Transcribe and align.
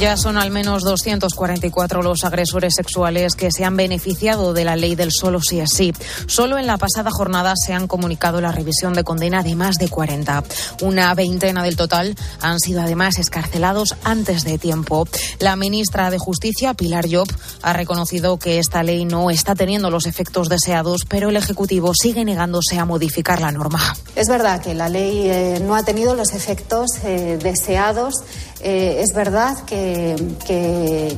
Ya 0.00 0.16
son 0.16 0.38
al 0.38 0.50
menos 0.50 0.82
244 0.82 2.00
los 2.00 2.24
agresores 2.24 2.72
sexuales 2.74 3.34
que 3.34 3.52
se 3.52 3.66
han 3.66 3.76
beneficiado 3.76 4.54
de 4.54 4.64
la 4.64 4.74
ley 4.74 4.94
del 4.94 5.12
solo 5.12 5.42
sí 5.42 5.60
es. 5.60 5.70
Solo 6.26 6.56
en 6.56 6.66
la 6.66 6.78
pasada 6.78 7.10
jornada 7.10 7.52
se 7.54 7.74
han 7.74 7.86
comunicado 7.86 8.40
la 8.40 8.50
revisión 8.50 8.94
de 8.94 9.04
condena 9.04 9.42
de 9.42 9.54
más 9.56 9.76
de 9.76 9.90
40. 9.90 10.42
Una 10.80 11.14
veintena 11.14 11.62
del 11.62 11.76
total 11.76 12.16
han 12.40 12.60
sido 12.60 12.80
además 12.80 13.18
escarcelados 13.18 13.94
antes 14.02 14.42
de 14.44 14.56
tiempo. 14.56 15.06
La 15.38 15.54
ministra 15.54 16.10
de 16.10 16.16
Justicia, 16.18 16.72
Pilar 16.72 17.04
Job, 17.10 17.28
ha 17.60 17.74
reconocido 17.74 18.38
que 18.38 18.58
esta 18.58 18.82
ley 18.82 19.04
no 19.04 19.30
está 19.30 19.54
teniendo 19.54 19.90
los 19.90 20.06
efectos 20.06 20.48
deseados, 20.48 21.02
pero 21.06 21.28
el 21.28 21.36
Ejecutivo 21.36 21.92
sigue 21.94 22.24
negándose 22.24 22.78
a 22.78 22.86
modificar 22.86 23.42
la 23.42 23.52
norma. 23.52 23.94
Es 24.16 24.28
verdad 24.28 24.62
que 24.62 24.72
la 24.72 24.88
ley 24.88 25.28
eh, 25.28 25.62
no 25.62 25.74
ha 25.76 25.82
tenido 25.82 26.14
los 26.14 26.32
efectos 26.32 26.88
eh, 27.04 27.38
deseados 27.42 28.14
eh, 28.62 29.00
es 29.02 29.14
verdad 29.14 29.64
que, 29.64 30.16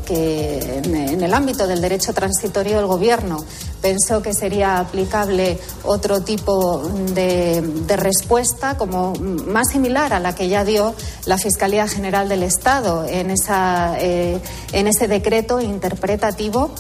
en 0.09 1.23
el 1.23 1.35
ámbito 1.35 1.67
del 1.67 1.81
derecho 1.81 2.13
transitorio 2.13 2.79
el 2.79 2.87
Gobierno 2.87 3.45
pensó 3.81 4.23
que 4.23 4.33
sería 4.33 4.79
aplicable 4.79 5.59
otro 5.83 6.21
tipo 6.21 6.83
de, 7.15 7.97
respuesta, 7.97 8.79
como 8.79 9.13
más 9.15 9.71
similar 9.71 10.13
a 10.13 10.21
la 10.21 10.35
que 10.35 10.49
ya 10.49 10.65
dio 10.65 10.95
la 11.27 11.37
Fiscalía 11.37 11.89
General 11.89 12.29
del 12.29 12.45
Estado 12.45 13.05
en, 13.07 13.31
esa, 13.31 13.97
eh, 13.99 14.41
en 14.73 14.87
ese 14.87 15.09
decreto 15.09 15.61
interpretativo 15.61 16.71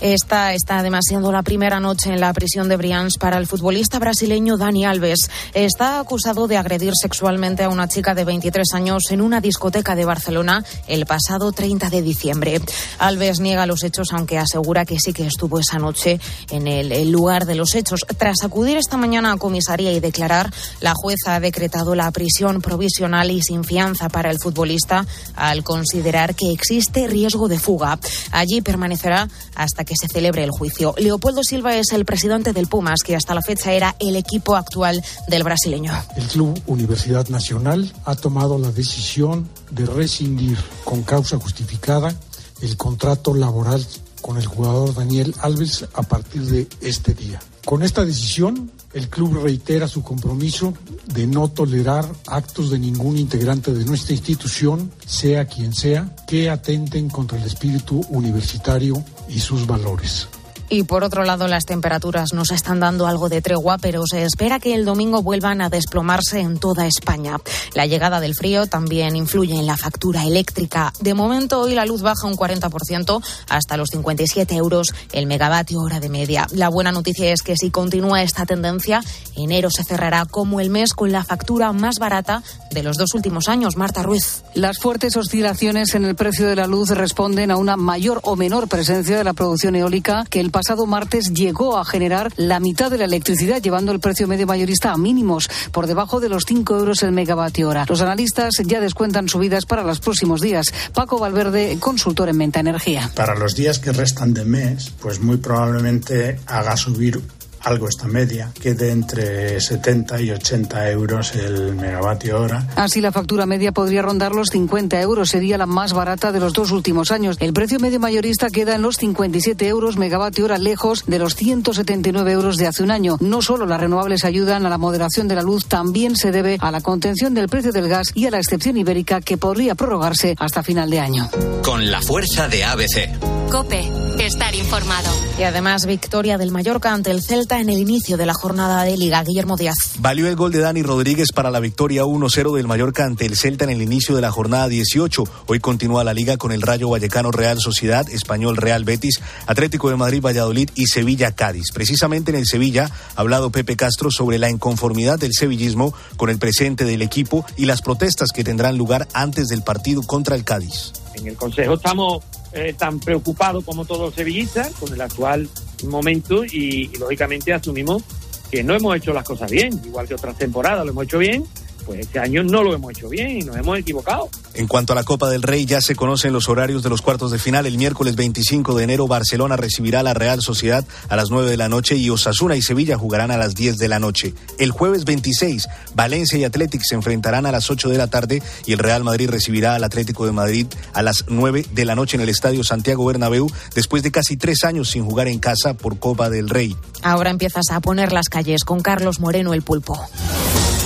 esta 0.00 0.54
está 0.54 0.78
además 0.78 1.04
siendo 1.06 1.30
la 1.30 1.42
primera 1.42 1.78
noche 1.78 2.10
en 2.10 2.20
la 2.20 2.32
prisión 2.32 2.68
de 2.68 2.76
Brians 2.76 3.18
para 3.18 3.36
el 3.36 3.46
futbolista 3.46 3.98
brasileño 3.98 4.56
Dani 4.56 4.86
Alves. 4.86 5.30
Está 5.52 6.00
acusado 6.00 6.48
de 6.48 6.56
agredir 6.56 6.92
sexualmente 6.94 7.64
a 7.64 7.68
una 7.68 7.86
chica 7.86 8.14
de 8.14 8.24
23 8.24 8.66
años 8.74 9.10
en 9.10 9.20
una 9.20 9.40
discoteca 9.40 9.94
de 9.94 10.06
Barcelona 10.06 10.64
el 10.86 11.04
pasado 11.04 11.52
30 11.52 11.90
de 11.90 12.00
diciembre. 12.00 12.60
Alves 12.98 13.40
niega 13.40 13.66
los 13.66 13.82
hechos, 13.82 14.08
aunque 14.12 14.38
asegura 14.38 14.86
que 14.86 14.98
sí 14.98 15.12
que 15.12 15.26
estuvo 15.26 15.58
esa 15.58 15.78
noche 15.78 16.18
en 16.50 16.66
el, 16.66 17.10
lugar 17.10 17.44
de 17.44 17.54
los 17.54 17.74
hechos. 17.74 18.06
Tras 18.16 18.42
acudir 18.42 18.78
esta 18.78 18.96
mañana 18.96 19.32
a 19.32 19.36
comisaría 19.36 19.92
y 19.92 20.00
declarar, 20.00 20.50
la 20.80 20.94
jueza 20.94 21.34
ha 21.34 21.40
decretado 21.40 21.94
la 21.94 22.10
prisión 22.10 22.62
provisional 22.62 23.30
y 23.30 23.42
sin 23.42 23.64
fianza 23.64 24.08
para 24.08 24.30
el 24.30 24.38
futbolista 24.38 25.06
al 25.36 25.62
considerar 25.62 26.34
que 26.34 26.52
existe 26.52 27.06
riesgo 27.06 27.48
de 27.48 27.58
fuga. 27.58 27.98
Allí 28.32 28.60
permanecerá 28.60 29.28
hasta 29.54 29.84
que 29.84 29.89
que 29.90 29.96
se 29.96 30.06
celebre 30.06 30.44
el 30.44 30.52
juicio. 30.52 30.94
Leopoldo 30.98 31.42
Silva 31.42 31.74
es 31.74 31.90
el 31.90 32.04
presidente 32.04 32.52
del 32.52 32.68
Pumas, 32.68 33.00
que 33.04 33.16
hasta 33.16 33.34
la 33.34 33.42
fecha 33.42 33.72
era 33.72 33.96
el 33.98 34.14
equipo 34.14 34.54
actual 34.54 35.02
del 35.26 35.42
brasileño. 35.42 35.92
El 36.14 36.28
Club 36.28 36.62
Universidad 36.68 37.28
Nacional 37.28 37.92
ha 38.04 38.14
tomado 38.14 38.56
la 38.56 38.70
decisión 38.70 39.48
de 39.72 39.86
rescindir 39.86 40.56
con 40.84 41.02
causa 41.02 41.38
justificada 41.38 42.14
el 42.62 42.76
contrato 42.76 43.34
laboral 43.34 43.84
con 44.22 44.36
el 44.36 44.46
jugador 44.46 44.94
Daniel 44.94 45.34
Alves 45.40 45.84
a 45.92 46.02
partir 46.02 46.42
de 46.42 46.68
este 46.80 47.12
día. 47.12 47.42
Con 47.64 47.82
esta 47.82 48.04
decisión, 48.04 48.70
el 48.92 49.08
club 49.08 49.42
reitera 49.42 49.86
su 49.86 50.02
compromiso 50.02 50.74
de 51.12 51.26
no 51.26 51.48
tolerar 51.48 52.04
actos 52.26 52.70
de 52.70 52.78
ningún 52.78 53.16
integrante 53.16 53.72
de 53.72 53.84
nuestra 53.84 54.14
institución, 54.14 54.90
sea 55.06 55.46
quien 55.46 55.72
sea, 55.72 56.14
que 56.26 56.50
atenten 56.50 57.08
contra 57.08 57.38
el 57.38 57.44
espíritu 57.44 58.00
universitario 58.10 59.02
y 59.28 59.38
sus 59.38 59.66
valores. 59.66 60.28
Y 60.72 60.84
por 60.84 61.02
otro 61.02 61.24
lado, 61.24 61.48
las 61.48 61.66
temperaturas 61.66 62.32
nos 62.32 62.52
están 62.52 62.78
dando 62.78 63.08
algo 63.08 63.28
de 63.28 63.42
tregua, 63.42 63.76
pero 63.78 64.04
se 64.08 64.22
espera 64.22 64.60
que 64.60 64.72
el 64.72 64.84
domingo 64.84 65.20
vuelvan 65.20 65.60
a 65.60 65.68
desplomarse 65.68 66.38
en 66.38 66.60
toda 66.60 66.86
España. 66.86 67.38
La 67.74 67.86
llegada 67.86 68.20
del 68.20 68.36
frío 68.36 68.68
también 68.68 69.16
influye 69.16 69.56
en 69.56 69.66
la 69.66 69.76
factura 69.76 70.22
eléctrica. 70.22 70.92
De 71.00 71.12
momento, 71.12 71.60
hoy 71.60 71.74
la 71.74 71.86
luz 71.86 72.02
baja 72.02 72.28
un 72.28 72.36
40% 72.36 73.20
hasta 73.48 73.76
los 73.76 73.88
57 73.88 74.54
euros 74.54 74.94
el 75.12 75.26
megavatio 75.26 75.80
hora 75.80 75.98
de 75.98 76.08
media. 76.08 76.46
La 76.52 76.68
buena 76.68 76.92
noticia 76.92 77.32
es 77.32 77.42
que 77.42 77.56
si 77.56 77.72
continúa 77.72 78.22
esta 78.22 78.46
tendencia, 78.46 79.02
enero 79.34 79.70
se 79.70 79.82
cerrará 79.82 80.24
como 80.24 80.60
el 80.60 80.70
mes 80.70 80.92
con 80.92 81.10
la 81.10 81.24
factura 81.24 81.72
más 81.72 81.98
barata 81.98 82.44
de 82.70 82.84
los 82.84 82.96
dos 82.96 83.14
últimos 83.14 83.48
años. 83.48 83.76
Marta 83.76 84.04
Ruiz. 84.04 84.44
Las 84.54 84.78
fuertes 84.78 85.16
oscilaciones 85.16 85.96
en 85.96 86.04
el 86.04 86.14
precio 86.14 86.46
de 86.46 86.54
la 86.54 86.68
luz 86.68 86.90
responden 86.90 87.50
a 87.50 87.56
una 87.56 87.76
mayor 87.76 88.20
o 88.22 88.36
menor 88.36 88.68
presencia 88.68 89.18
de 89.18 89.24
la 89.24 89.32
producción 89.32 89.74
eólica 89.74 90.24
que 90.30 90.38
el 90.38 90.52
pasado 90.60 90.84
martes 90.84 91.32
llegó 91.32 91.78
a 91.78 91.86
generar 91.86 92.30
la 92.36 92.60
mitad 92.60 92.90
de 92.90 92.98
la 92.98 93.06
electricidad, 93.06 93.62
llevando 93.62 93.92
el 93.92 93.98
precio 93.98 94.28
medio 94.28 94.46
mayorista 94.46 94.92
a 94.92 94.98
mínimos, 94.98 95.48
por 95.72 95.86
debajo 95.86 96.20
de 96.20 96.28
los 96.28 96.44
5 96.46 96.76
euros 96.76 97.02
el 97.02 97.12
megavatio 97.12 97.70
hora. 97.70 97.86
Los 97.88 98.02
analistas 98.02 98.56
ya 98.66 98.78
descuentan 98.78 99.26
subidas 99.26 99.64
para 99.64 99.82
los 99.82 100.00
próximos 100.00 100.42
días. 100.42 100.66
Paco 100.92 101.18
Valverde, 101.18 101.78
consultor 101.80 102.28
en 102.28 102.36
Menta 102.36 102.60
Energía. 102.60 103.10
Para 103.14 103.34
los 103.36 103.54
días 103.54 103.78
que 103.78 103.92
restan 103.92 104.34
de 104.34 104.44
mes, 104.44 104.92
pues 105.00 105.20
muy 105.20 105.38
probablemente 105.38 106.38
haga 106.44 106.76
subir 106.76 107.22
algo 107.62 107.88
esta 107.88 108.06
media, 108.06 108.52
que 108.60 108.74
de 108.74 108.90
entre 108.90 109.60
70 109.60 110.20
y 110.20 110.30
80 110.30 110.90
euros 110.90 111.34
el 111.34 111.74
megavatio 111.74 112.40
hora. 112.40 112.66
Así 112.76 113.00
la 113.00 113.12
factura 113.12 113.46
media 113.46 113.72
podría 113.72 114.02
rondar 114.02 114.34
los 114.34 114.48
50 114.50 115.00
euros, 115.00 115.30
sería 115.30 115.58
la 115.58 115.66
más 115.66 115.92
barata 115.92 116.32
de 116.32 116.40
los 116.40 116.52
dos 116.52 116.70
últimos 116.70 117.10
años. 117.10 117.36
El 117.40 117.52
precio 117.52 117.78
medio 117.78 118.00
mayorista 118.00 118.48
queda 118.48 118.74
en 118.74 118.82
los 118.82 118.96
57 118.96 119.66
euros 119.68 119.96
megavatio 119.96 120.44
hora, 120.44 120.58
lejos 120.58 121.04
de 121.06 121.18
los 121.18 121.34
179 121.34 122.32
euros 122.32 122.56
de 122.56 122.66
hace 122.66 122.82
un 122.82 122.90
año. 122.90 123.16
No 123.20 123.42
solo 123.42 123.66
las 123.66 123.80
renovables 123.80 124.24
ayudan 124.24 124.66
a 124.66 124.70
la 124.70 124.78
moderación 124.78 125.28
de 125.28 125.34
la 125.34 125.42
luz, 125.42 125.66
también 125.66 126.16
se 126.16 126.32
debe 126.32 126.58
a 126.60 126.70
la 126.70 126.80
contención 126.80 127.34
del 127.34 127.48
precio 127.48 127.72
del 127.72 127.88
gas 127.88 128.12
y 128.14 128.26
a 128.26 128.30
la 128.30 128.38
excepción 128.38 128.76
ibérica 128.76 129.20
que 129.20 129.36
podría 129.36 129.74
prorrogarse 129.74 130.34
hasta 130.38 130.62
final 130.62 130.90
de 130.90 131.00
año. 131.00 131.30
Con 131.62 131.90
la 131.90 132.00
fuerza 132.00 132.48
de 132.48 132.64
ABC. 132.64 133.50
Cope, 133.50 133.90
estar 134.24 134.54
informado. 134.54 135.10
Y 135.38 135.42
además 135.42 135.86
victoria 135.86 136.38
del 136.38 136.52
Mallorca 136.52 136.92
ante 136.92 137.10
el 137.10 137.22
Celta 137.22 137.49
en 137.58 137.68
el 137.68 137.78
inicio 137.78 138.16
de 138.16 138.26
la 138.26 138.34
jornada 138.34 138.84
de 138.84 138.96
Liga. 138.96 139.24
Guillermo 139.24 139.56
Díaz. 139.56 139.74
Valió 139.98 140.28
el 140.28 140.36
gol 140.36 140.52
de 140.52 140.60
Dani 140.60 140.82
Rodríguez 140.82 141.32
para 141.32 141.50
la 141.50 141.58
victoria 141.58 142.04
1-0 142.04 142.54
del 142.54 142.68
Mallorca 142.68 143.04
ante 143.04 143.26
el 143.26 143.36
Celta 143.36 143.64
en 143.64 143.70
el 143.70 143.82
inicio 143.82 144.14
de 144.14 144.20
la 144.20 144.30
jornada 144.30 144.68
18. 144.68 145.24
Hoy 145.46 145.58
continúa 145.58 146.04
la 146.04 146.14
Liga 146.14 146.36
con 146.36 146.52
el 146.52 146.62
Rayo 146.62 146.88
Vallecano 146.90 147.32
Real 147.32 147.58
Sociedad, 147.60 148.08
Español 148.08 148.56
Real 148.56 148.84
Betis, 148.84 149.20
Atlético 149.46 149.90
de 149.90 149.96
Madrid 149.96 150.22
Valladolid 150.22 150.70
y 150.74 150.86
Sevilla 150.86 151.32
Cádiz. 151.32 151.72
Precisamente 151.72 152.30
en 152.30 152.36
el 152.36 152.46
Sevilla 152.46 152.90
ha 153.16 153.20
hablado 153.20 153.50
Pepe 153.50 153.76
Castro 153.76 154.10
sobre 154.10 154.38
la 154.38 154.50
inconformidad 154.50 155.18
del 155.18 155.32
sevillismo 155.32 155.92
con 156.16 156.30
el 156.30 156.38
presente 156.38 156.84
del 156.84 157.02
equipo 157.02 157.44
y 157.56 157.64
las 157.64 157.82
protestas 157.82 158.30
que 158.34 158.44
tendrán 158.44 158.78
lugar 158.78 159.08
antes 159.12 159.48
del 159.48 159.62
partido 159.62 160.02
contra 160.02 160.36
el 160.36 160.44
Cádiz. 160.44 160.92
En 161.14 161.26
el 161.26 161.36
Consejo 161.36 161.74
estamos 161.74 162.22
eh, 162.52 162.74
tan 162.76 162.98
preocupado 162.98 163.62
como 163.62 163.84
todos 163.84 164.00
los 164.00 164.14
sevillistas 164.14 164.72
con 164.72 164.92
el 164.92 165.00
actual 165.00 165.48
momento 165.84 166.44
y, 166.44 166.88
lógicamente 166.98 167.52
asumimos 167.52 168.02
que 168.50 168.64
no 168.64 168.74
hemos 168.74 168.96
hecho 168.96 169.12
las 169.12 169.24
cosas 169.24 169.50
bien, 169.50 169.80
igual 169.84 170.08
que 170.08 170.14
otras 170.14 170.36
temporadas 170.36 170.84
lo 170.84 170.90
hemos 170.90 171.04
hecho 171.04 171.18
bien, 171.18 171.44
pues 171.90 172.02
este 172.02 172.20
año 172.20 172.44
no 172.44 172.62
lo 172.62 172.72
hemos 172.72 172.92
hecho 172.92 173.08
bien 173.08 173.38
y 173.38 173.42
nos 173.42 173.56
hemos 173.56 173.76
equivocado. 173.76 174.28
En 174.54 174.68
cuanto 174.68 174.92
a 174.92 174.96
la 174.96 175.02
Copa 175.02 175.28
del 175.28 175.42
Rey, 175.42 175.66
ya 175.66 175.80
se 175.80 175.96
conocen 175.96 176.32
los 176.32 176.48
horarios 176.48 176.84
de 176.84 176.88
los 176.88 177.02
cuartos 177.02 177.32
de 177.32 177.40
final. 177.40 177.66
El 177.66 177.78
miércoles 177.78 178.14
25 178.14 178.76
de 178.76 178.84
enero, 178.84 179.08
Barcelona 179.08 179.56
recibirá 179.56 179.98
a 179.98 180.02
la 180.04 180.14
Real 180.14 180.40
Sociedad 180.40 180.84
a 181.08 181.16
las 181.16 181.30
9 181.30 181.50
de 181.50 181.56
la 181.56 181.68
noche 181.68 181.96
y 181.96 182.08
Osasuna 182.08 182.54
y 182.54 182.62
Sevilla 182.62 182.96
jugarán 182.96 183.32
a 183.32 183.36
las 183.36 183.56
10 183.56 183.76
de 183.78 183.88
la 183.88 183.98
noche. 183.98 184.34
El 184.60 184.70
jueves 184.70 185.04
26, 185.04 185.68
Valencia 185.96 186.38
y 186.38 186.44
Athletic 186.44 186.82
se 186.84 186.94
enfrentarán 186.94 187.44
a 187.44 187.50
las 187.50 187.72
8 187.72 187.88
de 187.88 187.98
la 187.98 188.06
tarde 188.06 188.40
y 188.66 188.72
el 188.72 188.78
Real 188.78 189.02
Madrid 189.02 189.28
recibirá 189.28 189.74
al 189.74 189.82
Atlético 189.82 190.26
de 190.26 190.32
Madrid 190.32 190.68
a 190.92 191.02
las 191.02 191.24
9 191.26 191.66
de 191.72 191.84
la 191.84 191.96
noche 191.96 192.16
en 192.16 192.20
el 192.20 192.28
Estadio 192.28 192.62
Santiago 192.62 193.04
Bernabéu, 193.04 193.50
después 193.74 194.04
de 194.04 194.12
casi 194.12 194.36
tres 194.36 194.62
años 194.62 194.90
sin 194.90 195.04
jugar 195.04 195.26
en 195.26 195.40
casa 195.40 195.74
por 195.74 195.98
Copa 195.98 196.30
del 196.30 196.50
Rey. 196.50 196.76
Ahora 197.02 197.30
empiezas 197.30 197.70
a 197.72 197.80
poner 197.80 198.12
las 198.12 198.28
calles 198.28 198.62
con 198.62 198.78
Carlos 198.78 199.18
Moreno 199.18 199.54
el 199.54 199.62
pulpo. 199.62 199.98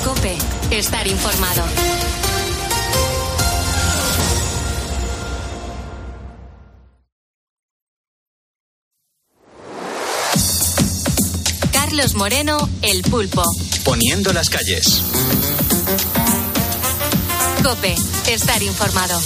Cope, 0.05 0.37
estar 0.79 1.07
informado. 1.07 1.63
Carlos 11.73 12.15
Moreno, 12.15 12.69
el 12.83 13.03
pulpo. 13.03 13.43
Poniendo 13.85 14.33
las 14.33 14.51
calles. 14.51 15.03
Cope, 17.63 17.95
estar 18.27 18.63
informado. 18.63 19.21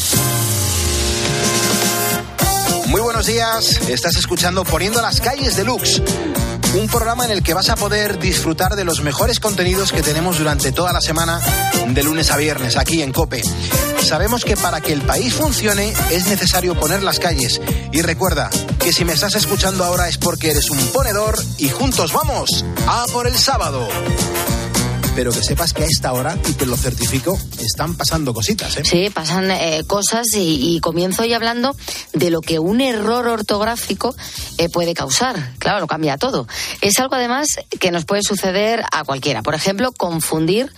Muy 2.89 3.01
buenos 3.01 3.27
días, 3.27 3.81
estás 3.89 4.17
escuchando 4.17 4.65
Poniendo 4.65 5.03
las 5.03 5.21
calles 5.21 5.57
de 5.57 5.65
Lux 5.65 6.01
un 6.75 6.87
programa 6.87 7.25
en 7.25 7.31
el 7.31 7.43
que 7.43 7.55
vas 7.55 7.71
a 7.71 7.77
poder 7.77 8.19
disfrutar 8.19 8.77
de 8.77 8.85
los 8.85 9.03
mejores 9.03 9.41
contenidos 9.41 9.93
que 9.93 10.03
tenemos 10.03 10.39
durante 10.39 10.73
toda 10.73 10.93
la 10.93 11.01
semana, 11.01 11.41
de 11.89 12.03
lunes 12.03 12.31
a 12.31 12.37
viernes, 12.37 12.77
aquí 12.77 13.03
en 13.03 13.13
Cope. 13.13 13.43
Sabemos 14.03 14.45
que 14.45 14.57
para 14.57 14.81
que 14.81 14.93
el 14.93 15.03
país 15.03 15.35
funcione 15.35 15.95
es 16.11 16.27
necesario 16.27 16.75
poner 16.75 17.03
las 17.03 17.19
calles. 17.19 17.61
Y 17.93 18.03
recuerda 18.03 18.51
que 18.79 18.93
si 18.93 19.05
me 19.05 19.13
estás 19.13 19.35
escuchando 19.35 19.85
ahora 19.85 20.09
es 20.09 20.19
porque 20.19 20.51
eres 20.51 20.71
un 20.71 20.79
ponedor 20.89 21.43
y 21.57 21.69
juntos 21.69 22.13
vamos 22.13 22.65
a 22.87 23.05
por 23.13 23.27
el 23.27 23.37
sábado 23.37 23.89
pero 25.19 25.33
que 25.33 25.43
sepas 25.43 25.73
que 25.73 25.83
a 25.83 25.87
esta 25.87 26.13
hora, 26.13 26.39
y 26.49 26.53
te 26.53 26.65
lo 26.65 26.77
certifico, 26.77 27.37
están 27.59 27.97
pasando 27.97 28.33
cositas. 28.33 28.77
¿eh? 28.77 28.83
Sí, 28.85 29.11
pasan 29.11 29.51
eh, 29.51 29.83
cosas 29.85 30.29
y, 30.37 30.77
y, 30.77 30.79
comienzo 30.79 31.23
hoy 31.23 31.33
hablando 31.33 31.75
de 32.13 32.31
lo 32.31 32.41
que 32.41 32.61
un 32.61 32.81
error 32.81 33.27
ortográfico 33.27 34.15
eh, 34.59 34.69
puede 34.69 34.95
causar. 34.95 35.55
Claro, 35.59 35.81
lo 35.81 35.89
cambia 35.89 36.19
todo. 36.19 36.47
Es 36.83 37.01
algo 37.01 37.17
además 37.17 37.49
que 37.81 37.91
nos 37.91 38.05
puede 38.05 38.23
suceder 38.23 38.85
a 38.93 39.03
cualquiera. 39.03 39.43
Por 39.43 39.57
ejemplo, 39.57 39.91
confundir 39.91 40.73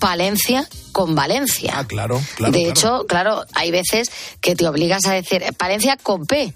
Palencia 0.00 0.68
con 0.90 1.14
Valencia. 1.14 1.74
Ah, 1.76 1.86
claro, 1.86 2.20
claro. 2.34 2.52
De 2.52 2.58
claro. 2.58 2.72
hecho, 2.72 3.06
claro, 3.06 3.44
hay 3.54 3.70
veces 3.70 4.10
que 4.40 4.56
te 4.56 4.66
obligas 4.66 5.06
a 5.06 5.12
decir 5.12 5.44
Palencia 5.56 5.96
con 5.96 6.26
P 6.26 6.52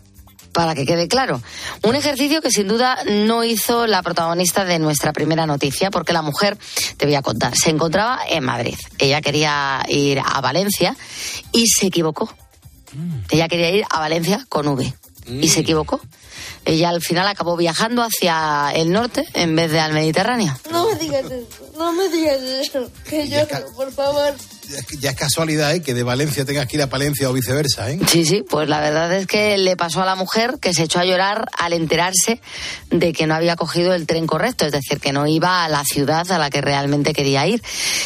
para 0.53 0.75
que 0.75 0.87
quede 0.87 1.09
claro. 1.09 1.41
Un 1.83 1.95
ejercicio 1.95 2.43
que 2.43 2.51
sin 2.51 2.69
duda 2.69 2.99
no 3.07 3.45
hizo 3.45 3.87
la 3.87 4.03
protagonista 4.03 4.65
de 4.65 4.79
nuestra 4.79 5.13
primera 5.13 5.47
noticia, 5.47 5.91
porque 5.91 6.13
la 6.13 6.23
mujer, 6.23 6.59
te 6.97 7.07
voy 7.07 7.15
a 7.15 7.23
contar, 7.23 7.55
se 7.57 7.71
encontraba 7.71 8.21
en 8.29 8.45
Madrid. 8.45 8.77
Ella 8.99 9.21
quería 9.21 9.83
ir 9.89 10.21
a 10.25 10.41
Valencia 10.41 10.97
y 11.53 11.67
se 11.69 11.87
equivocó. 11.87 12.33
Mm. 12.93 13.21
Ella 13.31 13.49
quería 13.49 13.71
ir 13.71 13.85
a 13.89 14.01
Valencia 14.01 14.45
con 14.49 14.67
V 14.69 14.93
mm. 15.27 15.43
y 15.43 15.49
se 15.49 15.61
equivocó. 15.61 16.01
Ella 16.65 16.91
al 16.91 17.01
final 17.01 17.27
acabó 17.27 17.57
viajando 17.57 18.03
hacia 18.03 18.71
el 18.75 18.93
norte 18.93 19.27
en 19.35 19.57
vez 19.57 19.71
de 19.71 19.81
al 19.81 19.93
Mediterráneo. 19.93 20.55
No 20.71 20.87
me 20.89 20.97
digas 20.97 21.25
eso, 21.25 21.73
no 21.79 21.93
me 21.93 22.09
digas 22.09 22.41
eso, 22.41 22.91
que 23.09 23.29
yo, 23.29 23.39
por 23.75 23.93
favor 23.93 24.35
ya 24.99 25.11
es 25.11 25.17
casualidad 25.17 25.75
¿eh? 25.75 25.83
que 25.83 25.95
de 25.95 26.03
Valencia 26.03 26.45
tengas 26.45 26.67
que 26.67 26.77
ir 26.77 26.83
a 26.83 26.89
Palencia 26.89 27.29
o 27.29 27.33
viceversa. 27.33 27.91
¿eh? 27.91 28.01
Sí, 28.07 28.25
sí, 28.25 28.45
pues 28.49 28.69
la 28.69 28.81
verdad 28.81 29.13
es 29.13 29.27
que 29.27 29.59
le 29.59 29.77
pasó 29.77 30.03
a 30.03 30.07
la 30.07 30.15
mujer 30.15 30.59
que 30.61 30.75
se 30.75 30.85
echó 30.85 31.01
a 31.01 31.05
llorar 31.05 31.49
al 31.57 31.73
enterarse 31.73 32.41
de 32.91 33.13
que 33.13 33.27
no 33.27 33.35
había 33.35 33.57
cogido 33.57 33.95
el 33.95 34.07
tren 34.07 34.27
correcto, 34.27 34.67
es 34.67 34.73
decir, 34.73 35.01
que 35.01 35.13
no 35.13 35.27
iba 35.27 35.65
a 35.65 35.69
la 35.69 35.85
ciudad 35.85 36.31
a 36.31 36.39
la 36.39 36.51
que 36.51 36.61
realmente 36.61 37.13
quería 37.13 37.47
ir. 37.47 37.63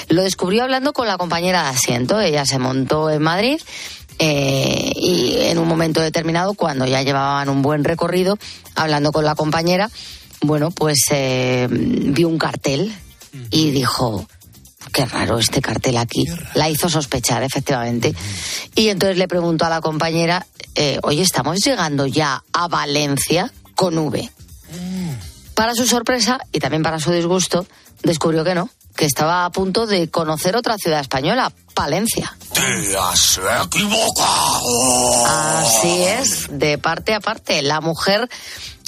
Lo 0.09 0.23
descubrió 0.23 0.63
hablando 0.63 0.93
con 0.93 1.07
la 1.07 1.19
compañera 1.19 1.65
de 1.65 1.69
asiento. 1.71 2.21
Ella 2.21 2.47
se 2.47 2.59
montó 2.59 3.11
en 3.11 3.23
Madrid. 3.23 3.61
Eh, 4.21 4.93
y 4.95 5.39
en 5.41 5.59
un 5.59 5.67
momento 5.67 6.01
determinado, 6.01 6.55
cuando 6.55 6.87
ya 6.87 7.03
llevaban 7.03 7.49
un 7.49 7.63
buen 7.63 7.83
recorrido, 7.83 8.39
hablando 8.77 9.11
con 9.11 9.25
la 9.25 9.35
compañera, 9.35 9.91
bueno, 10.41 10.71
pues 10.71 10.99
eh, 11.11 11.67
vio 11.69 12.29
un 12.29 12.39
cartel 12.39 12.95
y 13.51 13.71
dijo, 13.71 14.27
qué 14.95 15.05
raro 15.07 15.39
este 15.39 15.61
cartel 15.61 15.97
aquí. 15.97 16.25
La 16.55 16.71
hizo 16.71 16.89
sospechar, 16.89 17.43
efectivamente. 17.43 18.15
Y 18.77 18.89
entonces 18.89 19.19
le 19.19 19.27
preguntó 19.27 19.67
a 19.67 19.69
la 19.69 19.81
compañera, 19.81 20.47
eh, 20.77 21.01
oye, 21.03 21.21
¿estamos 21.21 21.61
llegando 21.61 22.07
ya 22.07 22.45
a 22.53 22.69
Valencia 22.69 23.53
con 23.75 23.99
V? 23.99 24.31
Para 25.55 25.75
su 25.75 25.87
sorpresa 25.87 26.39
y 26.53 26.61
también 26.61 26.85
para 26.85 27.01
su 27.01 27.11
disgusto, 27.11 27.67
descubrió 28.03 28.45
que 28.45 28.55
no, 28.55 28.71
que 28.97 29.05
estaba 29.05 29.45
a 29.45 29.51
punto 29.51 29.87
de 29.87 30.09
conocer 30.11 30.57
otra 30.57 30.79
ciudad 30.79 31.01
española, 31.01 31.53
Palencia. 31.75 32.37
¡Te 32.53 32.97
has 32.97 33.41
equivocado! 33.65 35.27
Así 35.27 36.05
es, 36.05 36.47
de 36.51 36.79
parte 36.79 37.15
a 37.15 37.21
parte. 37.21 37.63
La 37.63 37.81
mujer 37.81 38.29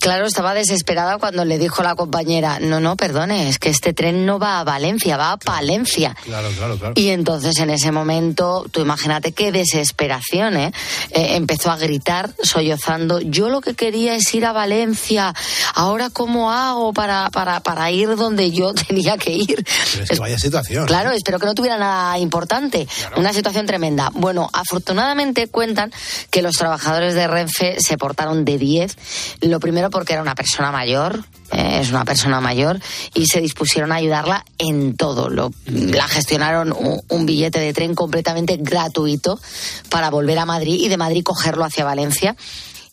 Claro, 0.00 0.26
estaba 0.26 0.54
desesperada 0.54 1.18
cuando 1.18 1.44
le 1.44 1.58
dijo 1.58 1.80
a 1.80 1.84
la 1.84 1.94
compañera, 1.94 2.58
no, 2.60 2.80
no, 2.80 2.96
perdone, 2.96 3.48
es 3.48 3.58
que 3.58 3.70
este 3.70 3.92
tren 3.92 4.26
no 4.26 4.38
va 4.38 4.60
a 4.60 4.64
Valencia, 4.64 5.16
va 5.16 5.32
a 5.32 5.36
Palencia. 5.36 6.14
Claro, 6.22 6.48
claro, 6.56 6.78
claro. 6.78 6.94
Y 6.96 7.08
entonces 7.08 7.58
en 7.58 7.70
ese 7.70 7.90
momento, 7.92 8.66
tú 8.70 8.80
imagínate 8.80 9.32
qué 9.32 9.52
desesperación, 9.52 10.56
¿eh? 10.56 10.72
eh 11.10 11.36
empezó 11.36 11.70
a 11.70 11.76
gritar, 11.76 12.30
sollozando, 12.42 13.20
yo 13.20 13.48
lo 13.48 13.60
que 13.60 13.74
quería 13.74 14.14
es 14.14 14.32
ir 14.34 14.44
a 14.44 14.52
Valencia, 14.52 15.34
ahora 15.74 16.10
cómo 16.10 16.52
hago 16.52 16.92
para, 16.92 17.30
para, 17.30 17.60
para 17.60 17.90
ir 17.90 18.16
donde 18.16 18.50
yo 18.50 18.74
tenía 18.88 19.16
que 19.16 19.32
ir. 19.32 19.64
Pero 19.92 20.04
es 20.04 20.10
que 20.10 20.18
vaya 20.18 20.38
situación. 20.38 20.86
Claro, 20.86 21.10
¿eh? 21.10 21.16
espero 21.16 21.38
que 21.38 21.46
no 21.46 21.54
tuviera 21.54 21.78
nada 21.78 22.18
importante, 22.18 22.86
claro. 22.86 23.20
una 23.20 23.32
situación 23.32 23.66
tremenda. 23.66 24.10
Bueno, 24.12 24.50
afortunadamente 24.52 25.48
cuentan 25.48 25.90
que 26.30 26.42
los 26.42 26.56
trabajadores 26.56 27.14
de 27.14 27.26
Renfe 27.26 27.76
se 27.80 27.96
portaron 27.98 28.44
de 28.44 28.58
10. 28.58 28.96
Lo 29.40 29.58
primero 29.58 29.85
porque 29.90 30.12
era 30.12 30.22
una 30.22 30.34
persona 30.34 30.70
mayor, 30.70 31.24
eh, 31.52 31.78
es 31.80 31.90
una 31.90 32.04
persona 32.04 32.40
mayor, 32.40 32.80
y 33.14 33.26
se 33.26 33.40
dispusieron 33.40 33.92
a 33.92 33.96
ayudarla 33.96 34.44
en 34.58 34.96
todo. 34.96 35.28
Lo, 35.28 35.52
la 35.66 36.08
gestionaron 36.08 36.72
un, 36.72 37.00
un, 37.08 37.26
billete 37.26 37.60
de 37.60 37.72
tren 37.72 37.94
completamente 37.94 38.56
gratuito 38.58 39.40
para 39.88 40.10
volver 40.10 40.38
a 40.38 40.46
Madrid 40.46 40.78
y 40.80 40.88
de 40.88 40.96
Madrid 40.96 41.22
cogerlo 41.22 41.64
hacia 41.64 41.84
Valencia. 41.84 42.36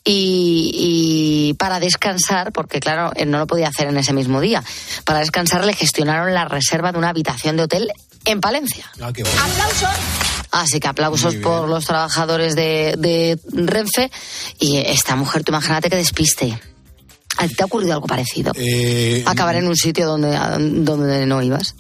Y, 0.06 0.72
y, 0.74 1.54
para 1.54 1.80
descansar, 1.80 2.52
porque 2.52 2.82
claro, 2.82 3.14
él 3.16 3.32
no 3.32 3.38
lo 3.38 3.48
podía 3.48 3.70
hacer 3.70 3.88
en 3.88 3.96
ese 3.96 4.12
mismo 4.12 4.42
día, 4.42 4.62
para 5.06 5.20
descansar 5.20 5.64
le 5.64 5.74
gestionaron 5.74 6.34
la 6.34 6.44
reserva 6.44 6.92
de 6.92 6.98
una 6.98 7.10
habitación 7.10 7.56
de 7.56 7.64
hotel 7.64 7.90
en 8.26 8.42
Palencia. 8.42 8.86
Ah, 9.02 9.12
qué 9.14 9.24
bueno. 9.24 9.42
¡Aplausos! 9.42 10.24
Así 10.54 10.80
que 10.80 10.88
aplausos 10.88 11.36
por 11.36 11.68
los 11.68 11.86
trabajadores 11.86 12.56
de, 12.56 12.94
de 12.98 13.40
Renfe. 13.52 14.12
Y 14.60 14.78
esta 14.78 15.16
mujer, 15.16 15.44
tú 15.44 15.52
imagínate 15.52 15.90
que 15.90 15.96
despiste. 15.96 16.60
¿A 17.38 17.48
ti 17.48 17.56
te 17.56 17.64
ha 17.64 17.66
ocurrido 17.66 17.94
algo 17.94 18.08
parecido? 18.08 18.52
Eh, 18.56 19.24
¿Acabar 19.26 19.56
en 19.56 19.68
un 19.68 19.76
sitio 19.76 20.06
donde, 20.06 20.38
donde 20.84 21.26
no 21.26 21.42
ibas? 21.42 21.76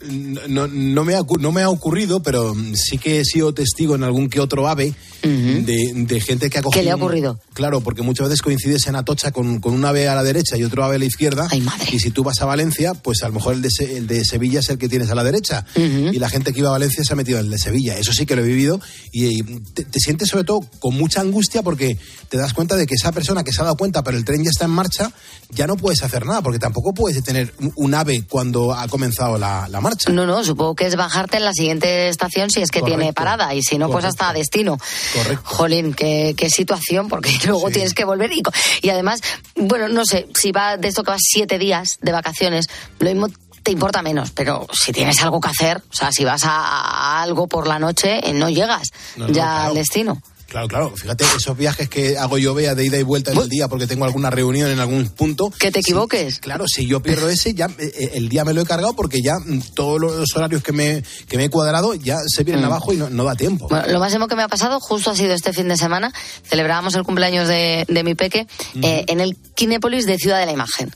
No, 0.47 0.67
no, 0.67 1.03
me 1.03 1.15
ha, 1.15 1.21
no 1.39 1.51
me 1.51 1.61
ha 1.61 1.69
ocurrido, 1.69 2.21
pero 2.21 2.55
sí 2.73 2.97
que 2.97 3.19
he 3.19 3.25
sido 3.25 3.53
testigo 3.53 3.95
en 3.95 4.03
algún 4.03 4.29
que 4.29 4.39
otro 4.39 4.67
ave 4.67 4.93
uh 5.23 5.27
-huh. 5.27 5.63
de, 5.63 5.93
de, 5.95 6.19
gente 6.21 6.49
que 6.49 6.59
ha 6.59 6.61
cogido... 6.61 6.79
¿Qué 6.79 6.83
le 6.85 6.91
ha 6.91 6.95
ocurrido? 6.95 7.39
Claro, 7.53 7.81
porque 7.81 8.01
muchas 8.01 8.27
veces 8.29 8.41
coincides 8.41 8.87
en 8.87 8.95
Atocha 8.95 9.31
con, 9.31 9.59
con 9.59 9.73
un 9.73 9.85
ave 9.85 10.07
a 10.07 10.15
la 10.15 10.23
derecha 10.23 10.57
y 10.57 10.63
otro 10.63 10.83
ave 10.83 10.95
a 10.95 10.99
la 10.99 11.05
izquierda. 11.05 11.47
Ay, 11.51 11.61
madre. 11.61 11.87
Y 11.91 11.99
si 11.99 12.11
tú 12.11 12.23
vas 12.23 12.41
a 12.41 12.45
Valencia, 12.45 12.93
pues 12.93 13.21
a 13.23 13.27
lo 13.27 13.35
mejor 13.35 13.53
el 13.53 13.61
de, 13.61 13.69
el 13.95 14.07
de 14.07 14.25
Sevilla 14.25 14.59
es 14.59 14.69
el 14.69 14.77
que 14.77 14.89
tienes 14.89 15.09
a 15.11 15.15
la 15.15 15.23
derecha. 15.23 15.65
Uh 15.75 15.79
-huh. 15.79 16.15
Y 16.15 16.19
la 16.19 16.29
gente 16.29 16.51
que 16.51 16.59
iba 16.59 16.69
a 16.69 16.73
Valencia 16.73 17.03
se 17.03 17.13
ha 17.13 17.15
metido 17.15 17.39
en 17.39 17.45
el 17.45 17.51
de 17.51 17.59
Sevilla. 17.59 17.97
Eso 17.97 18.11
sí 18.11 18.25
que 18.25 18.35
lo 18.35 18.43
he 18.43 18.47
vivido. 18.47 18.79
Y, 19.11 19.39
y 19.39 19.43
te, 19.73 19.83
te 19.85 19.99
sientes 19.99 20.29
sobre 20.29 20.43
todo 20.43 20.61
con 20.79 20.95
mucha 20.95 21.21
angustia 21.21 21.61
porque 21.61 21.97
te 22.29 22.37
das 22.37 22.53
cuenta 22.53 22.75
de 22.75 22.85
que 22.85 22.95
esa 22.95 23.11
persona 23.11 23.43
que 23.43 23.51
se 23.51 23.61
ha 23.61 23.65
dado 23.65 23.77
cuenta, 23.77 24.03
pero 24.03 24.17
el 24.17 24.25
tren 24.25 24.43
ya 24.43 24.49
está 24.49 24.65
en 24.65 24.71
marcha, 24.71 25.11
ya 25.53 25.67
no 25.67 25.75
puedes 25.75 26.03
hacer 26.03 26.25
nada, 26.25 26.41
porque 26.41 26.59
tampoco 26.59 26.93
puedes 26.93 27.23
tener 27.23 27.53
un 27.75 27.93
ave 27.93 28.23
cuando 28.27 28.73
ha 28.73 28.87
comenzado 28.87 29.37
la, 29.37 29.67
la, 29.69 29.81
marcha. 29.81 30.11
No, 30.11 30.25
no, 30.25 30.43
supongo 30.43 30.75
que 30.75 30.85
es 30.85 30.95
bajarte 30.95 31.37
en 31.37 31.45
la 31.45 31.53
siguiente 31.53 32.09
estación 32.09 32.49
si 32.49 32.61
es 32.61 32.71
que 32.71 32.79
Correcto. 32.79 32.97
tiene 32.99 33.13
parada, 33.13 33.53
y 33.53 33.61
si 33.61 33.77
no, 33.77 33.87
Correcto. 33.87 33.93
pues 33.93 34.05
hasta 34.05 34.33
destino. 34.33 34.77
Correcto. 35.13 35.43
Jolín, 35.43 35.93
qué, 35.93 36.33
qué 36.37 36.49
situación, 36.49 37.07
porque 37.07 37.31
luego 37.45 37.67
sí. 37.67 37.73
tienes 37.73 37.93
que 37.93 38.05
volver. 38.05 38.31
Y, 38.31 38.41
y 38.81 38.89
además, 38.89 39.21
bueno, 39.55 39.87
no 39.87 40.05
sé, 40.05 40.27
si 40.35 40.51
va 40.51 40.77
de 40.77 40.87
esto 40.87 41.03
que 41.03 41.11
vas 41.11 41.21
siete 41.23 41.57
días 41.59 41.97
de 42.01 42.11
vacaciones, 42.11 42.67
lo 42.99 43.09
mismo 43.09 43.27
te 43.63 43.71
importa 43.71 44.01
menos, 44.01 44.31
pero 44.31 44.67
si 44.73 44.91
tienes 44.91 45.21
algo 45.23 45.39
que 45.39 45.47
hacer, 45.47 45.77
o 45.77 45.95
sea, 45.95 46.11
si 46.11 46.25
vas 46.25 46.43
a, 46.43 46.49
a 46.49 47.21
algo 47.21 47.47
por 47.47 47.65
la 47.65 47.79
noche, 47.79 48.19
no 48.33 48.49
llegas 48.49 48.89
no, 49.15 49.27
ya 49.27 49.33
claro. 49.33 49.69
al 49.69 49.73
destino. 49.75 50.21
Claro, 50.53 50.67
claro. 50.67 50.93
Fíjate, 50.95 51.25
esos 51.35 51.57
viajes 51.57 51.89
que 51.89 52.15
hago 52.15 52.37
yo 52.37 52.53
vea 52.53 52.75
de 52.75 52.85
ida 52.85 52.99
y 52.99 53.01
vuelta 53.01 53.31
en 53.31 53.39
el 53.39 53.49
día 53.49 53.67
porque 53.67 53.87
tengo 53.87 54.05
alguna 54.05 54.29
reunión 54.29 54.69
en 54.69 54.79
algún 54.79 55.09
punto. 55.09 55.49
Que 55.49 55.71
te 55.71 55.79
equivoques. 55.79 56.35
Si, 56.35 56.41
claro, 56.41 56.65
si 56.67 56.85
yo 56.85 57.01
pierdo 57.01 57.27
ese, 57.27 57.55
ya 57.55 57.71
eh, 57.79 58.11
el 58.13 58.29
día 58.29 58.45
me 58.45 58.53
lo 58.53 58.61
he 58.61 58.65
cargado 58.65 58.93
porque 58.93 59.23
ya 59.23 59.39
mm, 59.43 59.73
todos 59.73 59.99
los 59.99 60.35
horarios 60.35 60.61
que 60.61 60.71
me, 60.71 61.03
que 61.27 61.37
me 61.37 61.45
he 61.45 61.49
cuadrado 61.49 61.95
ya 61.95 62.19
se 62.27 62.43
vienen 62.43 62.65
mm. 62.65 62.67
abajo 62.67 62.93
y 62.93 62.97
no, 62.97 63.09
no, 63.09 63.23
da 63.23 63.33
tiempo. 63.33 63.67
Bueno, 63.67 63.87
lo 63.87 63.99
máximo 63.99 64.27
que 64.27 64.35
me 64.35 64.43
ha 64.43 64.47
pasado 64.47 64.79
justo 64.79 65.09
ha 65.09 65.15
sido 65.15 65.33
este 65.33 65.53
fin 65.53 65.67
de 65.69 65.75
semana. 65.75 66.13
Celebrábamos 66.43 66.93
el 66.93 67.01
cumpleaños 67.01 67.47
de, 67.47 67.85
de 67.87 68.03
mi 68.03 68.13
peque 68.13 68.45
eh, 68.79 69.05
en 69.07 69.21
el 69.21 69.35
Kinépolis 69.55 70.05
de 70.05 70.19
Ciudad 70.19 70.37
de 70.37 70.45
la 70.45 70.51
Imagen. 70.51 70.91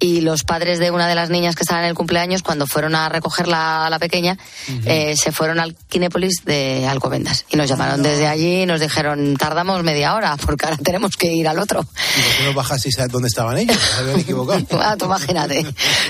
Y 0.00 0.20
los 0.20 0.42
padres 0.42 0.80
de 0.80 0.90
una 0.90 1.06
de 1.06 1.14
las 1.14 1.30
niñas 1.30 1.54
que 1.54 1.62
estaban 1.62 1.84
en 1.84 1.90
el 1.90 1.94
cumpleaños, 1.94 2.42
cuando 2.42 2.66
fueron 2.66 2.96
a 2.96 3.08
recoger 3.08 3.46
la, 3.46 3.88
la 3.88 4.00
pequeña, 4.00 4.36
eh, 4.84 5.14
se 5.16 5.30
fueron 5.30 5.60
al 5.60 5.76
Kinépolis 5.76 6.44
de 6.44 6.86
Alcobendas. 6.88 7.44
Y 7.50 7.56
nos 7.56 7.68
llamaron 7.68 8.02
no. 8.02 8.08
desde 8.08 8.26
allí 8.26 8.62
y 8.62 8.66
nos 8.66 8.80
dijeron, 8.96 9.36
tardamos 9.36 9.82
media 9.82 10.14
hora, 10.14 10.36
porque 10.38 10.64
ahora 10.64 10.78
tenemos 10.78 11.16
que 11.16 11.30
ir 11.30 11.46
al 11.46 11.58
otro. 11.58 11.80
¿Y 11.80 12.22
por 12.22 12.36
qué 12.38 12.44
no 12.44 12.54
bajas 12.54 12.86
y 12.86 12.90
sabes 12.90 13.12
dónde 13.12 13.28
estaban 13.28 13.58
ellos? 13.58 13.76
Se 13.76 14.00
habían 14.00 14.20
equivocado. 14.20 14.64
ah, 14.80 14.96
tú 14.98 15.04
imagínate, 15.04 15.64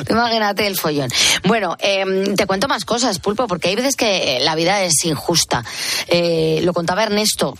tú 0.07 0.13
imagínate 0.13 0.67
el 0.69 0.77
follón. 0.77 1.11
Bueno, 1.45 1.77
eh, 1.81 2.05
te 2.37 2.47
cuento 2.47 2.69
más 2.69 2.85
cosas, 2.85 3.19
Pulpo, 3.19 3.49
porque 3.49 3.69
hay 3.69 3.75
veces 3.75 3.97
que 3.97 4.39
la 4.41 4.55
vida 4.55 4.83
es 4.83 5.05
injusta. 5.05 5.65
Eh, 6.07 6.61
lo 6.63 6.73
contaba 6.73 7.03
Ernesto, 7.03 7.59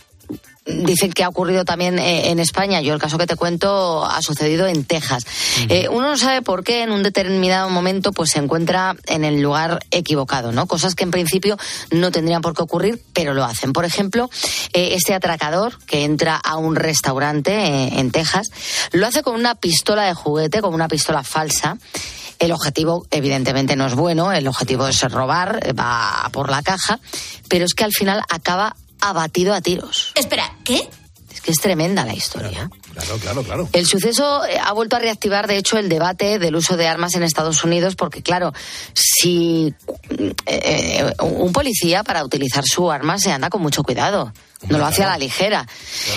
dicen 0.67 1.11
que 1.11 1.23
ha 1.23 1.29
ocurrido 1.29 1.65
también 1.65 1.97
eh, 1.99 2.29
en 2.29 2.39
España. 2.39 2.81
Yo 2.81 2.93
el 2.93 2.99
caso 2.99 3.17
que 3.17 3.25
te 3.25 3.35
cuento 3.35 4.05
ha 4.05 4.21
sucedido 4.21 4.67
en 4.67 4.83
Texas. 4.85 5.23
Uh 5.23 5.61
-huh. 5.61 5.65
eh, 5.69 5.89
uno 5.89 6.09
no 6.09 6.17
sabe 6.17 6.41
por 6.41 6.63
qué 6.63 6.83
en 6.83 6.91
un 6.91 7.03
determinado 7.03 7.69
momento 7.69 8.11
pues 8.11 8.31
se 8.31 8.39
encuentra 8.39 8.95
en 9.05 9.23
el 9.23 9.41
lugar 9.41 9.79
equivocado, 9.91 10.51
¿no? 10.51 10.65
Cosas 10.67 10.95
que 10.95 11.03
en 11.03 11.11
principio 11.11 11.57
no 11.91 12.11
tendrían 12.11 12.41
por 12.41 12.53
qué 12.53 12.63
ocurrir, 12.63 13.01
pero 13.13 13.33
lo 13.33 13.43
hacen. 13.43 13.73
Por 13.73 13.85
ejemplo, 13.85 14.29
eh, 14.73 14.89
este 14.93 15.13
atracador 15.13 15.77
que 15.85 16.03
entra 16.03 16.35
a 16.35 16.57
un 16.57 16.75
restaurante 16.75 17.99
en 17.99 18.11
Texas 18.11 18.47
lo 18.91 19.07
hace 19.07 19.23
con 19.23 19.35
una 19.35 19.55
pistola 19.55 20.03
de 20.03 20.13
juguete, 20.13 20.61
con 20.61 20.73
una 20.73 20.87
pistola 20.87 21.23
falsa. 21.23 21.77
El 22.39 22.51
objetivo, 22.51 23.07
evidentemente, 23.09 23.75
no 23.75 23.87
es 23.87 23.95
bueno, 23.95 24.31
el 24.31 24.47
objetivo 24.47 24.87
es 24.87 25.01
robar, 25.01 25.59
va 25.77 26.29
por 26.31 26.51
la 26.51 26.61
caja, 26.61 26.99
pero 27.49 27.65
es 27.65 27.73
que 27.73 27.83
al 27.83 27.91
final 27.91 28.21
acaba 28.29 28.75
abatido 29.01 29.53
a 29.53 29.61
tiros. 29.61 30.11
Espera, 30.15 30.55
¿qué? 30.63 30.89
Es 31.33 31.41
que 31.41 31.51
es 31.51 31.57
tremenda 31.57 32.05
la 32.05 32.13
historia. 32.13 32.69
Claro, 32.93 33.17
claro, 33.17 33.43
claro. 33.43 33.69
El 33.73 33.85
suceso 33.85 34.43
eh, 34.45 34.57
ha 34.59 34.73
vuelto 34.73 34.95
a 34.95 34.99
reactivar, 34.99 35.45
de 35.47 35.57
hecho, 35.57 35.77
el 35.77 35.87
debate 35.87 36.39
del 36.39 36.55
uso 36.55 36.77
de 36.77 36.87
armas 36.87 37.13
en 37.13 37.21
Estados 37.21 37.63
Unidos, 37.63 37.95
porque, 37.95 38.23
claro, 38.23 38.53
si 38.93 39.73
eh, 40.09 40.33
eh, 40.47 41.13
un 41.21 41.51
policía 41.51 42.03
para 42.03 42.23
utilizar 42.23 42.63
su 42.65 42.91
arma 42.91 43.19
se 43.19 43.31
anda 43.31 43.49
con 43.49 43.61
mucho 43.61 43.83
cuidado. 43.83 44.33
No 44.67 44.79
lo 44.79 44.85
hace 44.85 45.03
a 45.03 45.07
la 45.07 45.17
ligera. 45.19 45.67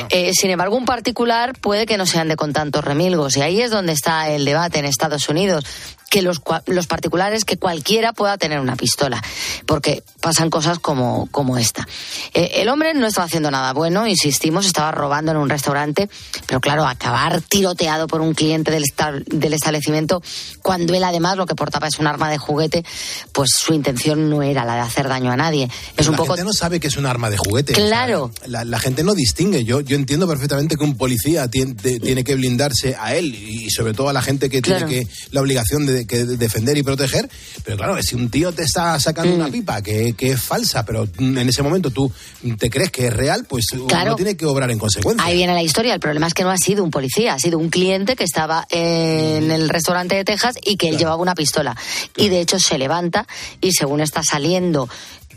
Eh, 0.09 0.33
sin 0.33 0.51
embargo, 0.51 0.75
un 0.75 0.87
particular 0.87 1.53
puede 1.61 1.85
que 1.85 1.99
no 1.99 2.07
se 2.07 2.19
ande 2.19 2.37
con 2.37 2.55
tantos 2.55 2.83
remilgos. 2.83 3.37
Y 3.37 3.43
ahí 3.43 3.61
es 3.61 3.71
donde 3.71 3.93
está 3.93 4.31
el 4.31 4.47
debate 4.47 4.79
en 4.79 4.87
Estados 4.87 5.29
Unidos. 5.29 5.65
Que 6.11 6.21
los, 6.23 6.43
los 6.67 6.87
particulares, 6.89 7.45
que 7.47 7.57
cualquiera 7.57 8.13
pueda 8.13 8.37
tener 8.37 8.59
una 8.61 8.75
pistola. 8.77 9.23
Porque 9.65 10.03
pasan 10.21 10.51
cosas 10.51 10.79
como, 10.81 11.29
como 11.31 11.57
esta. 11.57 11.87
Eh, 12.35 12.51
el 12.57 12.69
hombre 12.69 12.93
no 12.95 13.07
estaba 13.07 13.27
haciendo 13.27 13.51
nada 13.51 13.73
bueno, 13.73 14.07
insistimos, 14.07 14.67
estaba 14.67 14.91
robando 14.91 15.31
en 15.31 15.39
un 15.39 15.49
restaurante. 15.49 16.11
Pero 16.47 16.61
claro, 16.61 16.85
acabar 16.87 17.41
tiroteado 17.41 18.09
por 18.09 18.21
un 18.21 18.35
cliente 18.35 18.73
del, 18.73 18.85
del 19.27 19.53
establecimiento, 19.55 20.21
cuando 20.63 20.95
él 20.95 21.05
además 21.05 21.37
lo 21.37 21.47
que 21.47 21.55
portaba 21.55 21.87
es 21.87 21.99
un 22.01 22.09
arma 22.09 22.29
de 22.29 22.39
juguete, 22.39 22.85
pues 23.33 23.51
su 23.57 23.73
intención 23.73 24.29
no 24.29 24.43
era 24.43 24.65
la 24.65 24.75
de 24.75 24.81
hacer 24.81 25.07
daño 25.09 25.31
a 25.31 25.37
nadie. 25.37 25.71
Es 25.97 26.07
un 26.09 26.13
la 26.13 26.17
poco 26.19 26.33
gente 26.35 26.45
no 26.45 26.53
sabe 26.53 26.81
que 26.81 26.89
es 26.89 26.97
un 26.97 27.07
arma 27.07 27.31
de 27.31 27.37
juguete. 27.37 27.73
Claro. 27.73 28.25
O 28.25 28.33
sea, 28.37 28.49
la, 28.49 28.65
la 28.65 28.79
gente 28.81 29.05
no 29.05 29.15
distingue. 29.15 29.63
Yo, 29.65 29.81
yo 29.81 29.95
entiendo 29.95 30.27
perfectamente 30.27 30.77
que 30.77 30.83
un 30.83 30.97
policía 30.97 31.47
tiene, 31.49 31.75
de- 31.75 32.01
tiene 32.01 32.25
que 32.25 32.35
blindarse 32.35 32.97
a 32.99 33.15
él 33.15 33.33
y 33.33 33.71
sobre 33.71 33.95
todo 33.95 34.09
a 34.09 34.13
la 34.13 34.23
gente 34.23 34.51
que 34.51 34.61
Claro. 34.61 34.87
tiene 34.89 35.07
que 35.07 35.13
la 35.31 35.41
obligación 35.41 35.87
de, 35.87 36.00
que 36.07 36.25
de 36.25 36.37
defender 36.37 36.77
y 36.79 36.83
proteger. 36.83 37.29
Pero 37.65 37.77
claro, 37.77 38.01
si 38.03 38.15
un 38.17 38.31
tío 38.31 38.53
te 38.53 38.63
está 38.63 38.99
sacando 39.01 39.33
Mm. 39.33 39.41
una 39.41 39.49
pipa 39.51 39.83
que, 39.83 40.15
que 40.15 40.33
es 40.33 40.41
falsa, 40.43 40.85
pero 40.85 41.07
en 41.19 41.39
ese 41.49 41.63
momento 41.63 41.91
tú 41.91 42.13
te 42.59 42.71
crees 42.71 42.91
que 42.91 43.07
es 43.09 43.13
real, 43.13 43.45
pues 43.49 43.67
Claro. 43.89 44.11
uno 44.11 44.17
tiene 44.17 44.37
que 44.37 44.47
obrar 44.47 44.71
en 44.71 44.79
consecuencia. 44.79 45.25
Ahí 45.25 45.37
viene 45.37 45.55
la 45.55 45.63
historia. 45.63 45.95
El 45.95 46.01
problema 46.01 46.27
es 46.27 46.35
que 46.35 46.43
no 46.45 46.51
ha 46.51 46.57
sido 46.59 46.83
un 46.85 46.91
policía, 46.91 47.35
ha 47.35 47.39
sido 47.39 47.59
un 47.59 47.69
cliente 47.71 48.17
que 48.17 48.25
estaba 48.25 48.67
en 48.71 49.51
el 49.51 49.69
restaurante 49.69 50.15
de 50.17 50.25
Texas 50.25 50.57
y 50.65 50.77
que 50.77 50.89
él 50.89 50.99
llevaba 50.99 51.17
una 51.17 51.35
pistola. 51.35 51.77
Y 52.17 52.29
de 52.29 52.41
hecho 52.41 52.59
se 52.59 52.79
levanta 52.79 53.27
y 53.61 53.73
según 53.73 54.01
está 54.01 54.23
saliendo 54.23 54.89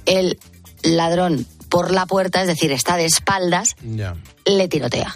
el 0.06 0.38
ladrón 0.82 1.46
por 1.70 1.92
la 1.92 2.06
puerta, 2.06 2.42
es 2.42 2.48
decir, 2.48 2.72
está 2.72 2.98
de 2.98 3.06
espaldas, 3.06 3.76
le 4.46 4.68
tirotea. 4.68 5.16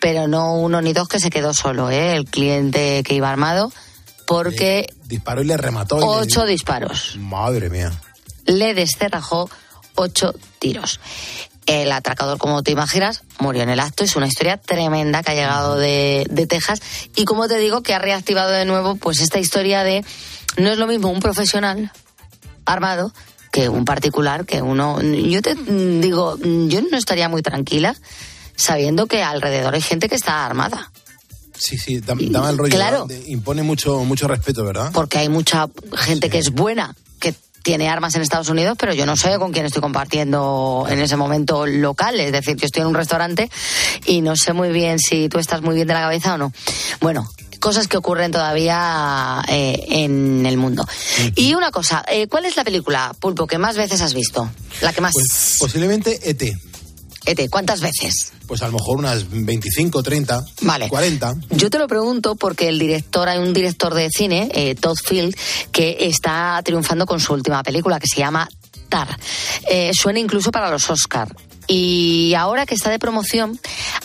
Pero 0.00 0.26
no 0.26 0.54
uno 0.56 0.80
ni 0.82 0.92
dos 0.92 1.08
que 1.08 1.20
se 1.20 1.30
quedó 1.30 1.54
solo, 1.54 1.90
¿eh? 1.90 2.16
el 2.16 2.24
cliente 2.26 3.02
que 3.04 3.14
iba 3.14 3.30
armado, 3.30 3.72
porque 4.34 4.86
Disparó 5.06 5.42
y 5.42 5.46
le 5.46 5.56
remató. 5.56 5.96
y 5.98 6.00
le- 6.00 6.06
ocho 6.06 6.44
disparos. 6.44 7.16
Madre 7.18 7.70
mía. 7.70 7.92
le 8.46 8.74
descerrajó 8.74 9.48
ocho 9.94 10.34
tiros. 10.58 11.00
El 11.66 11.92
atracador, 11.92 12.38
como 12.38 12.62
te 12.64 12.72
imaginas, 12.72 13.22
murió 13.38 13.62
en 13.62 13.68
el 13.70 13.78
acto. 13.78 14.02
Es 14.02 14.16
una 14.16 14.26
historia 14.26 14.56
tremenda 14.56 15.22
que 15.22 15.30
ha 15.30 15.34
llegado 15.34 15.76
de, 15.76 16.26
de 16.28 16.46
Texas. 16.48 16.80
Y 17.14 17.24
como 17.24 17.46
te 17.46 17.56
digo, 17.58 17.82
que 17.82 17.94
ha 17.94 18.00
reactivado 18.00 18.50
de 18.50 18.64
nuevo 18.64 18.96
pues 18.96 19.20
esta 19.20 19.38
historia 19.38 19.84
de 19.84 20.04
no 20.56 20.70
es 20.70 20.78
lo 20.78 20.88
mismo 20.88 21.08
un 21.08 21.20
profesional 21.20 21.92
armado 22.64 23.12
que 23.52 23.68
un 23.68 23.84
particular, 23.84 24.44
que 24.44 24.60
uno... 24.62 25.00
Yo 25.02 25.40
te 25.42 25.54
digo, 25.54 26.36
yo 26.38 26.80
no 26.90 26.96
estaría 26.96 27.28
muy 27.28 27.42
tranquila 27.42 27.94
sabiendo 28.56 29.06
que 29.06 29.22
alrededor 29.22 29.74
hay 29.74 29.82
gente 29.82 30.08
que 30.08 30.14
está 30.14 30.44
armada. 30.44 30.90
Sí, 31.58 31.78
sí, 31.78 32.00
da, 32.00 32.14
da 32.18 32.40
mal 32.40 32.58
rollo. 32.58 32.74
Claro. 32.74 33.06
impone 33.26 33.62
mucho, 33.62 34.04
mucho 34.04 34.28
respeto, 34.28 34.64
¿verdad? 34.64 34.90
porque 34.92 35.18
hay 35.18 35.28
mucha 35.28 35.68
gente 35.96 36.30
que 36.30 36.38
es 36.38 36.50
buena, 36.50 36.94
que 37.18 37.34
tiene 37.62 37.88
armas 37.88 38.14
en 38.14 38.22
Estados 38.22 38.48
Unidos, 38.48 38.76
pero 38.78 38.92
yo 38.92 39.06
no 39.06 39.16
sé 39.16 39.38
con 39.38 39.52
quién 39.52 39.66
estoy 39.66 39.82
compartiendo 39.82 40.86
en 40.88 41.00
ese 41.00 41.16
momento 41.16 41.66
local. 41.66 42.18
Es 42.20 42.32
decir, 42.32 42.56
que 42.56 42.66
estoy 42.66 42.82
en 42.82 42.88
un 42.88 42.94
restaurante 42.94 43.50
y 44.06 44.20
no 44.20 44.36
sé 44.36 44.52
muy 44.52 44.70
bien 44.70 44.98
si 44.98 45.28
tú 45.28 45.38
estás 45.38 45.62
muy 45.62 45.74
bien 45.74 45.86
de 45.86 45.94
la 45.94 46.00
cabeza 46.00 46.34
o 46.34 46.38
no. 46.38 46.52
Bueno. 47.00 47.28
Cosas 47.60 47.86
que 47.86 47.96
ocurren 47.96 48.32
todavía 48.32 49.40
eh, 49.46 49.84
en 49.88 50.44
el 50.46 50.56
mundo. 50.56 50.84
Y 51.36 51.54
una 51.54 51.70
cosa, 51.70 52.04
eh, 52.10 52.26
¿cuál 52.26 52.44
es 52.44 52.56
la 52.56 52.64
película, 52.64 53.14
Pulpo, 53.20 53.46
que 53.46 53.56
más 53.56 53.76
veces 53.76 54.00
has 54.00 54.14
visto? 54.14 54.50
La 54.80 54.92
que 54.92 55.00
más... 55.00 55.12
Pues 55.12 55.58
posiblemente 55.60 56.28
ET. 56.28 56.42
Ete, 57.24 57.48
¿cuántas 57.48 57.80
veces? 57.80 58.32
Pues 58.46 58.62
a 58.62 58.66
lo 58.66 58.72
mejor 58.72 58.98
unas 58.98 59.24
25, 59.30 60.02
30, 60.02 60.44
Vale. 60.62 60.88
40. 60.88 61.34
Yo 61.50 61.70
te 61.70 61.78
lo 61.78 61.86
pregunto 61.86 62.34
porque 62.34 62.68
el 62.68 62.78
director, 62.78 63.28
hay 63.28 63.38
un 63.38 63.52
director 63.52 63.94
de 63.94 64.10
cine, 64.10 64.50
eh, 64.54 64.74
Todd 64.74 64.96
Field, 65.02 65.34
que 65.70 65.96
está 66.00 66.60
triunfando 66.64 67.06
con 67.06 67.20
su 67.20 67.32
última 67.32 67.62
película 67.62 68.00
que 68.00 68.08
se 68.12 68.20
llama 68.20 68.48
Tar. 68.88 69.16
Eh, 69.68 69.92
suena 69.94 70.18
incluso 70.18 70.50
para 70.50 70.70
los 70.70 70.90
Oscar. 70.90 71.34
Y 71.68 72.34
ahora 72.36 72.66
que 72.66 72.74
está 72.74 72.90
de 72.90 72.98
promoción, 72.98 73.58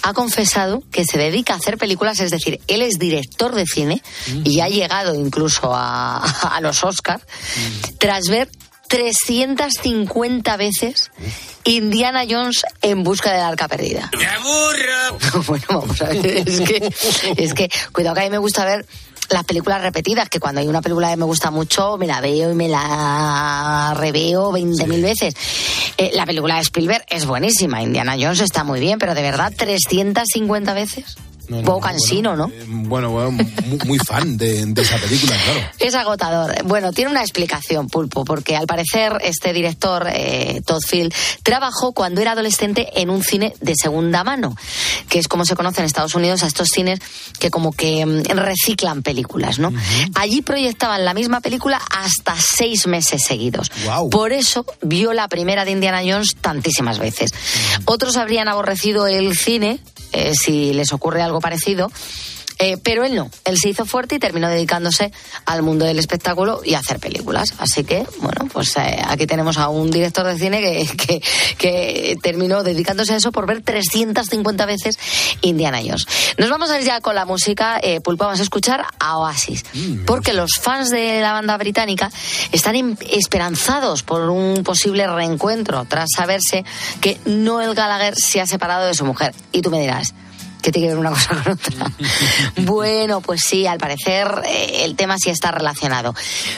ha 0.03 0.13
confesado 0.13 0.83
que 0.91 1.05
se 1.05 1.17
dedica 1.17 1.53
a 1.53 1.57
hacer 1.57 1.77
películas, 1.77 2.19
es 2.19 2.29
decir, 2.29 2.61
él 2.67 2.81
es 2.83 2.99
director 2.99 3.55
de 3.55 3.65
cine 3.65 4.03
y 4.43 4.59
ha 4.59 4.69
llegado 4.69 5.15
incluso 5.15 5.73
a, 5.73 6.17
a 6.55 6.61
los 6.61 6.83
Oscar, 6.83 7.19
tras 7.97 8.27
ver 8.29 8.49
350 8.87 10.57
veces 10.57 11.11
Indiana 11.63 12.23
Jones 12.29 12.63
en 12.81 13.03
busca 13.03 13.31
del 13.31 13.41
arca 13.41 13.67
perdida. 13.67 14.09
¡Me 14.17 14.25
aburro! 14.25 15.43
bueno, 15.47 15.65
vamos 15.69 16.01
a 16.01 16.05
ver, 16.05 16.25
es 16.47 16.61
que, 16.61 16.93
es 17.37 17.53
que, 17.53 17.69
cuidado 17.91 18.15
que 18.15 18.21
a 18.21 18.23
mí 18.23 18.29
me 18.29 18.37
gusta 18.37 18.65
ver 18.65 18.85
las 19.29 19.43
películas 19.43 19.81
repetidas, 19.81 20.29
que 20.29 20.39
cuando 20.39 20.61
hay 20.61 20.67
una 20.67 20.81
película 20.81 21.09
que 21.09 21.17
me 21.17 21.25
gusta 21.25 21.51
mucho, 21.51 21.97
me 21.97 22.07
la 22.07 22.21
veo 22.21 22.51
y 22.51 22.55
me 22.55 22.69
la 22.69 23.93
reveo 23.97 24.51
20.000 24.51 25.01
veces. 25.01 25.33
Eh, 25.97 26.11
la 26.13 26.25
película 26.25 26.55
de 26.55 26.61
Spielberg 26.61 27.03
es 27.09 27.25
buenísima, 27.25 27.81
Indiana 27.81 28.15
Jones 28.17 28.39
está 28.39 28.63
muy 28.63 28.79
bien, 28.79 28.99
pero 28.99 29.13
de 29.13 29.21
verdad, 29.21 29.53
350 29.55 30.73
veces. 30.73 31.17
No, 31.47 31.57
no, 31.57 31.63
poco 31.63 31.79
no, 31.79 31.87
cansino, 31.87 32.35
¿no? 32.35 32.47
Eh, 32.47 32.65
Bueno, 32.67 33.11
bueno, 33.11 33.31
muy, 33.31 33.79
muy 33.85 33.99
fan 33.99 34.37
de, 34.37 34.65
de 34.65 34.81
esa 34.81 34.97
película, 34.97 35.35
claro. 35.43 35.59
Es 35.79 35.95
agotador. 35.95 36.63
Bueno, 36.65 36.91
tiene 36.91 37.11
una 37.11 37.21
explicación, 37.21 37.87
Pulpo, 37.87 38.25
porque 38.25 38.55
al 38.55 38.67
parecer 38.67 39.13
este 39.21 39.53
director, 39.53 40.07
eh, 40.11 40.61
Todd 40.65 40.81
Field, 40.85 41.13
trabajó 41.43 41.93
cuando 41.93 42.21
era 42.21 42.31
adolescente 42.33 43.01
en 43.01 43.09
un 43.09 43.23
cine 43.23 43.53
de 43.61 43.73
segunda 43.75 44.23
mano, 44.23 44.55
que 45.09 45.19
es 45.19 45.27
como 45.27 45.45
se 45.45 45.55
conoce 45.55 45.81
en 45.81 45.85
Estados 45.85 46.15
Unidos 46.15 46.43
a 46.43 46.47
estos 46.47 46.69
cines 46.69 46.99
que 47.39 47.49
como 47.49 47.71
que 47.71 48.05
mm, 48.05 48.23
reciclan 48.37 49.03
películas, 49.03 49.59
¿no? 49.59 49.71
Allí 50.15 50.41
proyectaban 50.41 51.05
la 51.05 51.13
misma 51.13 51.41
película 51.41 51.79
hasta 51.91 52.35
seis 52.39 52.87
meses 52.87 53.23
seguidos. 53.25 53.71
Guau. 53.83 54.09
Por 54.09 54.33
eso 54.33 54.65
vio 54.81 55.13
la 55.13 55.27
primera 55.27 55.65
de 55.65 55.71
Indiana 55.71 56.01
Jones 56.05 56.35
tantísimas 56.41 56.99
veces. 56.99 57.31
Otros 57.85 58.17
habrían 58.17 58.47
aborrecido 58.47 59.07
el 59.07 59.37
cine, 59.37 59.79
eh, 60.11 60.33
si 60.33 60.73
les 60.73 60.93
ocurre 60.93 61.21
algo 61.21 61.36
parecido. 61.41 61.91
Eh, 62.59 62.77
pero 62.81 63.05
él 63.05 63.13
no, 63.13 63.29
él 63.45 63.55
se 63.59 63.69
hizo 63.69 63.85
fuerte 63.85 64.15
y 64.15 64.19
terminó 64.19 64.49
dedicándose 64.49 65.11
al 65.45 65.61
mundo 65.61 65.85
del 65.85 65.99
espectáculo 65.99 66.61
y 66.63 66.73
a 66.73 66.79
hacer 66.79 66.99
películas. 66.99 67.53
Así 67.59 67.83
que, 67.83 68.03
bueno, 68.19 68.49
pues 68.51 68.75
eh, 68.77 68.99
aquí 69.07 69.27
tenemos 69.27 69.59
a 69.59 69.69
un 69.69 69.91
director 69.91 70.25
de 70.25 70.39
cine 70.39 70.59
que, 70.59 70.87
que, 70.97 71.21
que 71.57 72.17
terminó 72.23 72.63
dedicándose 72.63 73.13
a 73.13 73.17
eso 73.17 73.31
por 73.31 73.45
ver 73.45 73.61
350 73.61 74.65
veces 74.65 74.97
Indiana 75.41 75.79
Jones. 75.85 76.07
Nos 76.39 76.49
vamos 76.49 76.71
a 76.71 76.79
ir 76.79 76.85
ya 76.85 76.99
con 76.99 77.13
la 77.13 77.25
música, 77.25 77.79
eh, 77.81 78.01
Pulpo, 78.01 78.23
vamos 78.23 78.39
a 78.39 78.43
escuchar 78.43 78.85
a 78.99 79.19
Oasis, 79.19 79.63
porque 80.07 80.33
los 80.33 80.53
fans 80.59 80.89
de 80.89 81.21
la 81.21 81.33
banda 81.33 81.55
británica 81.57 82.09
están 82.51 82.75
em- 82.75 82.97
esperanzados 83.11 84.01
por 84.01 84.29
un 84.31 84.63
posible 84.63 85.05
reencuentro 85.05 85.85
tras 85.85 86.09
saberse 86.15 86.65
que 87.01 87.19
Noel 87.25 87.75
Gallagher 87.75 88.15
se 88.15 88.41
ha 88.41 88.47
separado 88.47 88.87
de 88.87 88.95
su 88.95 89.05
mujer. 89.05 89.35
Y 89.51 89.61
tú 89.61 89.69
me 89.69 89.79
dirás, 89.79 90.15
¿Qué 90.61 90.71
tiene 90.71 90.87
que 90.87 90.93
ver 90.95 90.99
una 90.99 91.11
cosa 91.11 91.41
con 91.43 91.53
otra? 91.53 91.91
bueno, 92.57 93.21
pues 93.21 93.41
sí, 93.45 93.67
al 93.67 93.77
parecer 93.77 94.27
eh, 94.45 94.83
el 94.83 94.95
tema 94.95 95.17
sí 95.17 95.29
está 95.29 95.51
relacionado. 95.51 96.13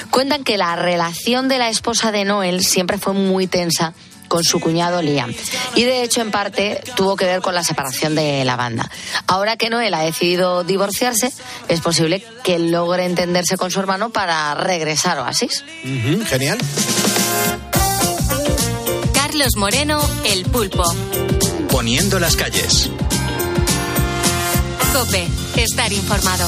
Cuentan 0.10 0.44
que 0.44 0.58
la 0.58 0.76
relación 0.76 1.48
de 1.48 1.60
la 1.60 1.70
esposa 1.70 2.12
de 2.12 2.26
Noel 2.26 2.64
siempre 2.64 2.98
fue 2.98 3.14
muy 3.14 3.48
tensa 3.48 3.94
con 4.30 4.46
su 4.46 4.62
cuñado 4.62 5.02
Liam. 5.02 5.34
Y 5.76 5.84
de 5.84 6.04
hecho, 6.04 6.22
en 6.22 6.32
parte, 6.32 6.82
tuvo 6.96 7.18
que 7.18 7.26
ver 7.26 7.42
con 7.42 7.54
la 7.54 7.64
separación 7.64 8.16
de 8.16 8.46
la 8.46 8.56
banda. 8.56 8.90
Ahora 9.28 9.58
que 9.58 9.70
Noel 9.70 9.94
ha 9.94 10.04
decidido 10.04 10.64
divorciarse, 10.64 11.34
es 11.68 11.82
posible 11.82 12.24
que 12.44 12.60
logre 12.60 13.06
entenderse 13.06 13.58
con 13.58 13.72
su 13.72 13.80
hermano 13.80 14.12
para 14.12 14.56
regresar 14.56 15.18
a 15.18 15.24
Oasis. 15.24 15.66
Genial. 16.28 16.58
Carlos 19.14 19.56
Moreno, 19.58 20.00
El 20.24 20.46
Pulpo. 20.46 20.84
Poniendo 21.70 22.20
las 22.20 22.36
calles. 22.36 22.90
Cope, 24.94 25.28
estar 25.56 25.92
informado. 25.94 26.48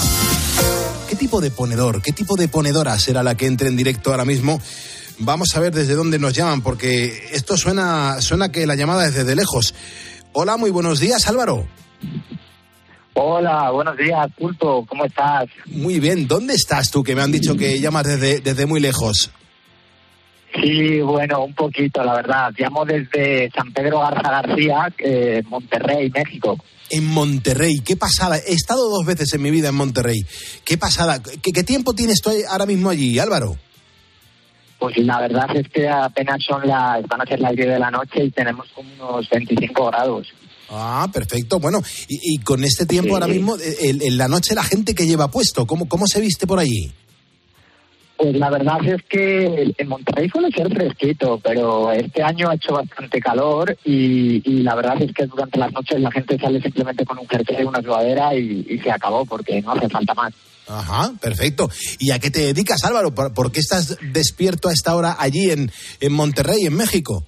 ¿Qué 1.08 1.16
tipo 1.16 1.42
de 1.42 1.52
ponedor, 1.52 2.02
qué 2.02 2.12
tipo 2.12 2.36
de 2.36 2.48
ponedora 2.48 2.98
será 2.98 3.24
la 3.24 3.36
que 3.36 3.46
entre 3.46 3.68
en 3.68 3.78
directo 3.78 4.12
ahora 4.12 4.26
mismo? 4.26 4.60
Vamos 5.20 5.56
a 5.56 5.60
ver 5.60 5.74
desde 5.74 5.94
dónde 5.94 6.18
nos 6.18 6.34
llaman, 6.34 6.62
porque 6.62 7.30
esto 7.32 7.56
suena, 7.56 8.20
suena 8.22 8.52
que 8.52 8.66
la 8.66 8.76
llamada 8.76 9.06
es 9.06 9.14
desde 9.14 9.36
lejos. 9.36 9.76
Hola, 10.34 10.58
muy 10.58 10.72
buenos 10.72 11.00
días, 11.00 11.28
Álvaro. 11.28 11.68
Hola, 13.14 13.70
buenos 13.72 13.96
días, 13.98 14.28
Pulpo, 14.38 14.86
¿cómo 14.88 15.06
estás? 15.06 15.48
Muy 15.68 16.00
bien, 16.00 16.28
¿dónde 16.28 16.56
estás 16.56 16.90
tú? 16.90 17.04
Que 17.04 17.14
me 17.14 17.22
han 17.22 17.32
dicho 17.32 17.56
que 17.56 17.80
llamas 17.80 18.06
desde, 18.08 18.40
desde 18.40 18.66
muy 18.66 18.80
lejos. 18.80 19.32
Sí, 20.60 21.00
bueno, 21.02 21.44
un 21.46 21.54
poquito, 21.54 22.04
la 22.04 22.16
verdad. 22.16 22.52
Llamo 22.58 22.84
desde 22.86 23.50
San 23.52 23.72
Pedro 23.72 24.00
Garza 24.00 24.42
García, 24.42 24.92
eh, 24.98 25.44
Monterrey, 25.48 26.10
México. 26.10 26.58
En 26.92 27.06
Monterrey, 27.06 27.80
qué 27.86 27.96
pasada. 27.96 28.38
He 28.38 28.54
estado 28.54 28.90
dos 28.90 29.06
veces 29.06 29.34
en 29.34 29.42
mi 29.42 29.50
vida 29.52 29.70
en 29.70 29.76
Monterrey. 29.76 30.26
Qué 30.66 30.78
pasada. 30.78 31.22
¿Qué, 31.22 31.52
qué 31.52 31.64
tiempo 31.64 31.94
tienes 31.94 32.22
tú 32.22 32.32
ahora 32.50 32.66
mismo 32.66 32.90
allí, 32.90 33.18
Álvaro? 33.20 33.58
Pues 34.80 34.98
la 34.98 35.20
verdad 35.22 35.46
es 35.56 35.68
que 35.70 35.88
apenas 35.88 36.38
son 36.48 36.68
las, 36.68 37.04
van 37.08 37.22
a 37.22 37.26
ser 37.26 37.40
las 37.40 37.56
10 37.56 37.68
de 37.68 37.80
la 37.80 37.92
noche 37.92 38.24
y 38.26 38.32
tenemos 38.32 38.68
como 38.74 38.90
unos 39.12 39.30
25 39.30 39.86
grados. 39.88 40.28
Ah, 40.70 41.08
perfecto. 41.14 41.60
Bueno, 41.60 41.82
y, 42.08 42.36
y 42.36 42.38
con 42.40 42.64
este 42.64 42.86
tiempo 42.86 43.10
Sí. 43.10 43.14
ahora 43.14 43.28
mismo, 43.28 43.56
en, 43.82 44.02
en 44.02 44.18
la 44.18 44.28
noche 44.28 44.56
la 44.56 44.64
gente 44.64 44.96
que 44.96 45.06
lleva 45.06 45.30
puesto, 45.30 45.68
¿cómo, 45.68 45.88
cómo 45.88 46.08
se 46.08 46.20
viste 46.20 46.48
por 46.48 46.60
allí? 46.60 46.92
Pues 48.22 48.36
la 48.36 48.52
verdad 48.52 48.78
es 48.86 49.02
que 49.10 49.74
en 49.76 49.88
Monterrey 49.88 50.30
suele 50.30 50.52
ser 50.52 50.72
fresquito, 50.72 51.40
pero 51.44 51.92
este 51.92 52.22
año 52.22 52.50
ha 52.50 52.54
hecho 52.54 52.74
bastante 52.74 53.20
calor 53.20 53.76
y, 53.84 54.62
la 54.62 54.76
verdad 54.76 55.02
es 55.02 55.12
que 55.12 55.26
durante 55.26 55.58
las 55.58 55.74
noches 55.74 56.00
la 56.00 56.12
gente 56.12 56.38
sale 56.38 56.62
simplemente 56.62 57.04
con 57.04 57.18
un 57.18 57.28
jersey 57.28 57.56
y 57.62 57.64
una 57.64 57.82
sudadera 57.82 58.36
y, 58.36 58.64
y 58.70 58.78
se 58.78 58.92
acabó 58.92 59.26
porque 59.26 59.60
no 59.64 59.72
hace 59.72 59.90
falta 59.90 60.14
más. 60.14 60.34
Ajá, 60.68 61.12
perfecto. 61.20 61.68
¿Y 61.98 62.12
a 62.12 62.20
qué 62.20 62.30
te 62.30 62.42
dedicas, 62.42 62.84
Álvaro? 62.84 63.16
¿Por, 63.16 63.34
por 63.34 63.52
qué 63.52 63.60
estás 63.60 63.98
despierto 64.14 64.70
a 64.70 64.74
esta 64.74 64.96
hora 64.96 65.16
allí 65.18 65.50
en, 65.50 65.72
en 66.00 66.14
Monterrey, 66.14 66.68
en 66.68 66.76
México? 66.76 67.26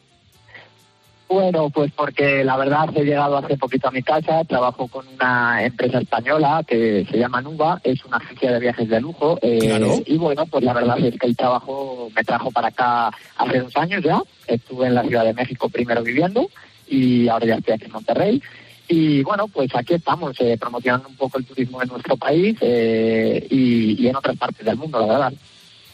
Bueno, 1.34 1.72
pues 1.72 1.92
porque 1.96 2.44
la 2.44 2.56
verdad 2.58 2.96
he 2.96 3.04
llegado 3.04 3.36
hace 3.38 3.58
poquito 3.58 3.88
a 3.88 3.92
mi 3.92 4.04
casa, 4.04 4.44
trabajo 4.44 4.88
con 4.88 5.08
una 5.08 5.66
empresa 5.66 5.98
española 5.98 6.64
que 6.68 7.08
se 7.10 7.18
llama 7.18 7.42
Nuba, 7.42 7.82
es 7.84 8.06
una 8.06 8.18
agencia 8.18 8.52
de 8.52 8.60
viajes 8.60 8.88
de 8.88 9.02
lujo 9.02 9.40
eh, 9.42 10.04
y 10.06 10.16
bueno, 10.18 10.46
pues 10.46 10.64
la 10.64 10.74
verdad 10.74 11.00
es 11.00 11.20
que 11.20 11.26
el 11.26 11.36
trabajo 11.36 12.08
me 12.16 12.24
trajo 12.24 12.52
para 12.52 12.68
acá 12.68 13.08
hace 13.36 13.62
dos 13.62 13.76
años 13.78 14.04
ya, 14.04 14.22
estuve 14.46 14.86
en 14.86 14.94
la 14.94 15.02
Ciudad 15.02 15.26
de 15.26 15.34
México 15.34 15.70
primero 15.70 16.04
viviendo 16.04 16.48
y 16.88 17.28
ahora 17.28 17.48
ya 17.48 17.56
estoy 17.56 17.74
aquí 17.74 17.86
en 17.86 17.94
Monterrey. 17.94 18.44
Y 18.88 19.24
bueno, 19.24 19.48
pues 19.48 19.74
aquí 19.74 19.96
estamos 19.96 20.40
eh, 20.40 20.56
promocionando 20.60 21.10
un 21.10 21.16
poco 21.16 21.40
el 21.40 21.46
turismo 21.46 21.82
en 21.82 21.90
nuestro 21.90 22.16
país 22.16 22.56
eh, 22.62 23.48
y, 23.50 24.00
y 24.00 24.08
en 24.08 24.16
otras 24.16 24.38
partes 24.38 24.64
del 24.64 24.78
mundo, 24.78 25.00
la 25.00 25.08
verdad. 25.08 25.34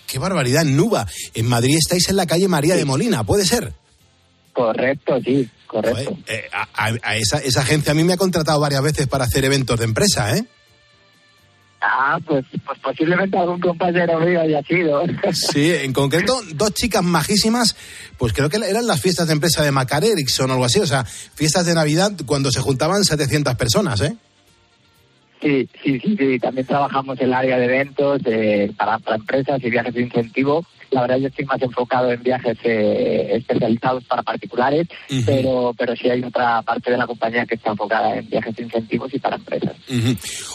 ¡Qué 0.06 0.20
barbaridad! 0.20 0.66
Nuba, 0.66 1.08
en 1.34 1.48
Madrid 1.48 1.78
estáis 1.78 2.10
en 2.10 2.18
la 2.18 2.26
calle 2.26 2.50
María 2.50 2.76
de 2.76 2.84
Molina, 2.84 3.24
¿puede 3.24 3.46
ser? 3.46 3.72
Correcto, 4.54 5.20
sí, 5.24 5.48
correcto. 5.68 6.18
Eh, 6.28 6.50
a, 6.52 6.68
a- 6.74 6.98
a 7.04 7.16
esa, 7.16 7.38
esa 7.40 7.62
agencia 7.62 7.92
a 7.92 7.96
mí 7.96 8.04
me 8.04 8.14
ha 8.14 8.18
contratado 8.18 8.60
varias 8.60 8.82
veces 8.82 9.08
para 9.08 9.26
hacer 9.26 9.46
eventos 9.46 9.78
de 9.80 9.86
empresa, 9.86 10.36
¿eh? 10.36 10.44
Ah, 11.82 12.20
pues, 12.26 12.44
pues 12.66 12.78
posiblemente 12.80 13.38
algún 13.38 13.62
compañero 13.62 14.20
mío 14.20 14.42
haya 14.42 14.62
sido. 14.64 15.02
Sí, 15.34 15.72
en 15.74 15.94
concreto, 15.94 16.42
dos 16.56 16.74
chicas 16.74 17.04
majísimas, 17.04 17.76
pues 18.18 18.34
creo 18.34 18.50
que 18.50 18.58
eran 18.58 18.86
las 18.86 19.00
fiestas 19.00 19.28
de 19.28 19.34
empresa 19.34 19.64
de 19.64 19.72
Macar 19.72 20.04
Erickson 20.04 20.50
o 20.50 20.54
algo 20.54 20.66
así, 20.66 20.80
o 20.80 20.86
sea, 20.88 21.06
fiestas 21.06 21.66
de 21.66 21.74
Navidad 21.76 22.12
cuando 22.26 22.52
se 22.52 22.60
juntaban 22.60 23.06
700 23.06 23.56
personas, 23.56 24.02
¿eh? 24.02 24.14
Sí, 25.42 25.70
sí, 25.82 26.00
sí, 26.02 26.18
sí. 26.18 26.38
También 26.40 26.68
trabajamos 26.68 27.18
en 27.20 27.28
el 27.28 27.34
área 27.34 27.58
de 27.58 27.64
eventos 27.66 28.20
eh, 28.26 28.74
para, 28.76 29.00
para 29.00 29.16
empresas 29.16 29.62
y 29.64 29.70
viajes 29.70 29.94
de 29.94 30.02
incentivo. 30.02 30.66
La 30.92 31.02
verdad 31.02 31.18
yo 31.18 31.28
estoy 31.28 31.46
más 31.46 31.62
enfocado 31.62 32.12
en 32.12 32.22
viajes 32.24 32.58
eh, 32.64 33.30
especializados 33.36 34.04
para 34.06 34.24
particulares, 34.24 34.88
pero 35.26 35.74
pero 35.78 35.96
sí 35.96 36.10
hay 36.10 36.24
otra 36.24 36.62
parte 36.64 36.92
de 36.92 36.98
la 36.98 37.06
compañía 37.06 37.46
que 37.46 37.56
está 37.56 37.72
enfocada 37.72 38.16
en 38.18 38.28
viajes 38.30 38.58
incentivos 38.60 39.14
y 39.14 39.20
para 39.20 39.36
empresas. 39.36 39.74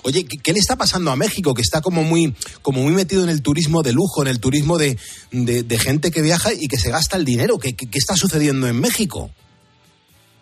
Oye, 0.03 0.25
¿qué, 0.25 0.37
qué 0.43 0.53
le 0.53 0.59
está 0.59 0.77
pasando 0.77 1.11
a 1.11 1.17
México? 1.17 1.55
Que 1.55 1.63
está 1.63 1.81
como 1.81 2.03
muy, 2.03 2.35
como 2.63 2.83
muy 2.83 2.93
metido 2.93 3.23
en 3.25 3.31
el 3.31 3.43
turismo 3.43 3.83
de 3.83 3.93
lujo, 3.93 4.23
en 4.23 4.29
el 4.29 4.41
turismo 4.41 4.77
de, 4.79 4.97
de- 5.33 5.63
de 5.63 5.79
gente 5.79 6.11
que 6.11 6.23
viaja 6.23 6.51
y 6.53 6.67
que 6.69 6.77
se 6.79 6.91
gasta 6.91 7.17
el 7.17 7.25
dinero. 7.25 7.59
¿Qué, 7.59 7.75
qué- 7.75 7.87
qué 7.87 7.99
está 7.99 8.17
sucediendo 8.17 8.67
en 8.67 8.81
México? 8.81 9.31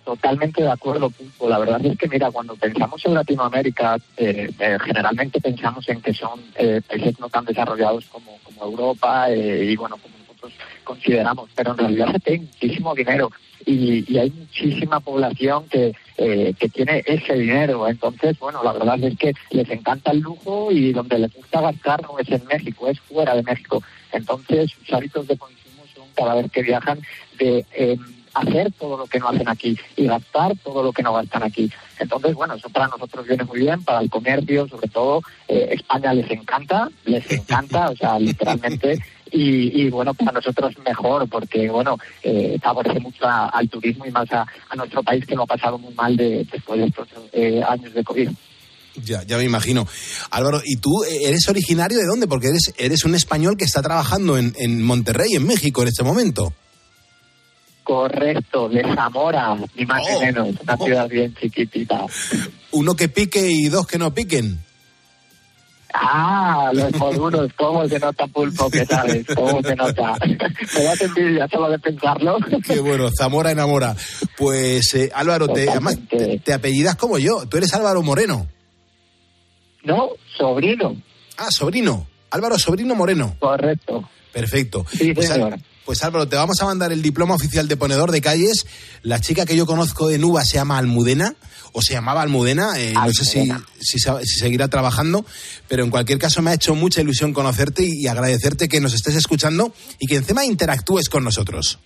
Totalmente 0.04 0.62
de 0.62 0.70
acuerdo, 0.70 1.10
Pulpo. 1.10 1.48
La 1.48 1.60
verdad 1.60 1.84
es 1.86 1.96
que, 1.96 2.08
mira, 2.08 2.30
cuando 2.32 2.56
pensamos 2.56 3.04
en 3.06 3.14
Latinoamérica, 3.14 3.96
eh, 4.16 4.50
eh, 4.58 4.78
generalmente 4.84 5.40
pensamos 5.40 5.88
en 5.88 6.00
que 6.00 6.12
son 6.12 6.40
eh, 6.56 6.80
países 6.86 7.20
no 7.20 7.28
tan 7.28 7.44
desarrollados 7.44 8.06
como, 8.06 8.36
como 8.42 8.64
Europa 8.64 9.30
eh, 9.30 9.64
y, 9.64 9.76
bueno, 9.76 9.96
como 9.98 10.16
nosotros 10.18 10.54
consideramos, 10.82 11.50
pero 11.54 11.70
en 11.70 11.78
realidad 11.78 12.20
tiene 12.24 12.46
muchísimo 12.46 12.94
dinero 12.96 13.30
y, 13.64 14.18
hay 14.18 14.30
muchísima 14.30 14.98
población 14.98 15.68
que, 15.68 15.94
que 16.16 16.68
tiene 16.68 17.04
ese 17.06 17.34
dinero. 17.34 17.86
Entonces, 17.86 18.36
bueno, 18.40 18.60
la 18.64 18.72
verdad 18.72 19.02
es 19.04 19.16
que 19.16 19.34
les 19.50 19.70
encanta 19.70 20.10
el 20.10 20.18
lujo 20.18 20.72
y 20.72 20.92
donde 20.92 21.20
les 21.20 21.32
gusta 21.32 21.60
gastar 21.60 22.02
no 22.02 22.18
es 22.18 22.28
en 22.28 22.44
México, 22.46 22.88
es 22.88 22.98
fuera 22.98 23.36
de 23.36 23.44
México. 23.44 23.80
Entonces, 24.10 24.72
sus 24.72 24.92
hábitos 24.92 25.28
de 25.28 25.38
consumo 25.38 25.84
son 25.94 26.06
cada 26.16 26.34
vez 26.34 26.50
que 26.50 26.62
viajan 26.62 26.98
de... 27.38 27.64
hacer 28.34 28.72
todo 28.78 28.96
lo 28.96 29.06
que 29.06 29.18
no 29.18 29.28
hacen 29.28 29.48
aquí 29.48 29.78
y 29.96 30.06
gastar 30.06 30.52
todo 30.64 30.82
lo 30.82 30.92
que 30.92 31.02
no 31.02 31.12
gastan 31.12 31.42
aquí. 31.42 31.70
Entonces, 31.98 32.34
bueno, 32.34 32.54
eso 32.54 32.68
para 32.70 32.88
nosotros 32.88 33.26
viene 33.26 33.44
muy 33.44 33.60
bien, 33.60 33.82
para 33.84 34.00
el 34.00 34.10
comercio, 34.10 34.66
sobre 34.68 34.88
todo, 34.88 35.22
eh, 35.48 35.68
España 35.72 36.12
les 36.14 36.30
encanta, 36.30 36.88
les 37.04 37.30
encanta, 37.30 37.90
o 37.90 37.96
sea, 37.96 38.18
literalmente, 38.18 38.98
y, 39.30 39.82
y, 39.82 39.90
bueno, 39.90 40.12
para 40.14 40.32
nosotros 40.32 40.74
mejor, 40.84 41.28
porque 41.28 41.68
bueno, 41.70 41.96
eh, 42.22 42.58
favorece 42.62 43.00
mucho 43.00 43.26
a- 43.26 43.48
al 43.48 43.68
turismo 43.68 44.04
y 44.06 44.10
más 44.10 44.30
a, 44.32 44.46
a 44.68 44.76
nuestro 44.76 45.02
país 45.02 45.24
que 45.26 45.34
lo 45.34 45.44
ha 45.44 45.46
pasado 45.46 45.78
muy 45.78 45.94
mal 45.94 46.16
de, 46.16 46.46
después 46.50 46.80
de 46.80 46.86
estos 46.86 47.08
eh, 47.32 47.62
años 47.66 47.94
de 47.94 48.04
COVID. 48.04 48.28
Ya, 49.02 49.22
ya 49.22 49.38
me 49.38 49.44
imagino. 49.44 49.86
Álvaro, 50.30 50.60
¿y 50.64 50.76
tú 50.76 50.90
eh, 51.04 51.28
eres 51.28 51.48
originario 51.48 51.96
de 51.98 52.04
dónde? 52.04 52.26
Porque 52.26 52.48
eres, 52.48 52.74
eres 52.76 53.04
un 53.06 53.14
español 53.14 53.56
que 53.56 53.64
está 53.64 53.80
trabajando 53.80 54.36
en, 54.36 54.52
en 54.58 54.82
Monterrey, 54.82 55.30
en 55.34 55.46
México, 55.46 55.80
en 55.80 55.88
este 55.88 56.02
momento. 56.02 56.52
Correcto, 57.82 58.68
de 58.68 58.82
Zamora, 58.94 59.56
ni 59.74 59.84
más 59.86 60.02
Oh. 60.08 60.20
ni 60.20 60.26
menos, 60.26 60.48
una 60.62 60.76
ciudad 60.76 61.08
bien 61.08 61.34
chiquitita. 61.34 62.06
Uno 62.70 62.94
que 62.94 63.08
pique 63.08 63.50
y 63.50 63.68
dos 63.68 63.86
que 63.86 63.98
no 63.98 64.14
piquen. 64.14 64.58
Ah, 65.94 66.70
los 66.72 66.92
modulos, 66.96 67.50
¿cómo 67.56 67.86
se 67.86 67.98
nota 67.98 68.26
pulpo 68.26 68.70
que 68.70 68.86
sabes? 68.86 69.26
¿Cómo 69.34 69.60
se 69.62 69.76
nota? 69.76 70.14
Me 70.74 70.82
das 70.84 71.00
envidia 71.02 71.46
solo 71.48 71.68
de 71.70 71.78
pensarlo. 71.78 72.38
Qué 72.66 72.80
bueno, 72.80 73.10
Zamora 73.16 73.50
enamora. 73.50 73.94
Pues 74.38 74.94
eh, 74.94 75.10
Álvaro, 75.14 75.48
te, 75.48 75.68
además, 75.68 75.98
te, 76.08 76.38
te 76.38 76.52
apellidas 76.54 76.96
como 76.96 77.18
yo. 77.18 77.46
Tú 77.46 77.58
eres 77.58 77.74
Álvaro 77.74 78.02
Moreno. 78.02 78.46
No, 79.84 80.10
sobrino. 80.38 80.96
Ah, 81.36 81.50
sobrino. 81.50 82.06
Álvaro 82.30 82.58
Sobrino 82.58 82.94
Moreno. 82.94 83.36
Correcto. 83.38 84.08
Perfecto. 84.32 84.86
Sí, 84.90 85.12
pues, 85.12 85.28
señor. 85.28 85.54
Al- 85.54 85.62
pues 85.84 86.02
Álvaro, 86.02 86.28
te 86.28 86.36
vamos 86.36 86.60
a 86.60 86.64
mandar 86.64 86.92
el 86.92 87.02
diploma 87.02 87.34
oficial 87.34 87.68
de 87.68 87.76
ponedor 87.76 88.10
de 88.10 88.20
calles. 88.20 88.66
La 89.02 89.20
chica 89.20 89.46
que 89.46 89.56
yo 89.56 89.66
conozco 89.66 90.08
de 90.08 90.18
Nuba 90.18 90.44
se 90.44 90.54
llama 90.54 90.78
Almudena, 90.78 91.34
o 91.72 91.82
se 91.82 91.94
llamaba 91.94 92.22
Almudena, 92.22 92.78
eh, 92.78 92.92
no 92.92 93.12
sé 93.12 93.24
si, 93.24 93.52
si, 93.80 93.98
seguirá 94.38 94.68
trabajando, 94.68 95.24
pero 95.68 95.84
en 95.84 95.90
cualquier 95.90 96.18
caso 96.18 96.42
me 96.42 96.50
ha 96.50 96.54
hecho 96.54 96.74
mucha 96.74 97.00
ilusión 97.00 97.32
conocerte 97.32 97.82
y, 97.84 98.02
y 98.02 98.06
agradecerte 98.06 98.68
que 98.68 98.80
nos 98.80 98.94
estés 98.94 99.16
escuchando 99.16 99.74
y 99.98 100.06
que 100.06 100.16
encima 100.16 100.44
interactúes 100.44 101.08
con 101.08 101.24
nosotros. 101.24 101.78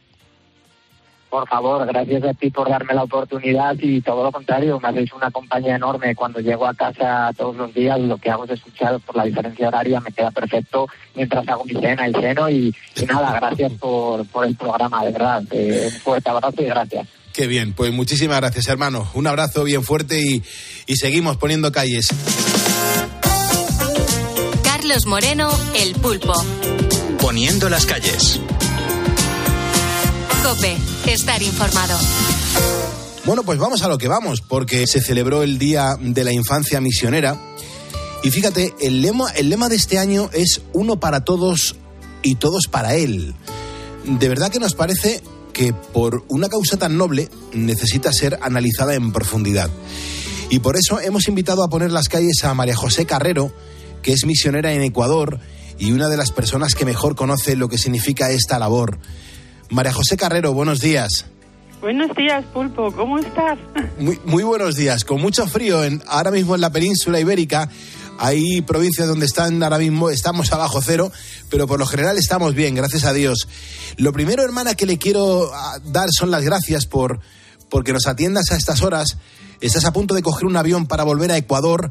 Por 1.28 1.48
favor, 1.48 1.84
gracias 1.86 2.22
a 2.24 2.34
ti 2.34 2.50
por 2.50 2.68
darme 2.68 2.94
la 2.94 3.02
oportunidad 3.02 3.74
y 3.80 4.00
todo 4.00 4.22
lo 4.24 4.32
contrario, 4.32 4.78
me 4.80 4.88
hacéis 4.88 5.12
una 5.12 5.30
compañía 5.30 5.76
enorme. 5.76 6.14
Cuando 6.14 6.40
llego 6.40 6.66
a 6.66 6.74
casa 6.74 7.30
todos 7.36 7.56
los 7.56 7.74
días, 7.74 7.98
lo 8.00 8.16
que 8.16 8.30
hago 8.30 8.44
es 8.44 8.50
escuchar 8.50 8.98
por 9.00 9.16
la 9.16 9.24
diferencia 9.24 9.68
horaria, 9.68 10.00
me 10.00 10.12
queda 10.12 10.30
perfecto 10.30 10.86
mientras 11.14 11.46
hago 11.48 11.64
mi 11.64 11.74
cena 11.74 12.08
y 12.08 12.12
ceno. 12.12 12.48
Y, 12.48 12.74
y 12.94 13.06
nada, 13.06 13.32
gracias 13.40 13.72
por, 13.72 14.26
por 14.28 14.46
el 14.46 14.56
programa, 14.56 15.04
de 15.04 15.12
verdad. 15.12 15.42
Eh, 15.50 15.90
un 15.92 16.00
fuerte 16.00 16.30
abrazo 16.30 16.62
y 16.62 16.66
gracias. 16.66 17.08
Qué 17.32 17.46
bien, 17.46 17.74
pues 17.74 17.92
muchísimas 17.92 18.40
gracias 18.40 18.66
hermano. 18.68 19.10
Un 19.12 19.26
abrazo 19.26 19.64
bien 19.64 19.82
fuerte 19.82 20.18
y, 20.18 20.42
y 20.86 20.96
seguimos 20.96 21.36
poniendo 21.36 21.70
calles. 21.70 22.06
Carlos 24.62 25.06
Moreno, 25.06 25.50
El 25.74 25.94
Pulpo. 25.96 26.34
Poniendo 27.20 27.68
las 27.68 27.84
calles. 27.84 28.40
Cope, 30.42 30.76
estar 31.12 31.42
informado. 31.42 31.98
Bueno, 33.24 33.42
pues 33.42 33.58
vamos 33.58 33.82
a 33.82 33.88
lo 33.88 33.98
que 33.98 34.08
vamos, 34.08 34.40
porque 34.40 34.86
se 34.86 35.00
celebró 35.00 35.42
el 35.42 35.58
Día 35.58 35.96
de 36.00 36.24
la 36.24 36.32
Infancia 36.32 36.80
Misionera. 36.80 37.40
Y 38.22 38.30
fíjate, 38.30 38.74
el 38.80 39.02
lema, 39.02 39.30
el 39.30 39.48
lema 39.48 39.68
de 39.68 39.76
este 39.76 39.98
año 39.98 40.30
es 40.32 40.62
uno 40.72 40.98
para 41.00 41.22
todos 41.22 41.76
y 42.22 42.36
todos 42.36 42.66
para 42.68 42.94
él. 42.94 43.34
De 44.04 44.28
verdad 44.28 44.50
que 44.50 44.60
nos 44.60 44.74
parece 44.74 45.22
que 45.52 45.72
por 45.72 46.24
una 46.28 46.48
causa 46.48 46.76
tan 46.76 46.96
noble 46.96 47.28
necesita 47.52 48.12
ser 48.12 48.38
analizada 48.42 48.94
en 48.94 49.12
profundidad. 49.12 49.70
Y 50.50 50.60
por 50.60 50.76
eso 50.76 51.00
hemos 51.00 51.28
invitado 51.28 51.64
a 51.64 51.68
poner 51.68 51.90
las 51.90 52.08
calles 52.08 52.44
a 52.44 52.54
María 52.54 52.76
José 52.76 53.06
Carrero, 53.06 53.52
que 54.02 54.12
es 54.12 54.24
misionera 54.24 54.72
en 54.72 54.82
Ecuador 54.82 55.40
y 55.78 55.92
una 55.92 56.08
de 56.08 56.16
las 56.16 56.30
personas 56.30 56.74
que 56.74 56.84
mejor 56.84 57.16
conoce 57.16 57.56
lo 57.56 57.68
que 57.68 57.78
significa 57.78 58.30
esta 58.30 58.58
labor. 58.58 58.98
María 59.70 59.92
José 59.92 60.16
Carrero, 60.16 60.52
buenos 60.52 60.80
días. 60.80 61.26
Buenos 61.80 62.14
días, 62.16 62.44
Pulpo. 62.52 62.90
¿Cómo 62.92 63.18
estás? 63.18 63.58
Muy, 63.98 64.18
muy 64.24 64.42
buenos 64.42 64.76
días. 64.76 65.04
Con 65.04 65.20
mucho 65.20 65.46
frío 65.46 65.84
en, 65.84 66.02
ahora 66.06 66.30
mismo 66.30 66.54
en 66.54 66.60
la 66.60 66.70
península 66.70 67.20
ibérica. 67.20 67.68
Hay 68.18 68.62
provincias 68.62 69.06
donde 69.06 69.26
están 69.26 69.62
ahora 69.62 69.78
mismo, 69.78 70.08
estamos 70.10 70.52
abajo 70.52 70.80
cero, 70.82 71.12
pero 71.50 71.66
por 71.66 71.78
lo 71.78 71.86
general 71.86 72.16
estamos 72.16 72.54
bien, 72.54 72.74
gracias 72.74 73.04
a 73.04 73.12
Dios. 73.12 73.46
Lo 73.98 74.12
primero, 74.12 74.42
hermana, 74.42 74.74
que 74.74 74.86
le 74.86 74.98
quiero 74.98 75.50
ah, 75.52 75.78
dar 75.84 76.08
son 76.10 76.30
las 76.30 76.42
gracias 76.42 76.86
por 76.86 77.20
porque 77.68 77.92
nos 77.92 78.06
atiendas 78.06 78.50
a 78.50 78.56
estas 78.56 78.82
horas. 78.82 79.18
Estás 79.60 79.84
a 79.84 79.92
punto 79.92 80.14
de 80.14 80.22
coger 80.22 80.46
un 80.46 80.56
avión 80.56 80.86
para 80.86 81.04
volver 81.04 81.30
a 81.30 81.36
Ecuador. 81.36 81.90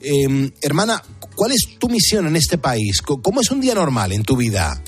Em, 0.00 0.50
hermana, 0.60 1.02
¿cuál 1.36 1.52
es 1.52 1.78
tu 1.78 1.88
misión 1.88 2.26
en 2.26 2.36
este 2.36 2.58
país? 2.58 3.00
¿Cómo 3.02 3.40
es 3.40 3.50
un 3.50 3.60
día 3.60 3.74
normal 3.74 4.12
en 4.12 4.24
tu 4.24 4.36
vida? 4.36 4.82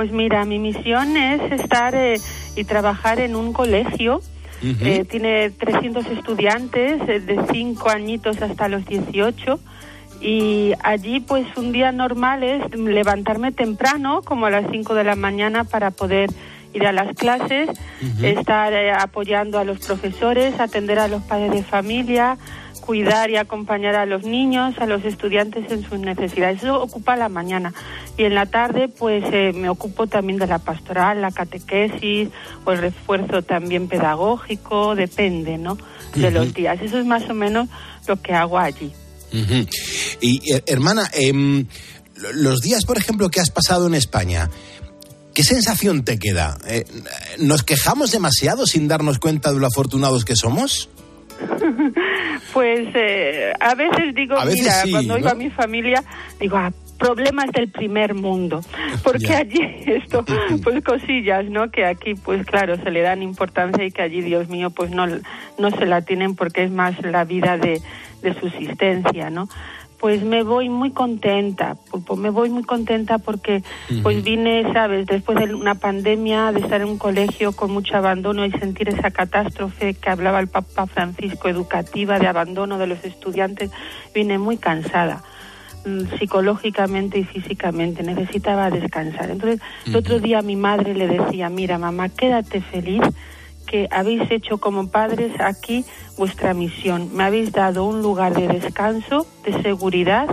Pues 0.00 0.12
mira, 0.12 0.46
mi 0.46 0.58
misión 0.58 1.14
es 1.18 1.52
estar 1.52 1.94
eh, 1.94 2.18
y 2.56 2.64
trabajar 2.64 3.20
en 3.20 3.36
un 3.36 3.52
colegio. 3.52 4.22
Eh, 4.62 5.04
tiene 5.04 5.50
300 5.50 6.06
estudiantes 6.06 7.06
eh, 7.06 7.20
de 7.20 7.38
5 7.52 7.90
añitos 7.90 8.40
hasta 8.40 8.68
los 8.68 8.86
18 8.86 9.60
y 10.22 10.72
allí 10.82 11.20
pues 11.20 11.46
un 11.54 11.72
día 11.72 11.92
normal 11.92 12.42
es 12.44 12.74
levantarme 12.74 13.52
temprano 13.52 14.22
como 14.22 14.46
a 14.46 14.50
las 14.50 14.70
5 14.70 14.94
de 14.94 15.04
la 15.04 15.16
mañana 15.16 15.64
para 15.64 15.90
poder 15.90 16.30
ir 16.72 16.86
a 16.86 16.92
las 16.92 17.14
clases, 17.14 17.68
estar 18.22 18.72
apoyando 18.98 19.58
a 19.58 19.64
los 19.64 19.80
profesores, 19.80 20.58
atender 20.60 20.98
a 20.98 21.08
los 21.08 21.22
padres 21.24 21.52
de 21.52 21.62
familia, 21.62 22.38
cuidar 22.90 23.30
y 23.30 23.36
acompañar 23.36 23.94
a 23.94 24.04
los 24.04 24.24
niños, 24.24 24.74
a 24.78 24.84
los 24.84 25.04
estudiantes 25.04 25.70
en 25.70 25.88
sus 25.88 26.00
necesidades. 26.00 26.60
Eso 26.60 26.82
ocupa 26.82 27.14
la 27.14 27.28
mañana. 27.28 27.72
Y 28.18 28.24
en 28.24 28.34
la 28.34 28.46
tarde, 28.46 28.88
pues 28.88 29.22
eh, 29.32 29.52
me 29.54 29.68
ocupo 29.68 30.08
también 30.08 30.40
de 30.40 30.48
la 30.48 30.58
pastoral, 30.58 31.22
la 31.22 31.30
catequesis 31.30 32.30
o 32.64 32.72
el 32.72 32.78
refuerzo 32.78 33.42
también 33.42 33.86
pedagógico, 33.86 34.96
depende, 34.96 35.56
¿no? 35.56 35.78
De 36.16 36.32
los 36.32 36.52
días. 36.52 36.82
Eso 36.82 36.98
es 36.98 37.06
más 37.06 37.30
o 37.30 37.34
menos 37.34 37.68
lo 38.08 38.20
que 38.20 38.34
hago 38.34 38.58
allí. 38.58 38.92
Y 40.20 40.52
eh, 40.52 40.64
hermana, 40.66 41.08
em, 41.12 41.68
los 42.34 42.60
días, 42.60 42.84
por 42.84 42.98
ejemplo, 42.98 43.28
que 43.28 43.38
has 43.38 43.50
pasado 43.50 43.86
en 43.86 43.94
España, 43.94 44.50
¿qué 45.32 45.44
sensación 45.44 46.02
te 46.02 46.18
queda? 46.18 46.58
Eh, 46.66 46.84
¿Nos 47.38 47.62
quejamos 47.62 48.10
demasiado 48.10 48.66
sin 48.66 48.88
darnos 48.88 49.20
cuenta 49.20 49.52
de 49.52 49.60
lo 49.60 49.68
afortunados 49.68 50.24
que 50.24 50.34
somos? 50.34 50.88
Pues 52.52 52.88
eh, 52.94 53.52
a 53.60 53.74
veces 53.74 54.14
digo, 54.14 54.34
mira, 54.44 54.72
cuando 54.90 55.14
oigo 55.14 55.28
a 55.28 55.34
mi 55.34 55.50
familia, 55.50 56.02
digo, 56.40 56.56
ah, 56.56 56.72
problemas 56.98 57.50
del 57.52 57.68
primer 57.68 58.14
mundo, 58.14 58.60
porque 59.04 59.34
allí 59.34 59.60
esto, 59.86 60.24
pues 60.62 60.84
cosillas, 60.84 61.46
¿no? 61.46 61.70
Que 61.70 61.86
aquí, 61.86 62.14
pues 62.14 62.46
claro, 62.46 62.76
se 62.76 62.90
le 62.90 63.02
dan 63.02 63.22
importancia 63.22 63.84
y 63.84 63.90
que 63.90 64.02
allí, 64.02 64.20
Dios 64.20 64.48
mío, 64.48 64.70
pues 64.70 64.90
no, 64.90 65.06
no 65.06 65.70
se 65.70 65.86
la 65.86 66.02
tienen 66.02 66.34
porque 66.34 66.64
es 66.64 66.70
más 66.70 67.00
la 67.02 67.24
vida 67.24 67.56
de, 67.56 67.80
de 68.22 68.34
subsistencia, 68.34 69.30
¿no? 69.30 69.48
Pues 70.00 70.22
me 70.22 70.42
voy 70.42 70.70
muy 70.70 70.92
contenta, 70.92 71.76
me 72.16 72.30
voy 72.30 72.48
muy 72.48 72.62
contenta 72.62 73.18
porque 73.18 73.62
pues 74.02 74.24
vine, 74.24 74.72
sabes, 74.72 75.06
después 75.06 75.38
de 75.38 75.54
una 75.54 75.74
pandemia, 75.74 76.52
de 76.52 76.60
estar 76.60 76.80
en 76.80 76.88
un 76.88 76.98
colegio 76.98 77.52
con 77.52 77.70
mucho 77.70 77.96
abandono 77.96 78.46
y 78.46 78.50
sentir 78.52 78.88
esa 78.88 79.10
catástrofe 79.10 79.92
que 79.92 80.08
hablaba 80.08 80.40
el 80.40 80.48
Papa 80.48 80.86
Francisco 80.86 81.50
educativa 81.50 82.18
de 82.18 82.28
abandono 82.28 82.78
de 82.78 82.86
los 82.86 83.04
estudiantes, 83.04 83.70
vine 84.14 84.38
muy 84.38 84.56
cansada 84.56 85.22
mm, 85.84 86.18
psicológicamente 86.18 87.18
y 87.18 87.24
físicamente, 87.24 88.02
necesitaba 88.02 88.70
descansar. 88.70 89.28
Entonces, 89.28 89.60
el 89.84 89.96
otro 89.96 90.18
día 90.18 90.40
mi 90.40 90.56
madre 90.56 90.94
le 90.94 91.08
decía, 91.08 91.50
mira 91.50 91.76
mamá, 91.76 92.08
quédate 92.08 92.62
feliz 92.62 93.02
que 93.70 93.86
habéis 93.92 94.28
hecho 94.32 94.58
como 94.58 94.88
padres 94.88 95.32
aquí 95.40 95.84
vuestra 96.16 96.54
misión. 96.54 97.10
Me 97.14 97.22
habéis 97.22 97.52
dado 97.52 97.84
un 97.84 98.02
lugar 98.02 98.34
de 98.34 98.48
descanso, 98.48 99.28
de 99.44 99.62
seguridad, 99.62 100.26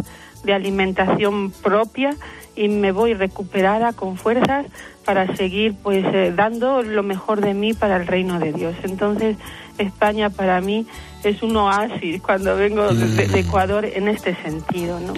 de 0.43 0.53
alimentación 0.53 1.51
propia 1.51 2.15
y 2.55 2.67
me 2.67 2.91
voy 2.91 3.13
recuperada 3.13 3.93
con 3.93 4.17
fuerzas 4.17 4.65
para 5.05 5.35
seguir 5.35 5.75
pues 5.83 6.03
eh, 6.13 6.33
dando 6.35 6.81
lo 6.81 7.03
mejor 7.03 7.41
de 7.41 7.53
mí 7.53 7.73
para 7.73 7.97
el 7.97 8.07
reino 8.07 8.39
de 8.39 8.53
Dios. 8.53 8.75
Entonces, 8.81 9.37
España 9.77 10.31
para 10.31 10.59
mí 10.59 10.87
es 11.23 11.43
un 11.43 11.55
oasis 11.57 12.19
cuando 12.23 12.55
vengo 12.55 12.91
de, 12.91 13.27
mm. 13.27 13.35
Ecuador 13.35 13.85
en 13.85 14.07
este 14.07 14.35
sentido, 14.41 14.99
¿no? 14.99 15.13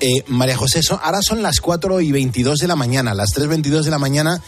Eh, 0.00 0.24
María 0.28 0.56
José, 0.56 0.80
ahora 1.02 1.18
son 1.20 1.42
las 1.42 1.60
4 1.60 2.00
y 2.00 2.10
22 2.10 2.60
de 2.60 2.68
la 2.68 2.74
mañana, 2.74 3.12
las 3.12 3.36
3.22 3.36 3.82
de 3.82 3.90
la 3.90 3.98
mañana 3.98 4.40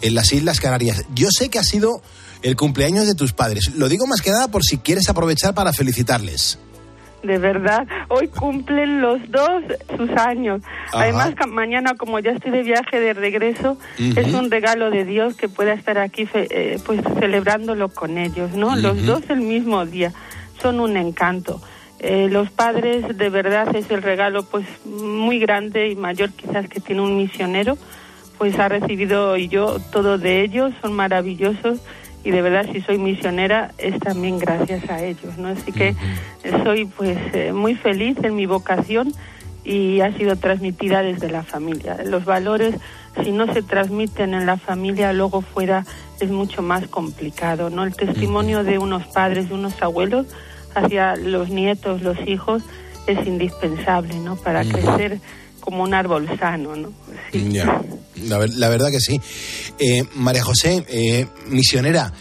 en 0.00 0.14
las 0.14 0.32
Islas 0.32 0.60
Canarias. 0.60 1.04
Yo 1.14 1.28
sé 1.30 1.48
que 1.48 1.58
ha 1.58 1.64
sido 1.64 2.02
el 2.42 2.56
cumpleaños 2.56 3.06
de 3.06 3.14
tus 3.14 3.32
padres. 3.32 3.74
Lo 3.74 3.88
digo 3.88 4.06
más 4.06 4.20
que 4.20 4.30
nada 4.30 4.48
por 4.48 4.62
si 4.62 4.78
quieres 4.78 5.08
aprovechar 5.08 5.54
para 5.54 5.72
felicitarles. 5.72 6.58
De 7.22 7.38
verdad, 7.38 7.86
hoy 8.08 8.28
cumplen 8.28 9.00
los 9.00 9.18
dos 9.30 9.62
sus 9.96 10.10
años. 10.10 10.60
Además, 10.92 11.34
mañana, 11.48 11.94
como 11.96 12.18
ya 12.18 12.32
estoy 12.32 12.50
de 12.50 12.62
viaje 12.62 13.00
de 13.00 13.14
regreso, 13.14 13.78
es 13.98 14.34
un 14.34 14.50
regalo 14.50 14.90
de 14.90 15.06
Dios 15.06 15.34
que 15.34 15.48
pueda 15.48 15.72
estar 15.72 15.96
aquí 15.96 16.28
eh, 16.34 16.78
pues 16.84 17.00
celebrándolo 17.18 17.88
con 17.88 18.18
ellos, 18.18 18.52
¿no? 18.52 18.76
Los 18.76 19.06
dos 19.06 19.22
el 19.30 19.40
mismo 19.40 19.86
día. 19.86 20.12
Son 20.60 20.80
un 20.80 20.98
encanto. 20.98 21.62
Eh, 21.98 22.28
los 22.30 22.50
padres, 22.50 23.16
de 23.16 23.30
verdad, 23.30 23.74
es 23.74 23.90
el 23.90 24.02
regalo 24.02 24.44
pues 24.44 24.66
muy 24.84 25.38
grande 25.38 25.88
y 25.88 25.96
mayor 25.96 26.30
quizás 26.32 26.68
que 26.68 26.80
tiene 26.80 27.00
un 27.00 27.16
misionero 27.16 27.78
pues 28.38 28.58
ha 28.58 28.68
recibido 28.68 29.36
y 29.36 29.48
yo 29.48 29.78
todo 29.92 30.18
de 30.18 30.42
ellos, 30.42 30.72
son 30.80 30.92
maravillosos 30.92 31.80
y 32.24 32.30
de 32.30 32.42
verdad 32.42 32.66
si 32.72 32.80
soy 32.80 32.98
misionera 32.98 33.72
es 33.78 33.98
también 34.00 34.38
gracias 34.38 34.88
a 34.88 35.02
ellos, 35.02 35.36
¿no? 35.36 35.48
Así 35.48 35.72
que 35.72 35.94
soy 36.64 36.86
pues 36.86 37.18
eh, 37.34 37.52
muy 37.52 37.74
feliz 37.74 38.16
en 38.22 38.34
mi 38.34 38.46
vocación 38.46 39.12
y 39.62 40.00
ha 40.00 40.12
sido 40.16 40.36
transmitida 40.36 41.02
desde 41.02 41.30
la 41.30 41.42
familia. 41.42 41.98
Los 42.04 42.24
valores 42.24 42.74
si 43.22 43.30
no 43.30 43.52
se 43.52 43.62
transmiten 43.62 44.34
en 44.34 44.46
la 44.46 44.56
familia 44.56 45.12
luego 45.12 45.40
fuera 45.40 45.84
es 46.20 46.30
mucho 46.30 46.62
más 46.62 46.88
complicado, 46.88 47.70
¿no? 47.70 47.84
El 47.84 47.94
testimonio 47.94 48.64
de 48.64 48.78
unos 48.78 49.06
padres, 49.06 49.48
de 49.48 49.54
unos 49.54 49.80
abuelos 49.82 50.26
hacia 50.74 51.16
los 51.16 51.50
nietos, 51.50 52.02
los 52.02 52.18
hijos 52.26 52.62
es 53.06 53.26
indispensable, 53.26 54.18
¿no? 54.18 54.36
Para 54.36 54.64
crecer 54.64 55.20
como 55.64 55.82
un 55.82 55.94
árbol 55.94 56.28
sano, 56.38 56.76
¿no? 56.76 56.92
La, 58.26 58.68
verdad 58.68 58.90
que 58.90 59.00
sí. 59.00 59.18
Eh, 59.78 60.04
María 60.14 60.42
José, 60.44 60.84
eh, 60.90 61.26
misionera, 61.48 62.12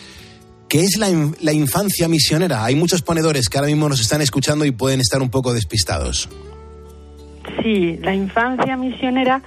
¿qué 0.70 0.86
es 0.86 0.96
la, 0.98 1.10
la, 1.42 1.52
infancia 1.52 2.08
misionera? 2.08 2.64
Hay 2.64 2.76
muchos 2.76 3.02
ponedores 3.02 3.50
que 3.50 3.58
ahora 3.58 3.68
mismo 3.68 3.90
nos 3.90 4.00
están 4.00 4.22
escuchando 4.22 4.64
y 4.64 4.72
pueden 4.72 5.02
estar 5.02 5.22
un 5.22 5.30
poco 5.30 5.54
despistados. 5.54 6.30
Sí, 7.62 7.98
la 8.02 8.16
infancia 8.16 8.78
misionera, 8.78 9.42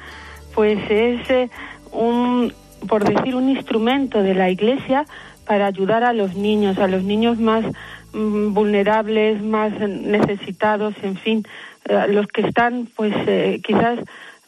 pues 0.54 0.78
es 0.90 1.30
eh, 1.30 1.48
un, 1.90 2.52
por 2.86 3.02
decir, 3.02 3.34
un 3.34 3.48
instrumento 3.48 4.22
de 4.22 4.34
la 4.34 4.50
Iglesia 4.50 5.06
para 5.46 5.66
ayudar 5.66 6.04
a 6.04 6.12
los 6.12 6.36
niños, 6.36 6.76
a 6.76 6.86
los 6.86 7.02
niños 7.02 7.38
más 7.38 7.64
mm, 8.12 8.52
vulnerables, 8.52 9.42
más 9.42 9.72
necesitados, 9.80 10.94
en 11.02 11.16
fin, 11.16 11.46
eh, 11.88 12.06
los 12.08 12.26
que 12.28 12.42
están 12.42 12.88
pues 12.96 13.14
eh, 13.26 13.60
quizás 13.64 13.98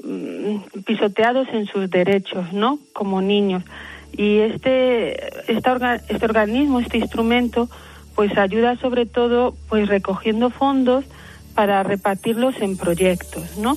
mm, 0.03 0.81
pisoteados 0.85 1.49
en 1.53 1.67
sus 1.67 1.89
derechos, 1.91 2.53
¿no? 2.53 2.79
Como 2.93 3.23
niños. 3.23 3.65
Y 4.13 4.39
este, 4.39 5.13
este, 5.53 5.71
este 6.09 6.25
organismo, 6.25 6.81
este 6.81 6.99
instrumento, 6.99 7.69
pues 8.15 8.37
ayuda 8.37 8.77
sobre 8.77 9.07
todo 9.07 9.55
pues 9.69 9.89
recogiendo 9.89 10.51
fondos 10.51 11.05
para 11.55 11.83
repartirlos 11.83 12.61
en 12.61 12.77
proyectos, 12.77 13.59
¿no? 13.59 13.77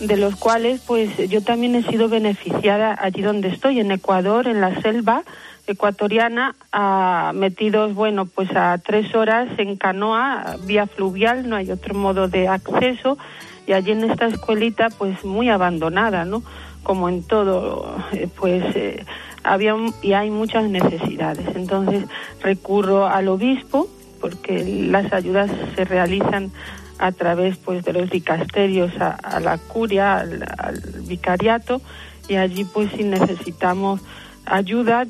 De 0.00 0.16
los 0.16 0.36
cuales 0.36 0.80
pues 0.86 1.16
yo 1.28 1.42
también 1.42 1.74
he 1.74 1.82
sido 1.82 2.08
beneficiada 2.08 2.96
allí 2.98 3.22
donde 3.22 3.48
estoy, 3.48 3.80
en 3.80 3.90
Ecuador, 3.90 4.48
en 4.48 4.60
la 4.60 4.80
selva, 4.80 5.22
ecuatoriana, 5.66 6.54
a, 6.72 7.32
metidos, 7.34 7.94
bueno, 7.94 8.26
pues 8.26 8.54
a 8.54 8.78
tres 8.78 9.14
horas 9.14 9.48
en 9.58 9.76
canoa, 9.76 10.56
vía 10.64 10.86
fluvial, 10.86 11.48
no 11.48 11.56
hay 11.56 11.70
otro 11.70 11.94
modo 11.94 12.28
de 12.28 12.48
acceso, 12.48 13.18
y 13.66 13.72
allí 13.72 13.92
en 13.92 14.10
esta 14.10 14.26
escuelita, 14.26 14.88
pues 14.90 15.24
muy 15.24 15.48
abandonada, 15.48 16.24
¿no? 16.24 16.42
Como 16.82 17.08
en 17.08 17.22
todo, 17.22 17.96
eh, 18.12 18.28
pues 18.36 18.64
eh, 18.74 19.04
había 19.44 19.76
y 20.02 20.12
hay 20.12 20.30
muchas 20.30 20.64
necesidades. 20.68 21.46
Entonces 21.54 22.04
recurro 22.42 23.06
al 23.06 23.28
obispo, 23.28 23.88
porque 24.20 24.64
las 24.64 25.12
ayudas 25.12 25.50
se 25.76 25.84
realizan 25.84 26.50
a 26.98 27.12
través 27.12 27.56
pues 27.58 27.84
de 27.84 27.92
los 27.92 28.10
dicasterios 28.10 28.92
a, 29.00 29.40
la 29.40 29.56
curia, 29.56 30.18
al, 30.18 30.44
al 30.58 30.80
vicariato, 31.06 31.80
y 32.28 32.36
allí 32.36 32.64
pues 32.64 32.90
si 32.92 33.04
necesitamos 33.04 34.00
ayuda 34.46 35.06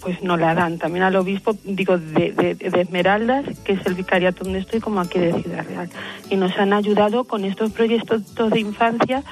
pues 0.00 0.22
no 0.22 0.36
la 0.36 0.54
dan. 0.54 0.78
También 0.78 1.04
al 1.04 1.16
obispo 1.16 1.56
digo 1.64 1.98
de, 1.98 2.56
Esmeraldas 2.60 3.44
que 3.64 3.72
es 3.72 3.86
el 3.86 3.94
vicariato 3.94 4.44
donde 4.44 4.60
estoy 4.60 4.80
como 4.80 5.00
aquí 5.00 5.18
de 5.18 5.32
Ciudad 5.42 5.64
Real. 5.66 5.90
Y 6.30 6.36
nos 6.36 6.56
han 6.58 6.72
ayudado 6.72 7.24
con 7.24 7.44
estos 7.44 7.72
proyectos 7.72 8.22
de 8.50 8.60
infancia 8.60 9.22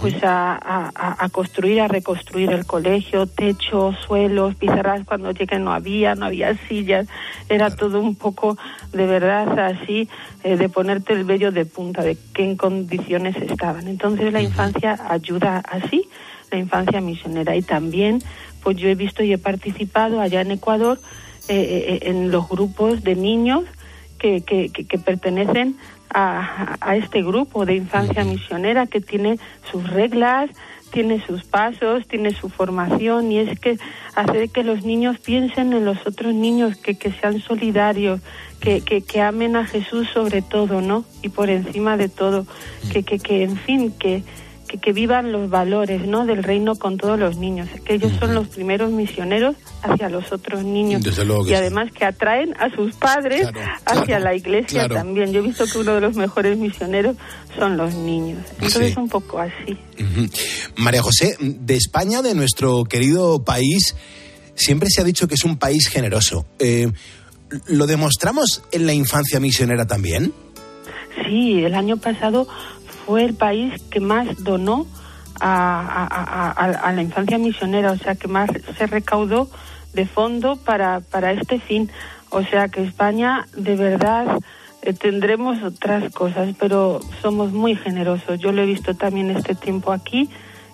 pues 0.00 0.14
a, 0.22 1.28
construir 1.32 1.80
a 1.80 1.88
reconstruir 1.88 2.50
el 2.52 2.66
colegio 2.66 3.26
techo 3.26 3.94
suelos 4.06 4.54
pizarras 4.56 5.02
cuando 5.04 5.30
llegué 5.30 5.58
no 5.58 5.72
había 5.72 6.14
no 6.14 6.26
había 6.26 6.56
sillas. 6.68 7.06
Era 7.48 7.74
todo 7.74 8.00
un 8.00 8.14
poco 8.14 8.58
de 8.92 9.06
verdad 9.06 9.58
así 9.58 10.08
eh, 10.44 10.56
de 10.56 10.68
ponerte 10.68 11.12
el 11.12 11.24
vello 11.24 11.52
de 11.52 11.64
punta 11.64 12.02
de 12.02 12.16
qué 12.34 12.44
en 12.44 12.56
condiciones 12.56 13.36
estaban. 13.36 13.88
Entonces 13.88 14.32
la 14.32 14.42
infancia 14.42 14.98
ayuda 15.08 15.58
así 15.58 16.08
la 16.50 16.58
infancia 16.58 17.00
misionera. 17.00 17.56
Y 17.56 17.62
también 17.62 18.22
pues 18.62 18.76
yo 18.76 18.88
he 18.88 18.94
visto 18.94 19.22
y 19.22 19.32
he 19.32 19.38
participado 19.38 20.20
allá 20.20 20.40
en 20.40 20.52
Ecuador 20.52 20.98
eh, 21.48 21.54
eh, 21.54 21.94
eh, 21.94 22.10
en 22.10 22.30
los 22.30 22.48
grupos 22.48 23.02
de 23.02 23.16
niños 23.16 23.64
que, 24.18 24.42
que, 24.42 24.70
que, 24.70 24.98
pertenecen 24.98 25.76
a, 26.12 26.76
a, 26.80 26.96
este 26.96 27.22
grupo 27.22 27.64
de 27.64 27.74
infancia 27.74 28.22
misionera 28.24 28.86
que 28.86 29.00
tiene 29.00 29.38
sus 29.70 29.88
reglas, 29.88 30.50
tiene 30.92 31.24
sus 31.24 31.44
pasos, 31.44 32.06
tiene 32.06 32.32
su 32.32 32.50
formación 32.50 33.32
y 33.32 33.38
es 33.38 33.58
que 33.58 33.78
hace 34.14 34.48
que 34.48 34.62
los 34.62 34.84
niños 34.84 35.18
piensen 35.18 35.72
en 35.72 35.84
los 35.84 36.06
otros 36.06 36.34
niños, 36.34 36.76
que, 36.76 36.96
que 36.96 37.12
sean 37.12 37.40
solidarios, 37.40 38.20
que, 38.60 38.82
que, 38.82 39.02
que 39.02 39.20
amen 39.22 39.56
a 39.56 39.66
Jesús 39.66 40.08
sobre 40.12 40.42
todo, 40.42 40.82
¿no? 40.82 41.04
Y 41.22 41.30
por 41.30 41.48
encima 41.48 41.96
de 41.96 42.08
todo, 42.08 42.46
que, 42.92 43.02
que, 43.02 43.18
que 43.18 43.42
en 43.42 43.56
fin, 43.56 43.92
que, 43.98 44.22
que, 44.78 44.92
vivan 44.92 45.32
los 45.32 45.48
valores 45.50 46.06
¿no? 46.06 46.26
del 46.26 46.42
reino 46.42 46.74
con 46.76 46.96
todos 46.96 47.18
los 47.18 47.36
niños, 47.36 47.68
que 47.84 47.94
ellos 47.94 48.12
son 48.18 48.34
los 48.34 48.48
primeros 48.48 48.90
misioneros 48.90 49.56
hacia 49.82 50.08
los 50.08 50.30
otros 50.32 50.64
niños 50.64 51.02
y 51.46 51.54
además 51.54 51.90
que 51.92 52.04
atraen 52.04 52.54
a 52.58 52.70
sus 52.74 52.94
padres 52.94 53.48
hacia 53.86 54.18
la 54.18 54.34
iglesia 54.34 54.88
también. 54.88 55.32
Yo 55.32 55.40
he 55.40 55.42
visto 55.42 55.64
que 55.66 55.78
uno 55.78 55.94
de 55.94 56.00
los 56.00 56.16
mejores 56.16 56.58
misioneros 56.58 57.16
son 57.56 57.76
los 57.76 57.94
niños. 57.94 58.44
Entonces 58.52 58.92
es 58.92 58.96
un 58.96 59.08
poco 59.08 59.38
así. 59.38 59.76
María 60.76 61.02
José, 61.02 61.36
de 61.40 61.76
España, 61.76 62.22
de 62.22 62.34
nuestro 62.34 62.84
querido 62.84 63.42
país, 63.44 63.94
siempre 64.54 64.88
se 64.90 65.00
ha 65.00 65.04
dicho 65.04 65.28
que 65.28 65.34
es 65.34 65.44
un 65.44 65.58
país 65.58 65.88
generoso. 65.88 66.46
Eh, 66.58 66.90
¿Lo 67.66 67.86
demostramos 67.86 68.62
en 68.70 68.86
la 68.86 68.92
infancia 68.92 69.40
misionera 69.40 69.86
también? 69.86 70.32
Sí, 71.26 71.64
el 71.64 71.74
año 71.74 71.96
pasado 71.96 72.46
fue 73.06 73.24
el 73.24 73.34
país 73.34 73.80
que 73.90 74.00
más 74.00 74.42
donó 74.42 74.86
a, 75.40 76.92
la 76.94 77.02
infancia 77.02 77.38
misionera, 77.38 77.92
o 77.92 77.96
sea, 77.96 78.14
que 78.14 78.28
más 78.28 78.50
se 78.76 78.86
recaudó 78.86 79.48
de 79.92 80.06
fondo 80.06 80.56
para, 80.56 81.00
para 81.00 81.32
este 81.32 81.58
fin. 81.58 81.90
O 82.30 82.42
sea, 82.42 82.68
que 82.68 82.82
España 82.82 83.46
de 83.56 83.74
verdad 83.76 84.38
eh, 84.82 84.92
tendremos 84.92 85.62
otras 85.62 86.12
cosas, 86.12 86.54
pero 86.58 87.00
somos 87.22 87.52
muy 87.52 87.74
generosos. 87.74 88.38
Yo 88.38 88.52
lo 88.52 88.62
he 88.62 88.66
visto 88.66 88.94
también 88.94 89.30
este 89.30 89.54
tiempo 89.54 89.92
aquí, 89.92 90.30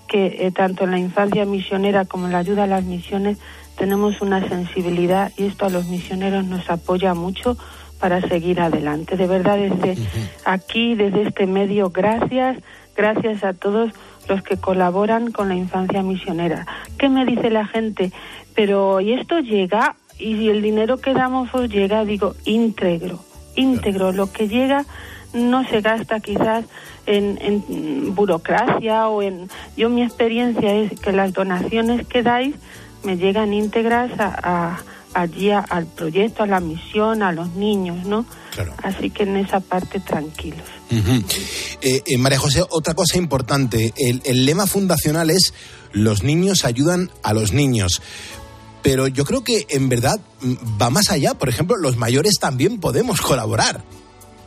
que 0.07 0.47
eh, 0.47 0.53
tanto 0.53 0.85
en 0.85 0.91
la 0.91 0.99
infancia 0.99 1.45
misionera 1.45 2.05
como 2.05 2.27
en 2.27 2.33
la 2.33 2.39
ayuda 2.39 2.65
a 2.65 2.69
las 2.69 2.85
misiones 2.85 3.39
tenemos 3.77 4.21
una 4.23 4.47
sensibilidad 4.49 5.33
y 5.37 5.45
esto 5.45 5.67
a 5.67 5.71
los 5.71 5.87
misioneros 5.87 6.45
nos 6.45 6.71
apoya 6.71 7.15
mucho 7.15 7.57
para 7.99 8.21
seguir 8.21 8.61
adelante. 8.61 9.17
De 9.17 9.27
verdad, 9.27 9.57
desde 9.57 9.97
aquí, 10.45 10.95
desde 10.95 11.23
este 11.23 11.47
medio, 11.47 11.91
gracias, 11.91 12.59
gracias 12.97 13.45
a 13.45 13.53
todos 13.53 13.93
los 14.29 14.43
que 14.43 14.57
colaboran 14.57 15.31
con 15.31 15.49
la 15.49 15.55
infancia 15.55 16.03
misionera. 16.03 16.67
¿Qué 16.99 17.09
me 17.09 17.25
dice 17.25 17.51
la 17.51 17.67
gente? 17.67 18.13
Pero, 18.55 19.01
¿y 19.01 19.13
esto 19.13 19.39
llega? 19.41 19.97
Y 20.19 20.37
si 20.37 20.49
el 20.49 20.63
dinero 20.63 20.99
que 20.99 21.13
damos 21.13 21.55
os 21.55 21.69
llega, 21.69 22.05
digo, 22.05 22.35
íntegro, 22.45 23.21
íntegro. 23.55 24.13
Lo 24.13 24.33
que 24.33 24.49
llega 24.49 24.85
no 25.33 25.65
se 25.69 25.81
gasta 25.81 26.21
quizás 26.21 26.65
en, 27.07 27.39
en 27.41 28.15
burocracia 28.15 29.09
o 29.09 29.23
en... 29.23 29.49
Yo 29.77 29.89
mi 29.91 30.03
experiencia 30.03 30.75
es 30.75 30.99
que 30.99 31.13
las 31.13 31.33
donaciones 31.33 32.07
que 32.07 32.23
dais 32.23 32.55
me 33.05 33.17
llegan 33.17 33.53
íntegras 33.53 34.11
a 34.19 34.79
allí 35.17 35.51
al 35.51 35.87
proyecto, 35.87 36.43
a 36.43 36.47
la 36.47 36.61
misión, 36.61 37.23
a 37.23 37.33
los 37.33 37.55
niños, 37.55 38.07
¿no? 38.07 38.27
Así 38.83 39.11
que 39.11 39.23
en 39.23 39.37
esa 39.37 39.61
parte 39.61 39.99
tranquilos. 39.99 40.67
Eh, 40.91 42.03
eh, 42.07 42.19
María 42.19 42.39
José, 42.39 42.63
otra 42.71 42.95
cosa 42.95 43.17
importante, 43.19 43.93
el, 43.97 44.45
lema 44.45 44.67
fundacional 44.67 45.31
es 45.31 45.55
los 45.93 46.23
niños 46.23 46.65
ayudan 46.65 47.11
a 47.23 47.33
los 47.33 47.53
niños. 47.53 48.03
Pero 48.83 49.09
yo 49.09 49.25
creo 49.25 49.43
que 49.43 49.67
en 49.71 49.89
verdad 49.89 50.21
mm, 50.41 50.55
va 50.81 50.91
más 50.91 51.11
allá. 51.11 51.35
Por 51.35 51.49
ejemplo, 51.49 51.77
los 51.77 51.97
mayores 51.97 52.35
también 52.39 52.79
podemos 52.79 53.21
colaborar. 53.21 53.83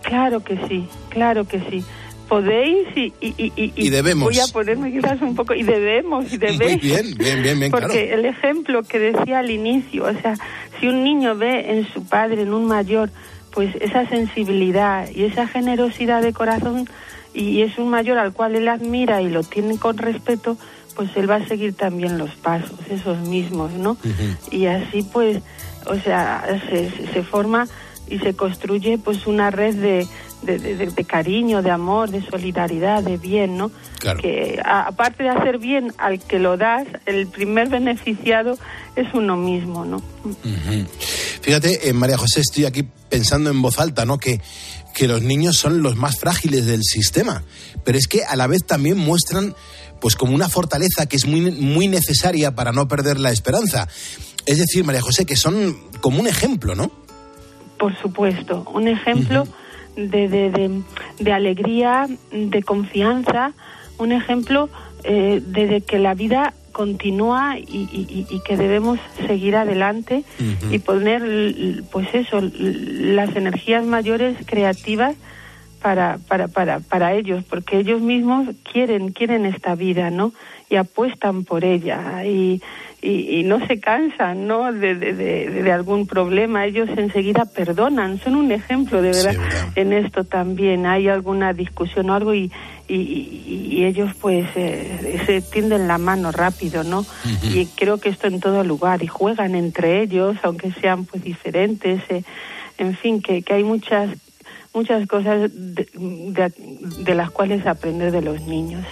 Claro 0.03 0.43
que 0.43 0.55
sí, 0.67 0.87
claro 1.09 1.45
que 1.45 1.59
sí 1.69 1.83
podéis 2.29 2.87
y, 2.95 3.11
y, 3.19 3.51
y, 3.75 3.89
debemos. 3.89 4.25
Voy 4.25 4.39
a 4.39 4.47
ponerme 4.47 4.91
quizás 4.91 5.19
un 5.21 5.35
poco, 5.35 5.55
y 5.55 5.63
debemos, 5.63 6.31
y 6.31 6.37
debéis. 6.37 6.59
Muy 6.83 6.91
bien, 6.91 7.17
bien, 7.17 7.41
bien, 7.41 7.59
bien 7.59 7.71
Porque 7.71 8.13
el 8.13 8.23
ejemplo 8.23 8.83
que 8.83 8.99
decía 8.99 9.39
al 9.39 9.49
inicio, 9.49 10.05
o 10.05 10.13
sea, 10.13 10.35
si 10.79 10.87
un 10.87 11.03
niño 11.03 11.35
ve 11.35 11.71
en 11.71 11.91
su 11.91 12.03
padre, 12.03 12.43
en 12.43 12.53
un 12.53 12.65
mayor, 12.65 13.09
pues 13.51 13.75
esa 13.81 14.07
sensibilidad 14.07 15.09
y 15.09 15.23
esa 15.23 15.47
generosidad 15.47 16.21
de 16.21 16.31
corazón, 16.31 16.87
y 17.33 17.61
es 17.63 17.77
un 17.79 17.89
mayor 17.89 18.19
al 18.19 18.31
cual 18.31 18.55
él 18.55 18.67
admira 18.67 19.21
y 19.21 19.29
lo 19.29 19.43
tiene 19.43 19.77
con 19.77 19.97
respeto, 19.97 20.55
pues 20.95 21.09
él 21.15 21.29
va 21.29 21.35
a 21.35 21.47
seguir 21.47 21.73
también 21.73 22.17
los 22.17 22.31
pasos, 22.35 22.77
esos 22.91 23.17
mismos, 23.27 23.71
¿no? 23.73 23.97
Y 24.51 24.67
así 24.67 25.01
pues, 25.01 25.41
o 25.85 25.95
sea, 25.95 26.45
se, 26.69 26.91
se 27.11 27.23
forma 27.23 27.67
y 28.07 28.19
se 28.19 28.35
construye 28.35 28.97
pues 28.97 29.27
una 29.27 29.51
red 29.51 29.75
de, 29.75 30.07
de, 30.41 31.05
cariño, 31.05 31.61
de 31.61 31.71
amor, 31.71 32.09
de 32.11 32.21
solidaridad, 32.25 33.03
de 33.03 33.17
bien, 33.17 33.57
¿no? 33.57 33.71
Que 34.21 34.59
aparte 34.63 35.23
de 35.23 35.29
hacer 35.29 35.57
bien 35.57 35.93
al 35.97 36.19
que 36.19 36.39
lo 36.39 36.57
das, 36.57 36.87
el 37.05 37.27
primer 37.27 37.69
beneficiado 37.69 38.57
es 38.95 39.07
uno 39.13 39.35
mismo, 39.35 39.85
¿no? 39.85 40.01
Fíjate, 41.41 41.89
eh, 41.89 41.93
María 41.93 42.17
José, 42.17 42.41
estoy 42.41 42.65
aquí 42.65 42.87
pensando 43.09 43.49
en 43.49 43.61
voz 43.61 43.79
alta, 43.79 44.05
¿no? 44.05 44.17
Que, 44.17 44.41
que 44.93 45.07
los 45.07 45.21
niños 45.21 45.57
son 45.57 45.81
los 45.81 45.95
más 45.95 46.19
frágiles 46.19 46.65
del 46.65 46.83
sistema, 46.83 47.43
pero 47.83 47.97
es 47.97 48.07
que 48.07 48.23
a 48.23 48.35
la 48.35 48.47
vez 48.47 48.65
también 48.65 48.97
muestran 48.97 49.55
pues 49.99 50.15
como 50.15 50.33
una 50.33 50.47
fortaleza 50.47 51.07
que 51.07 51.17
es 51.17 51.25
muy, 51.25 51.51
muy 51.51 51.87
necesaria 51.87 52.55
para 52.55 52.71
no 52.71 52.87
perder 52.87 53.19
la 53.19 53.31
esperanza. 53.31 53.87
Es 54.45 54.57
decir, 54.57 54.83
María 54.85 55.01
José, 55.01 55.25
que 55.25 55.35
son 55.35 55.77
como 55.99 56.19
un 56.19 56.27
ejemplo, 56.27 56.73
¿no? 56.73 56.89
Por 57.77 57.97
supuesto, 58.01 58.65
un 58.73 58.87
ejemplo 58.87 59.45
de, 59.95 60.29
de, 60.29 60.81
de, 61.19 61.31
alegría, 61.33 62.07
de 62.31 62.63
confianza, 62.63 63.53
un 63.97 64.11
ejemplo 64.11 64.69
eh, 65.03 65.41
de, 65.45 65.81
que 65.81 65.99
la 65.99 66.13
vida 66.13 66.53
continúa 66.71 67.57
y, 67.57 67.89
y, 68.29 68.39
que 68.45 68.55
debemos 68.55 68.99
seguir 69.27 69.55
adelante 69.57 70.23
y 70.71 70.79
poner, 70.79 71.83
pues 71.91 72.07
eso, 72.13 72.39
las 72.41 73.35
energías 73.35 73.83
mayores 73.83 74.37
creativas 74.45 75.15
para, 75.81 76.19
para, 76.27 76.47
para, 76.47 76.79
para 76.79 77.13
ellos, 77.13 77.43
porque 77.49 77.79
ellos 77.79 78.01
mismos 78.01 78.47
quieren, 78.71 79.11
quieren 79.11 79.45
esta 79.45 79.75
vida, 79.75 80.09
¿no? 80.09 80.31
Y 80.69 80.75
apuestan 80.75 81.43
por 81.43 81.65
ella. 81.65 82.23
Y, 82.25 82.61
y, 83.01 83.43
no 83.43 83.65
se 83.65 83.79
cansan 83.79 84.47
¿no? 84.47 84.71
De, 84.71 84.95
de, 84.95 85.13
de, 85.13 85.71
algún 85.71 86.05
problema. 86.05 86.65
Ellos 86.65 86.89
enseguida 86.97 87.45
perdonan. 87.45 88.19
Son 88.19 88.35
un 88.35 88.51
ejemplo 88.51 89.01
de 89.01 89.11
verdad, 89.11 89.35
en 89.75 89.93
esto 89.93 90.23
también. 90.23 90.85
Hay 90.85 91.07
alguna 91.07 91.53
discusión 91.53 92.09
o 92.09 92.13
algo 92.13 92.33
y, 92.33 92.51
y, 92.87 93.85
ellos 93.85 94.11
pues 94.19 94.45
eh, 94.55 95.21
se 95.25 95.41
tienden 95.41 95.87
la 95.87 95.97
mano 95.97 96.31
rápido, 96.31 96.83
¿no? 96.83 97.05
Y 97.43 97.65
creo 97.67 97.97
que 97.99 98.09
esto 98.09 98.27
en 98.27 98.39
todo 98.39 98.63
lugar. 98.63 99.01
Y 99.03 99.07
juegan 99.07 99.55
entre 99.55 100.01
ellos, 100.01 100.35
aunque 100.43 100.71
sean 100.73 101.05
pues 101.05 101.23
diferentes. 101.23 102.01
Eh, 102.09 102.23
en 102.77 102.95
fin, 102.97 103.21
que, 103.21 103.41
que 103.41 103.53
hay 103.53 103.63
muchas 103.63 104.09
muchas 104.73 105.07
cosas 105.07 105.49
de, 105.53 107.15
las 107.15 107.31
cuales 107.31 107.65
aprender 107.65 108.11
de 108.11 108.21
los 108.21 108.41
niños. 108.41 108.85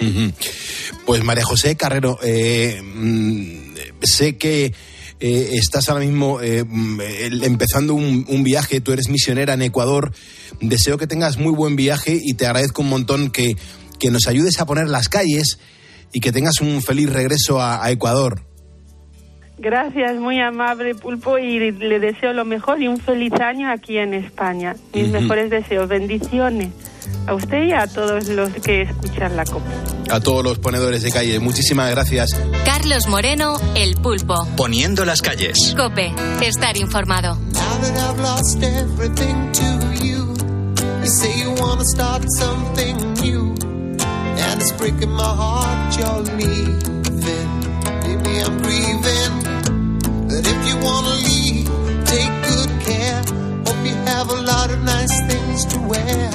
Pues 1.06 1.24
María 1.24 1.44
José 1.44 1.76
Carrero, 1.78 2.18
eh, 2.24 2.82
mm, 2.84 3.67
sé 4.02 4.38
que 4.38 4.74
eh, 5.20 5.50
estás 5.54 5.90
ahora 5.90 6.06
mismo 6.06 6.42
eh, 6.42 6.64
mm, 6.64 7.02
empezando 7.44 7.94
un, 7.94 8.44
viaje, 8.44 8.82
tú 8.82 8.92
eres 8.92 9.10
misionera 9.10 9.54
en 9.54 9.62
Ecuador, 9.62 10.12
deseo 10.62 10.98
que 10.98 11.08
tengas 11.08 11.38
muy 11.38 11.54
buen 11.54 11.76
viaje 11.76 12.20
y 12.22 12.36
te 12.36 12.46
agradezco 12.46 12.82
un 12.82 12.90
montón 12.90 13.30
que, 13.32 13.56
que 14.00 14.12
nos 14.12 14.28
ayudes 14.28 14.60
a 14.60 14.66
poner 14.66 14.88
las 14.90 15.10
calles 15.10 15.60
y 16.14 16.20
que 16.20 16.32
tengas 16.32 16.62
un 16.62 16.82
feliz 16.82 17.10
regreso 17.10 17.62
a 17.62 17.90
Ecuador. 17.92 18.48
Gracias, 19.58 20.16
muy 20.18 20.40
amable 20.40 20.94
Pulpo, 20.94 21.38
y 21.40 21.72
le 21.72 22.00
deseo 22.00 22.34
lo 22.34 22.46
mejor 22.46 22.82
y 22.82 22.88
un 22.88 23.00
feliz 23.00 23.34
año 23.34 23.72
aquí 23.72 23.98
en 23.98 24.14
España. 24.14 24.76
Mis 24.94 25.10
mejores 25.10 25.50
deseos, 25.50 25.88
bendiciones. 25.88 26.70
a 27.26 27.34
usted 27.34 27.64
y 27.64 27.74
a 27.74 27.88
todos 27.88 28.28
los 28.28 28.50
que 28.54 28.84
escuchan 28.84 29.36
la 29.36 29.46
COPE. 29.46 29.66
A 30.10 30.20
todos 30.20 30.44
los 30.44 30.60
ponedores 30.60 31.04
de 31.04 31.12
calle, 31.12 31.40
muchísimas 31.40 31.92
gracias. 31.92 32.30
Carlos 32.66 33.08
Moreno, 33.08 33.58
El 33.76 33.96
Pulpo. 33.96 34.48
Poniendo 34.56 35.04
las 35.06 35.22
calles. 35.22 35.76
COPE, 35.76 36.14
estar 36.42 36.78
informado. 36.78 37.38
I'm 48.46 48.58
grieving. 48.62 49.34
But 50.30 50.44
if 50.54 50.60
you 50.68 50.76
wanna 50.88 51.16
leave, 51.30 51.68
take 52.06 52.34
good 52.50 52.72
care. 52.88 53.22
Hope 53.66 53.82
you 53.86 53.96
have 54.12 54.30
a 54.30 54.42
lot 54.42 54.70
of 54.70 54.80
nice 54.84 55.16
things 55.28 55.66
to 55.74 55.80
wear. 55.80 56.32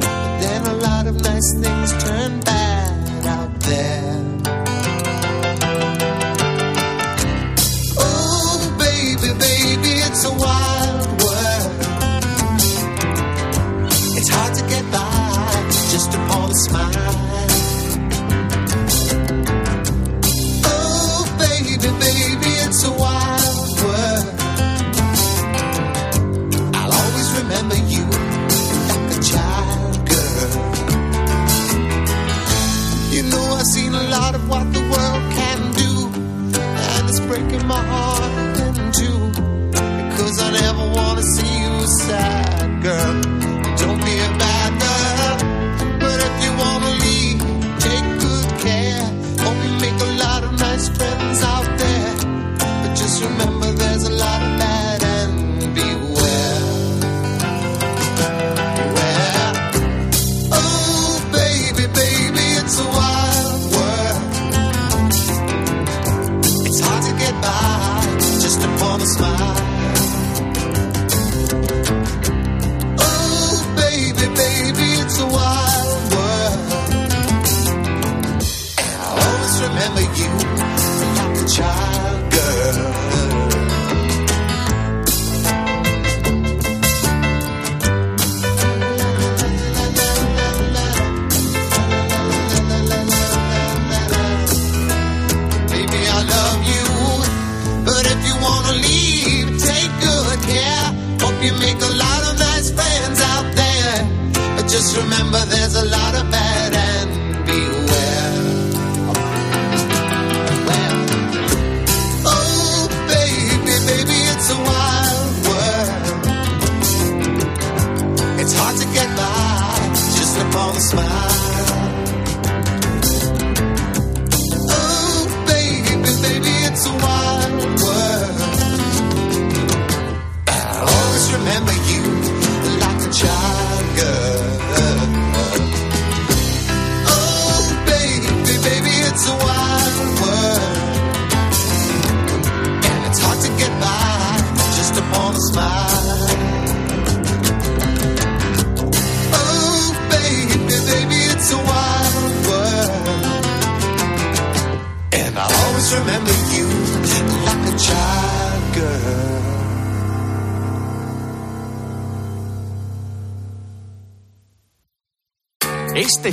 But 0.00 0.40
then 0.42 0.66
a 0.66 0.74
lot 0.74 1.06
of 1.06 1.14
nice 1.22 1.50
things 1.62 2.04
turn 2.04 2.40
bad 2.40 2.57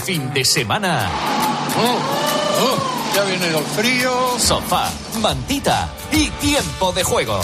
fin 0.06 0.32
de 0.36 0.46
semana. 0.46 1.10
ya 3.16 3.24
viene 3.24 3.48
el 3.48 3.64
frío. 3.76 4.12
Sofá, 4.38 4.92
mantita 5.20 5.90
y 6.12 6.30
tiempo 6.30 6.92
de 6.92 7.04
juego. 7.04 7.42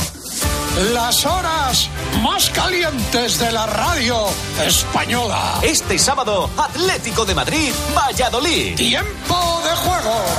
Las 0.94 1.26
horas 1.26 1.90
más 2.22 2.52
calientes 2.52 3.40
de 3.40 3.52
la 3.52 3.66
radio 3.66 4.28
española. 4.64 5.60
Este 5.64 5.98
sábado, 5.98 6.52
Atlético 6.56 7.26
de 7.26 7.34
Madrid, 7.34 7.74
Valladolid. 7.96 8.76
Tiempo 8.76 9.61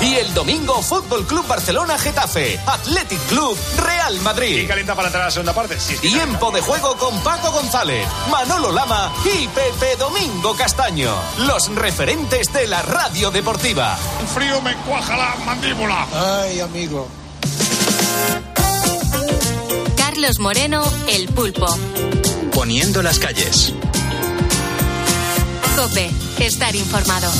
Y 0.00 0.14
el 0.14 0.32
domingo, 0.34 0.82
Fútbol 0.82 1.26
Club 1.26 1.46
Barcelona, 1.46 1.98
Getafe. 1.98 2.58
Athletic 2.66 3.20
Club, 3.28 3.56
Real 3.78 4.18
Madrid. 4.20 4.62
¿Y 4.62 4.66
calienta 4.66 4.94
para 4.94 5.08
entrar 5.08 5.22
a 5.22 5.26
la 5.26 5.30
segunda 5.30 5.52
parte? 5.52 5.76
Tiempo 6.00 6.50
de 6.50 6.60
juego 6.60 6.96
con 6.96 7.22
Paco 7.22 7.52
González, 7.52 8.06
Manolo 8.30 8.72
Lama 8.72 9.12
y 9.24 9.46
Pepe 9.48 9.96
Domingo 9.96 10.54
Castaño. 10.54 11.14
Los 11.38 11.74
referentes 11.74 12.52
de 12.52 12.66
la 12.66 12.82
radio 12.82 13.30
deportiva. 13.30 13.96
El 14.20 14.26
frío 14.26 14.60
me 14.62 14.74
cuaja 14.76 15.16
la 15.16 15.34
mandíbula. 15.44 16.06
Ay, 16.12 16.60
amigo. 16.60 17.08
Carlos 19.96 20.38
Moreno, 20.38 20.84
El 21.08 21.28
Pulpo. 21.28 21.66
Poniendo 22.52 23.02
las 23.02 23.18
calles. 23.18 23.72
Cope, 25.76 26.10
estar 26.38 26.76
informado. 26.76 27.30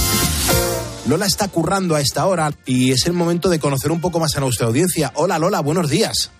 Lola 1.09 1.27
está 1.27 1.49
currando 1.49 1.97
a 1.97 2.01
esta 2.01 2.27
hora 2.27 2.51
y 2.65 2.93
es 2.93 3.07
el 3.07 3.13
momento 3.13 3.49
de 3.49 3.59
conocer 3.59 3.91
un 3.91 4.01
poco 4.01 4.21
más 4.21 4.37
a 4.37 4.41
nuestra 4.41 4.67
audiencia. 4.69 5.11
Hola 5.17 5.39
Lola, 5.39 5.61
buenos 5.61 5.91
días. 5.91 6.31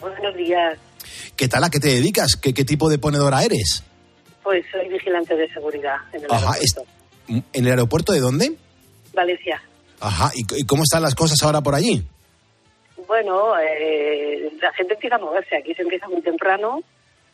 Buenos 0.00 0.34
días. 0.36 0.78
¿Qué 1.34 1.48
tal? 1.48 1.64
¿A 1.64 1.70
qué 1.70 1.80
te 1.80 1.88
dedicas? 1.88 2.36
¿Qué, 2.36 2.52
qué 2.52 2.64
tipo 2.64 2.90
de 2.90 2.98
ponedora 2.98 3.42
eres? 3.42 3.82
Pues 4.42 4.64
soy 4.70 4.88
vigilante 4.88 5.34
de 5.34 5.48
seguridad 5.52 5.96
en 6.12 6.24
el 6.24 6.30
Ajá, 6.32 6.52
aeropuerto. 6.52 6.82
es- 7.28 7.42
¿En 7.54 7.64
el 7.64 7.70
aeropuerto 7.70 8.12
de 8.12 8.20
dónde? 8.20 8.52
Valencia. 9.14 9.62
Ajá, 10.00 10.30
¿y, 10.34 10.60
y 10.60 10.66
cómo 10.66 10.82
están 10.82 11.02
las 11.02 11.14
cosas 11.14 11.42
ahora 11.42 11.62
por 11.62 11.74
allí? 11.74 12.04
Bueno, 13.06 13.52
eh, 13.58 14.50
la 14.60 14.72
gente 14.74 14.94
empieza 14.94 15.16
a 15.16 15.20
moverse. 15.20 15.56
Aquí 15.56 15.72
se 15.74 15.82
empieza 15.82 16.08
muy 16.08 16.20
temprano 16.20 16.80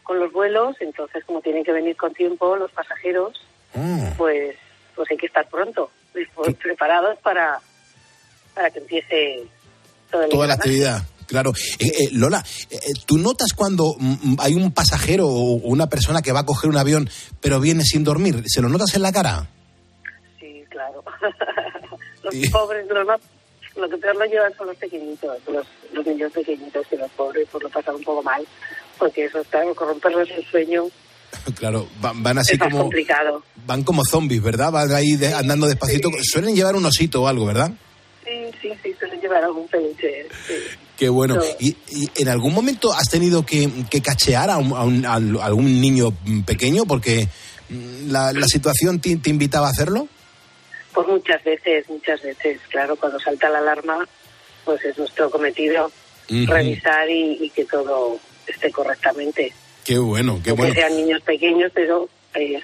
con 0.05 0.21
los 0.21 0.33
vuelos, 0.33 0.77
entonces 0.81 1.25
como 1.25 1.41
tienen 1.41 1.64
que 1.64 1.73
venir 1.73 1.97
con 1.97 2.12
tiempo 2.14 2.55
los 2.57 2.71
pasajeros, 2.71 3.33
Mm. 3.75 4.12
pues 4.17 4.55
pues 4.95 5.09
hay 5.12 5.17
que 5.17 5.27
estar 5.27 5.49
pronto, 5.49 5.91
pues, 6.12 6.57
preparados 6.57 7.18
para, 7.21 7.61
para 8.55 8.71
que 8.71 8.79
empiece 8.79 9.42
todo 10.11 10.23
el 10.23 10.31
Toda 10.31 10.47
la 10.47 10.55
actividad. 10.55 11.03
Claro. 11.27 11.53
Eh, 11.79 11.87
eh, 11.87 12.09
Lola, 12.12 12.42
eh, 12.71 12.77
eh, 12.77 12.92
¿tú 13.05 13.18
notas 13.18 13.53
cuando 13.55 13.94
mm, 13.99 14.37
hay 14.38 14.55
un 14.55 14.73
pasajero 14.73 15.29
o 15.29 15.53
una 15.57 15.87
persona 15.87 16.23
que 16.23 16.33
va 16.33 16.40
a 16.40 16.47
coger 16.47 16.71
un 16.71 16.79
avión 16.79 17.09
pero 17.40 17.61
viene 17.61 17.85
sin 17.85 18.03
dormir? 18.03 18.42
¿Se 18.47 18.62
lo 18.62 18.71
notas 18.71 18.94
en 18.94 19.03
la 19.03 19.12
cara? 19.12 19.47
Sí, 20.40 20.64
claro. 20.71 21.05
los 22.23 22.35
pobres, 22.51 22.87
los 22.88 23.07
más, 23.07 23.21
lo 23.77 23.88
que 23.90 23.99
peor 23.99 24.16
lo 24.16 24.25
llevan 24.25 24.57
son 24.57 24.68
los 24.68 24.77
pequeñitos, 24.77 25.37
los, 25.49 25.66
los 25.92 26.07
niños 26.07 26.33
pequeñitos 26.33 26.87
y 26.90 26.97
los 26.97 27.11
pobres 27.11 27.47
pues 27.53 27.62
lo 27.62 27.68
pasan 27.68 27.97
un 27.97 28.05
poco 28.05 28.23
mal, 28.23 28.47
porque 28.99 29.27
eso 29.27 29.40
está, 29.40 29.62
corromperles 29.75 30.31
el 30.31 30.47
sueño 30.47 30.87
Claro, 31.57 31.89
van, 32.01 32.22
van 32.22 32.39
así 32.39 32.55
es 32.55 32.59
más 32.59 32.68
como 32.70 32.83
complicado. 32.85 33.43
van 33.66 33.83
como 33.85 34.05
zombies, 34.05 34.43
¿verdad? 34.43 34.70
Van 34.70 34.93
ahí 34.93 35.16
de- 35.16 35.33
andando 35.35 35.66
despacito. 35.66 36.11
Suelen 36.22 36.55
llevar 36.55 36.74
un 36.76 36.85
osito 36.87 37.22
o 37.22 37.29
algo, 37.29 37.47
¿verdad? 37.47 37.70
Sí, 38.24 38.31
sí, 38.61 38.70
sí, 38.83 38.95
suelen 38.99 39.20
llevar 39.20 39.45
algún 39.45 39.66
peluche. 39.68 40.26
sí. 40.47 40.55
Qué 40.99 41.09
bueno. 41.09 41.37
No. 41.37 41.43
¿Y, 41.61 41.76
y 41.91 42.11
en 42.16 42.29
algún 42.29 42.53
momento 42.53 42.93
has 42.93 43.09
tenido 43.09 43.47
que, 43.47 43.70
que 43.89 44.03
cachear 44.03 44.51
a, 44.51 44.57
un- 44.59 44.72
a 44.74 44.83
un- 44.85 45.05
a 45.39 45.45
algún 45.45 45.81
niño 45.81 46.12
pequeño 46.45 46.85
porque 46.87 47.29
mm, 47.68 48.11
la, 48.11 48.33
la 48.33 48.47
situación 48.49 49.01
te, 49.01 49.16
te 49.16 49.31
invitaba 49.31 49.68
a 49.68 49.70
hacerlo? 49.70 50.09
Pues 50.93 51.07
muchas 51.07 51.43
veces, 51.45 51.89
muchas 51.89 52.20
veces, 52.22 52.61
claro, 52.70 52.97
cuando 52.97 53.20
salta 53.20 53.49
la 53.49 53.59
alarma, 53.59 54.07
pues 54.64 54.85
es 54.85 54.99
nuestro 54.99 55.31
cometido 55.31 55.91
revisar 56.29 57.09
y, 57.09 57.39
y 57.45 57.51
que 57.51 57.64
todo 57.64 58.18
esté 58.47 58.70
correctamente. 58.72 59.53
Qué 59.89 59.97
bueno, 59.97 60.36
qué 60.36 60.43
que 60.43 60.53
bueno. 60.53 60.74
sean 60.74 60.95
niños 60.95 61.22
pequeños, 61.22 61.72
pero 61.74 62.11
eh, 62.34 62.61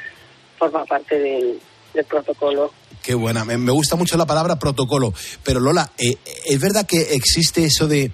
forma 0.58 0.84
parte 0.84 1.18
del, 1.18 1.58
del 1.94 2.04
protocolo. 2.04 2.70
Qué 3.02 3.14
buena. 3.14 3.46
Me, 3.46 3.56
me 3.56 3.72
gusta 3.72 3.96
mucho 3.96 4.18
la 4.18 4.26
palabra 4.26 4.58
protocolo. 4.58 5.14
Pero 5.42 5.58
Lola, 5.58 5.90
eh, 5.96 6.18
es 6.44 6.60
verdad 6.60 6.84
que 6.84 7.14
existe 7.14 7.64
eso 7.64 7.88
de 7.88 8.10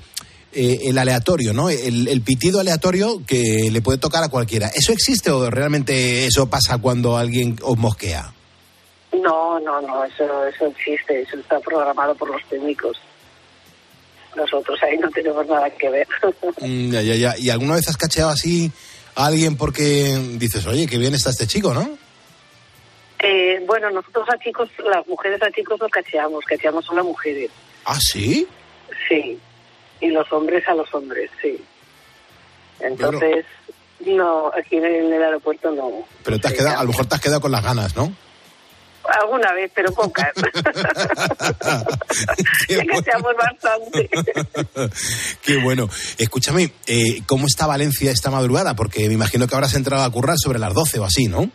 eh, 0.53 0.79
el 0.85 0.97
aleatorio, 0.97 1.53
¿no? 1.53 1.71
El, 1.71 2.07
el 2.07 2.21
pitido 2.23 2.61
aleatorio 2.61 3.27
que 3.27 3.69
le 3.73 3.83
puede 3.83 3.99
tocar 3.99 4.23
a 4.23 4.29
cualquiera. 4.29 4.69
¿Eso 4.73 4.93
existe 4.93 5.33
o 5.33 5.51
realmente 5.51 6.27
eso 6.27 6.49
pasa 6.49 6.79
cuando 6.79 7.17
alguien 7.17 7.57
os 7.63 7.77
mosquea? 7.77 8.33
No, 9.13 9.59
no, 9.59 9.81
no, 9.81 10.05
eso, 10.05 10.47
eso 10.47 10.67
existe, 10.67 11.23
eso 11.23 11.37
está 11.37 11.59
programado 11.59 12.15
por 12.15 12.31
los 12.31 12.49
técnicos. 12.49 12.97
Nosotros 14.37 14.79
ahí 14.85 14.97
no 14.99 15.11
tenemos 15.11 15.45
nada 15.49 15.69
que 15.71 15.91
ver. 15.91 16.07
Mm, 16.61 16.91
ya, 16.93 17.01
ya, 17.03 17.15
ya. 17.15 17.39
¿Y 17.39 17.49
alguna 17.49 17.75
vez 17.75 17.89
has 17.89 17.97
cacheado 17.97 18.31
así 18.31 18.71
a 19.21 19.27
alguien 19.27 19.57
porque 19.57 20.19
dices, 20.39 20.67
oye, 20.67 20.87
qué 20.87 20.99
bien 20.99 21.15
está 21.15 21.31
este 21.31 21.47
chico, 21.47 21.75
¿no? 21.75 21.99
Eh, 23.19 23.63
bueno, 23.67 23.91
nosotros 23.91 24.27
a 24.33 24.39
chicos, 24.39 24.71
las 24.85 25.07
mujeres 25.07 25.43
a 25.43 25.51
chicos 25.51 25.79
no 25.81 25.89
cacheamos, 25.89 26.45
cacheamos 26.45 26.89
a 26.89 27.03
mujeres, 27.03 27.51
¿Ah, 27.85 27.99
sí? 28.01 28.47
sí. 29.09 29.39
Y 30.01 30.09
los 30.09 30.31
hombres 30.33 30.67
a 30.67 30.75
los 30.75 30.93
hombres, 30.95 31.31
sí. 31.43 31.63
Entonces, 32.81 33.45
no, 34.07 34.51
aquí 34.59 34.77
en 34.77 34.85
el, 34.87 34.95
en 35.07 35.13
el 35.13 35.23
aeropuerto 35.23 35.71
no. 35.71 36.07
Pero 36.25 36.39
te 36.39 36.49
has 36.49 36.55
quedado, 36.55 36.79
a 36.79 36.83
lo 36.83 36.89
mejor 36.89 37.07
te 37.07 37.15
has 37.15 37.21
quedado 37.21 37.41
con 37.43 37.53
las 37.53 37.63
ganas, 37.63 37.95
¿no? 37.95 38.11
Alguna 39.11 39.53
vez, 39.53 39.71
pero 39.75 39.93
pocas. 39.93 40.33
ya 42.69 42.85
cacheamos 42.85 43.35
bastante. 43.37 44.11
Qué 45.43 45.57
bueno. 45.63 45.89
Escúchame, 46.19 46.73
eh, 46.87 47.23
¿cómo 47.27 47.47
está 47.47 47.67
Valencia 47.67 48.11
esta 48.11 48.31
madrugada? 48.31 48.75
Porque 48.75 49.09
me 49.09 49.15
imagino 49.15 49.47
que 49.47 49.55
habrás 49.55 49.75
entrado 49.75 50.05
a 50.05 50.11
currar 50.11 50.37
sobre 50.39 50.59
las 50.59 50.75
12 50.75 51.01
o 51.01 51.05
así, 51.05 51.27
¿no? 51.27 51.51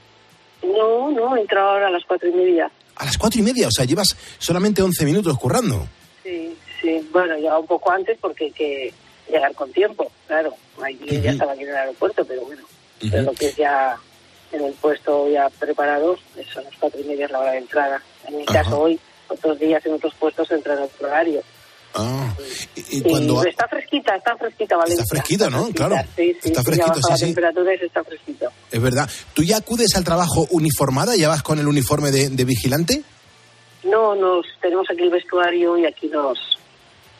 No, 0.64 1.12
no, 1.12 1.38
he 1.38 1.41
entrado 1.41 1.70
ahora 1.70 1.88
a 1.88 1.91
las 1.91 2.03
cuatro 2.06 2.30
y 2.30 2.34
media. 2.34 2.72
A 2.95 3.06
las 3.06 3.18
cuatro 3.18 3.39
y 3.39 3.43
media, 3.43 3.68
o 3.68 3.72
sea, 3.72 3.86
llevas 3.86 4.16
solamente 4.38 4.82
11 4.82 5.06
minutos 5.06 5.38
currando. 5.38 5.88
Sí, 6.24 6.56
sí. 6.82 7.08
Bueno, 7.12 7.36
llegaba 7.36 7.60
un 7.60 7.68
poco 7.68 7.91
antes 7.91 8.18
porque 8.20 8.45
hay 8.45 8.51
que 8.51 8.93
llegar 9.30 9.53
con 9.53 9.72
tiempo, 9.72 10.12
claro. 10.28 10.53
Allí 10.82 11.22
ya 11.22 11.32
estaba 11.32 11.53
aquí 11.53 11.64
en 11.64 11.70
el 11.70 11.76
aeropuerto, 11.76 12.26
pero 12.26 12.43
bueno, 12.43 12.64
pero 12.99 13.24
lo 13.24 13.34
que 13.34 13.47
es 13.47 13.56
ya 13.56 13.97
en 14.56 14.66
el 14.66 14.74
puesto 14.74 15.30
ya 15.30 15.49
preparado, 15.49 16.18
eso 16.36 16.60
a 16.60 16.64
las 16.64 16.74
cuatro 16.80 16.99
y 17.01 17.03
media 17.03 17.26
es 17.26 17.32
la 17.32 17.39
hora 17.39 17.51
de 17.51 17.60
entrada. 17.60 18.01
En 18.28 18.38
mi 18.38 18.45
caso 18.45 18.80
hoy, 18.80 18.99
otros 19.28 19.60
días 19.60 19.86
en 19.86 19.93
otros 19.93 20.14
puestos 20.16 20.49
entran 20.51 20.78
en 20.78 20.84
otro 20.86 21.08
horario. 21.08 21.41
Ah, 21.97 22.34
y, 22.76 22.97
y 22.97 23.01
cuando... 23.01 23.43
está 23.45 23.68
fresquita, 23.70 24.16
está 24.18 24.36
fresquita, 24.36 24.76
Valencia. 24.76 25.03
Está 25.03 25.16
fresquito, 25.16 25.49
¿no? 25.49 25.70
Claro. 25.70 25.95
Sí, 26.16 26.36
sí, 26.41 26.49
Está 26.49 26.62
baja 26.62 26.93
sí, 26.95 27.01
la 27.10 27.18
temperatura 27.18 27.72
y 27.74 27.86
está 27.86 28.03
fresquito. 28.03 28.49
Es 28.70 28.82
verdad. 28.82 29.10
¿Tú 29.34 29.43
ya 29.43 29.58
acudes 29.58 29.95
al 29.95 30.03
trabajo 30.03 30.45
uniformada? 30.51 31.16
¿Ya 31.16 31.30
vas 31.30 31.41
con 31.41 31.58
el 31.60 31.68
uniforme 31.68 32.12
de, 32.12 32.30
de 32.30 32.43
vigilante? 32.43 33.03
No, 33.86 34.14
nos 34.16 34.45
tenemos 34.62 34.86
aquí 34.91 35.03
el 35.03 35.12
vestuario 35.12 35.78
y 35.78 35.86
aquí 35.86 36.08
nos, 36.08 36.38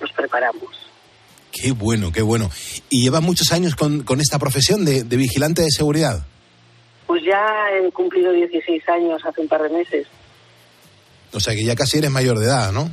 nos 0.02 0.12
preparamos. 0.12 0.70
Qué 1.54 1.72
bueno, 1.72 2.12
qué 2.12 2.22
bueno. 2.22 2.52
¿Y 2.90 3.04
llevas 3.04 3.22
muchos 3.22 3.54
años 3.54 3.76
con, 3.76 4.04
con 4.04 4.20
esta 4.20 4.40
profesión 4.40 4.84
de, 4.84 5.06
de 5.06 5.16
vigilante 5.16 5.62
de 5.62 5.72
seguridad? 5.72 6.26
Pues 7.08 7.24
ya 7.24 7.46
he 7.72 7.92
cumplido 7.92 8.32
16 8.32 8.82
años 8.90 9.22
hace 9.26 9.42
un 9.42 9.48
par 9.48 9.62
de 9.64 9.70
meses, 9.70 10.08
O 11.34 11.40
sea 11.40 11.54
que 11.54 11.64
ya 11.64 11.76
casi 11.76 11.98
eres 12.00 12.12
mayor 12.12 12.40
de 12.40 12.46
edad, 12.46 12.72
¿no? 12.72 12.90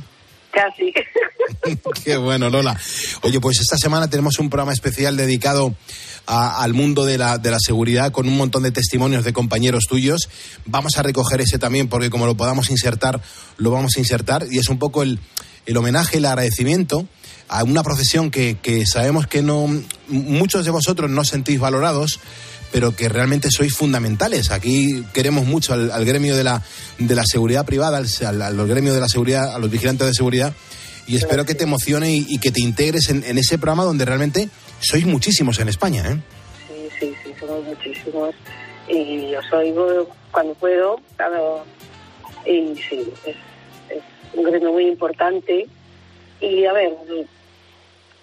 casi. 0.51 0.93
Qué 2.03 2.15
bueno, 2.17 2.49
Lola. 2.49 2.79
Oye, 3.23 3.39
pues 3.39 3.59
esta 3.59 3.75
semana 3.77 4.07
tenemos 4.07 4.37
un 4.37 4.49
programa 4.51 4.71
especial 4.71 5.17
dedicado 5.17 5.73
a- 6.27 6.61
al 6.63 6.73
mundo 6.75 7.05
de 7.05 7.17
la, 7.17 7.39
de 7.39 7.49
la 7.49 7.57
seguridad 7.59 8.11
con 8.11 8.27
un 8.27 8.37
montón 8.37 8.61
de 8.61 8.71
testimonios 8.71 9.23
de 9.23 9.33
compañeros 9.33 9.85
tuyos. 9.89 10.29
Vamos 10.65 10.91
a 10.97 11.01
recoger 11.03 11.41
ese 11.41 11.57
también 11.57 11.87
porque 11.89 12.11
como 12.11 12.27
lo 12.27 12.37
podamos 12.37 12.69
insertar, 12.69 13.19
lo 13.57 13.71
vamos 13.71 13.93
a 13.97 13.99
insertar 13.99 14.45
y 14.51 14.59
es 14.59 14.69
un 14.69 14.77
poco 14.77 15.01
el, 15.01 15.19
el 15.65 15.75
homenaje, 15.77 16.17
el 16.17 16.25
agradecimiento 16.25 17.07
a 17.49 17.63
una 17.63 17.81
profesión 17.81 18.29
que, 18.29 18.57
que 18.61 18.85
sabemos 18.85 19.25
que 19.25 19.41
no 19.41 19.67
muchos 20.07 20.65
de 20.65 20.71
vosotros 20.71 21.09
no 21.09 21.25
sentís 21.25 21.59
valorados 21.59 22.19
pero 22.73 22.95
que 22.95 23.07
realmente 23.07 23.49
sois 23.51 23.77
fundamentales. 23.77 24.49
Aquí 24.49 25.05
queremos 25.13 25.45
mucho 25.45 25.73
al, 25.73 26.05
gremio 26.05 26.35
de 26.35 26.43
la, 26.43 26.59
de 26.97 27.15
la 27.15 27.23
seguridad 27.23 27.67
privada, 27.67 27.99
al, 27.99 28.41
al, 28.41 28.67
gremio 28.67 28.95
de 28.95 28.99
la 28.99 29.07
seguridad, 29.07 29.53
a 29.53 29.59
los 29.59 29.69
vigilantes 29.69 30.07
de 30.07 30.13
seguridad, 30.13 30.53
y 31.05 31.15
espero 31.15 31.45
que 31.45 31.53
te 31.53 31.65
emocione 31.65 32.11
y, 32.11 32.39
que 32.39 32.51
te 32.51 32.61
integres 32.61 33.09
en, 33.09 33.37
ese 33.37 33.59
programa 33.59 33.83
donde 33.83 34.05
realmente 34.05 34.49
sois 34.79 35.05
muchísimos 35.05 35.59
en 35.59 35.69
España. 35.69 36.03
¿eh? 36.09 36.17
Sí, 36.67 36.89
sí, 36.99 37.13
sí, 37.23 37.33
somos 37.39 37.63
muchísimos. 37.63 38.33
Y 38.89 39.35
os 39.35 39.53
oigo 39.53 40.09
cuando 40.31 40.55
puedo, 40.55 40.99
claro. 41.15 41.63
Y 42.43 42.75
sí, 42.89 43.13
es, 43.25 43.35
es 43.89 44.03
un 44.33 44.45
gremio 44.45 44.71
muy 44.71 44.87
importante. 44.87 45.67
Y 46.41 46.65
a 46.65 46.73
ver, 46.73 46.91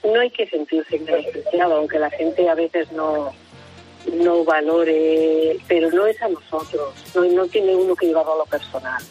no 0.02 0.20
hay 0.20 0.30
que 0.30 0.48
sentirse 0.48 0.98
menospreciado, 0.98 1.76
aunque 1.76 2.00
la 2.00 2.10
gente 2.10 2.48
a 2.48 2.54
veces 2.54 2.90
no 2.90 3.32
no 4.06 4.44
valore, 4.44 5.58
pero 5.68 5.90
no 5.90 6.06
es 6.06 6.20
a 6.22 6.28
nosotros, 6.28 6.94
no, 7.14 7.24
no 7.24 7.46
tiene 7.46 7.74
uno 7.74 7.94
que 7.94 8.06
llevarlo 8.06 8.34
a 8.34 8.38
lo 8.38 8.46
personal. 8.46 9.02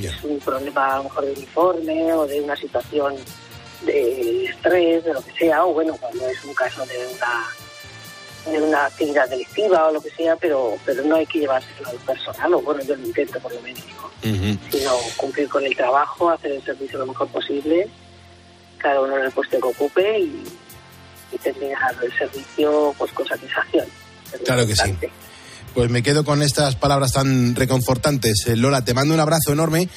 Es 0.00 0.22
un 0.24 0.38
problema 0.40 0.94
a 0.94 0.96
lo 0.98 1.04
mejor 1.04 1.24
de 1.24 1.32
uniforme 1.32 2.12
o 2.12 2.26
de 2.26 2.40
una 2.42 2.54
situación 2.54 3.16
de 3.82 4.44
estrés, 4.44 5.04
de 5.04 5.14
lo 5.14 5.22
que 5.22 5.32
sea, 5.32 5.64
o 5.64 5.72
bueno, 5.72 5.96
cuando 5.98 6.28
es 6.28 6.44
un 6.44 6.54
caso 6.54 6.84
de 6.86 6.98
una 7.06 7.46
de 8.46 8.62
una 8.62 8.86
actividad 8.86 9.28
delictiva 9.28 9.88
o 9.88 9.92
lo 9.92 10.00
que 10.00 10.10
sea, 10.10 10.36
pero 10.36 10.76
pero 10.84 11.02
no 11.02 11.16
hay 11.16 11.26
que 11.26 11.40
llevárselo 11.40 11.88
al 11.88 11.96
personal, 11.96 12.54
o 12.54 12.60
bueno, 12.60 12.82
yo 12.84 12.94
lo 12.94 13.06
intento 13.06 13.40
por 13.40 13.52
lo 13.52 13.60
menos, 13.62 13.82
¿no? 13.86 14.10
sino 14.70 14.92
cumplir 15.16 15.48
con 15.48 15.64
el 15.64 15.74
trabajo, 15.74 16.30
hacer 16.30 16.52
el 16.52 16.62
servicio 16.62 16.98
lo 16.98 17.06
mejor 17.06 17.28
posible, 17.28 17.88
cada 18.78 19.00
uno 19.00 19.16
en 19.16 19.24
el 19.24 19.32
puesto 19.32 19.58
que 19.58 19.66
ocupe 19.66 20.18
y, 20.20 20.44
y 21.32 21.38
terminar 21.38 21.96
el 22.02 22.12
servicio 22.16 22.94
pues 22.98 23.10
con 23.12 23.26
satisfacción. 23.26 23.86
Es 24.32 24.40
Claro 24.44 24.66
que 24.66 24.76
sí. 24.76 24.94
Pues 25.74 25.90
me 25.90 26.02
quedo 26.02 26.24
con 26.24 26.42
estas 26.42 26.74
palabras 26.76 27.12
tan 27.12 27.54
reconfortantes. 27.54 28.44
Eh, 28.46 28.56
Lola, 28.56 28.84
te 28.84 28.94
mando 28.94 29.12
un 29.14 29.20
abrazo 29.20 29.52
enorme. 29.52 29.88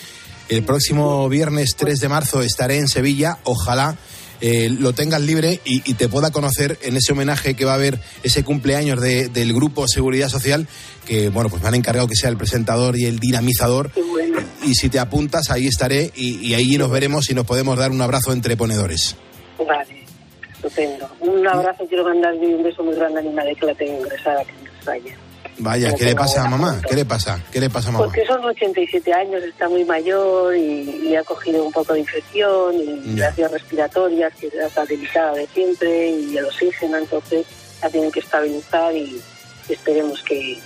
El 0.49 0.63
próximo 0.63 1.30
viernes 1.30 1.75
3 1.77 1.99
de 1.99 2.09
marzo 2.09 2.41
estaré 2.41 2.77
en 2.80 2.88
Sevilla. 2.88 3.38
Ojalá 3.43 3.95
eh, 4.41 4.69
lo 4.69 4.93
tengas 4.93 5.21
libre 5.21 5.59
y, 5.65 5.82
y 5.89 5.93
te 5.93 6.07
pueda 6.09 6.32
conocer 6.32 6.77
en 6.82 6.97
ese 6.97 7.11
homenaje 7.13 7.53
que 7.55 7.65
va 7.65 7.71
a 7.73 7.75
haber 7.75 7.99
ese 8.23 8.43
cumpleaños 8.43 8.99
de- 8.99 9.27
del 9.30 9.53
grupo 9.53 9.88
Seguridad 9.88 10.27
Social, 10.30 10.67
que 11.05 11.30
bueno, 11.30 11.49
pues 11.49 11.61
me 11.61 11.67
han 11.69 11.75
encargado 11.75 12.07
que 12.07 12.15
sea 12.15 12.30
el 12.30 12.38
presentador 12.38 12.97
y 12.97 13.05
el 13.05 13.19
dinamizador. 13.19 13.91
Y 14.65 14.75
si 14.75 14.89
te 14.89 14.99
apuntas, 14.99 15.49
ahí 15.51 15.67
estaré 15.67 16.11
y, 16.15 16.45
y 16.45 16.53
ahí 16.55 16.77
nos 16.77 16.89
veremos 16.89 17.30
y 17.30 17.34
nos 17.36 17.45
podemos 17.45 17.77
dar 17.77 17.91
un 17.91 18.01
abrazo 18.01 18.34
entre 18.34 18.57
ponedores. 18.57 19.15
Vale, 19.65 19.99
estupendo. 20.70 21.09
Un 21.20 21.47
abrazo, 21.47 21.86
quiero 21.88 22.03
mandarle 22.05 22.55
un 22.55 22.63
beso 22.63 22.84
muy 22.84 22.95
grande 22.95 23.20
a 23.20 23.24
mi 23.24 23.30
madre 23.30 23.55
que 23.55 23.65
la 23.65 23.76
tengo 23.76 23.99
ingresada 23.99 24.41
aquí 24.41 24.51
en 24.61 24.67
España. 24.80 25.17
Vaya, 25.61 25.93
¿qué 25.93 26.05
le 26.05 26.15
pasa 26.15 26.43
a 26.45 26.49
mamá? 26.49 26.82
¿Qué 26.88 26.95
le 26.95 27.03
pasa? 27.05 27.38
¿Qué 27.51 27.59
le 27.59 27.70
pasa 27.70 27.89
a 27.89 27.91
mamá? 27.91 28.05
Porque 28.05 28.26
son 28.26 28.43
87 28.45 29.13
años, 29.13 29.43
está 29.43 29.67
muy 29.67 29.84
mayor 29.84 30.55
y, 30.55 31.07
y 31.09 31.15
ha 31.17 31.24
cogido 31.24 31.65
un 31.65 31.72
poco 31.74 31.93
de 31.93 31.99
infección 31.99 32.76
y 32.76 33.15
Ya. 33.15 33.26
las 33.26 33.36
vías 33.36 33.51
respiratorias, 33.51 34.34
que 34.36 34.47
está 34.47 34.86
delicada 34.86 35.34
de 35.34 35.47
siempre, 35.47 36.11
y 36.11 36.38
el 36.38 36.45
oxígeno, 36.45 36.97
entonces 36.97 37.45
la 37.82 37.89
tienen 37.89 38.09
que 38.11 38.22
estabilizar 38.22 38.95
y 38.95 39.22
esperemos 39.67 40.22
que, 40.24 40.57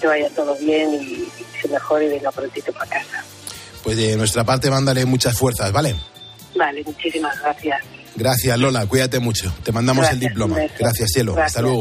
que 0.00 0.06
vaya 0.06 0.28
todo 0.30 0.54
bien 0.56 0.94
y, 0.94 0.98
y 1.04 1.32
se 1.60 1.68
mejore 1.68 2.06
y 2.06 2.10
venga 2.10 2.30
prontito 2.30 2.72
para 2.72 2.86
casa. 2.86 3.24
Pues 3.82 3.96
de 3.96 4.16
nuestra 4.16 4.44
parte, 4.44 4.70
mándale 4.70 5.04
muchas 5.04 5.36
fuerzas, 5.36 5.72
¿vale? 5.72 5.96
Vale, 6.54 6.82
muchísimas 6.86 7.40
gracias. 7.40 7.82
Gracias, 8.16 8.58
Lola. 8.58 8.86
Cuídate 8.86 9.18
mucho. 9.20 9.52
Te 9.62 9.72
mandamos 9.72 10.08
el 10.10 10.20
diploma. 10.20 10.56
Gracias, 10.78 11.10
cielo. 11.12 11.36
Hasta 11.38 11.62
luego. 11.62 11.80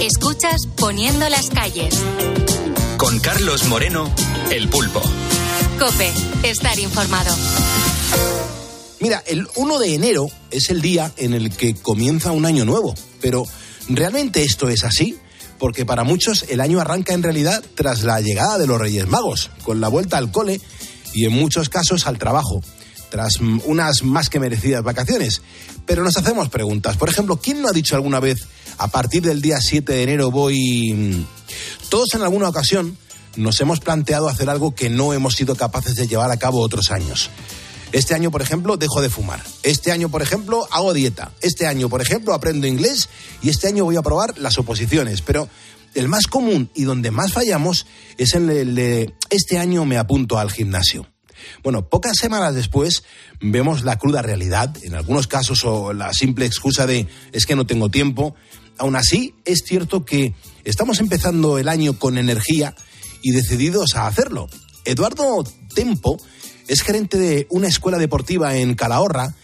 Escuchas 0.00 0.66
Poniendo 0.76 1.28
las 1.28 1.48
calles. 1.50 1.94
Con 2.96 3.18
Carlos 3.20 3.64
Moreno, 3.64 4.10
El 4.50 4.68
Pulpo. 4.68 5.02
Cope, 5.78 6.12
estar 6.42 6.78
informado. 6.78 7.34
Mira, 9.00 9.22
el 9.26 9.46
1 9.56 9.78
de 9.78 9.94
enero 9.94 10.28
es 10.50 10.70
el 10.70 10.80
día 10.80 11.12
en 11.16 11.34
el 11.34 11.54
que 11.54 11.74
comienza 11.74 12.32
un 12.32 12.46
año 12.46 12.64
nuevo, 12.64 12.94
pero 13.20 13.44
¿realmente 13.88 14.42
esto 14.42 14.68
es 14.68 14.84
así? 14.84 15.18
porque 15.58 15.86
para 15.86 16.04
muchos 16.04 16.44
el 16.48 16.60
año 16.60 16.80
arranca 16.80 17.14
en 17.14 17.22
realidad 17.22 17.64
tras 17.74 18.02
la 18.02 18.20
llegada 18.20 18.58
de 18.58 18.66
los 18.66 18.80
Reyes 18.80 19.08
Magos, 19.08 19.50
con 19.62 19.80
la 19.80 19.88
vuelta 19.88 20.18
al 20.18 20.30
cole 20.30 20.60
y 21.14 21.24
en 21.24 21.32
muchos 21.32 21.68
casos 21.68 22.06
al 22.06 22.18
trabajo, 22.18 22.62
unas 23.64 24.02
más 24.02 24.30
que 24.30 24.40
merecidas 24.40 24.82
vacaciones. 24.82 25.42
Pero 25.84 26.02
nos 26.04 26.16
hacemos 26.16 26.48
preguntas. 26.48 26.96
Por 26.96 27.08
ejemplo, 27.08 27.36
¿quién 27.36 27.62
no 27.62 27.68
ha 27.68 27.72
dicho 27.72 27.94
alguna 27.94 28.20
vez, 28.20 28.46
a 28.78 28.88
partir 28.88 29.22
del 29.22 29.40
día 29.40 29.58
7 29.60 29.92
de 29.92 30.02
enero 30.02 30.30
voy... 30.30 31.26
Todos 31.88 32.14
en 32.14 32.22
alguna 32.22 32.48
ocasión 32.48 32.96
nos 33.36 33.60
hemos 33.60 33.80
planteado 33.80 34.28
hacer 34.28 34.50
algo 34.50 34.74
que 34.74 34.90
no 34.90 35.12
hemos 35.12 35.34
sido 35.34 35.54
capaces 35.54 35.94
de 35.94 36.08
llevar 36.08 36.30
a 36.30 36.38
cabo 36.38 36.60
otros 36.60 36.90
años. 36.90 37.30
Este 37.92 38.14
año, 38.14 38.30
por 38.30 38.42
ejemplo, 38.42 38.76
dejo 38.76 39.00
de 39.00 39.10
fumar. 39.10 39.42
Este 39.62 39.92
año, 39.92 40.08
por 40.08 40.20
ejemplo, 40.20 40.66
hago 40.70 40.92
dieta. 40.92 41.32
Este 41.40 41.66
año, 41.66 41.88
por 41.88 42.02
ejemplo, 42.02 42.34
aprendo 42.34 42.66
inglés 42.66 43.08
y 43.42 43.48
este 43.48 43.68
año 43.68 43.84
voy 43.84 43.96
a 43.96 44.02
probar 44.02 44.36
las 44.38 44.58
oposiciones. 44.58 45.22
Pero 45.22 45.48
el 45.94 46.08
más 46.08 46.26
común 46.26 46.70
y 46.74 46.84
donde 46.84 47.10
más 47.10 47.32
fallamos 47.32 47.86
es 48.18 48.34
en 48.34 48.50
el 48.50 48.74
de 48.74 49.14
este 49.30 49.58
año 49.58 49.84
me 49.84 49.98
apunto 49.98 50.38
al 50.38 50.50
gimnasio. 50.50 51.06
Bueno, 51.62 51.88
pocas 51.88 52.16
semanas 52.16 52.54
después 52.54 53.04
vemos 53.40 53.84
la 53.84 53.98
cruda 53.98 54.22
realidad, 54.22 54.74
en 54.82 54.94
algunos 54.94 55.26
casos 55.26 55.64
o 55.64 55.92
la 55.92 56.12
simple 56.12 56.46
excusa 56.46 56.86
de 56.86 57.06
es 57.32 57.46
que 57.46 57.56
no 57.56 57.66
tengo 57.66 57.90
tiempo. 57.90 58.34
Aún 58.78 58.96
así, 58.96 59.34
es 59.44 59.62
cierto 59.64 60.04
que 60.04 60.34
estamos 60.64 61.00
empezando 61.00 61.58
el 61.58 61.68
año 61.68 61.98
con 61.98 62.18
energía 62.18 62.74
y 63.22 63.32
decididos 63.32 63.96
a 63.96 64.06
hacerlo. 64.06 64.48
Eduardo 64.84 65.44
Tempo 65.74 66.18
es 66.68 66.82
gerente 66.82 67.18
de 67.18 67.46
una 67.50 67.68
escuela 67.68 67.98
deportiva 67.98 68.56
en 68.56 68.74
Calahorra 68.74 69.34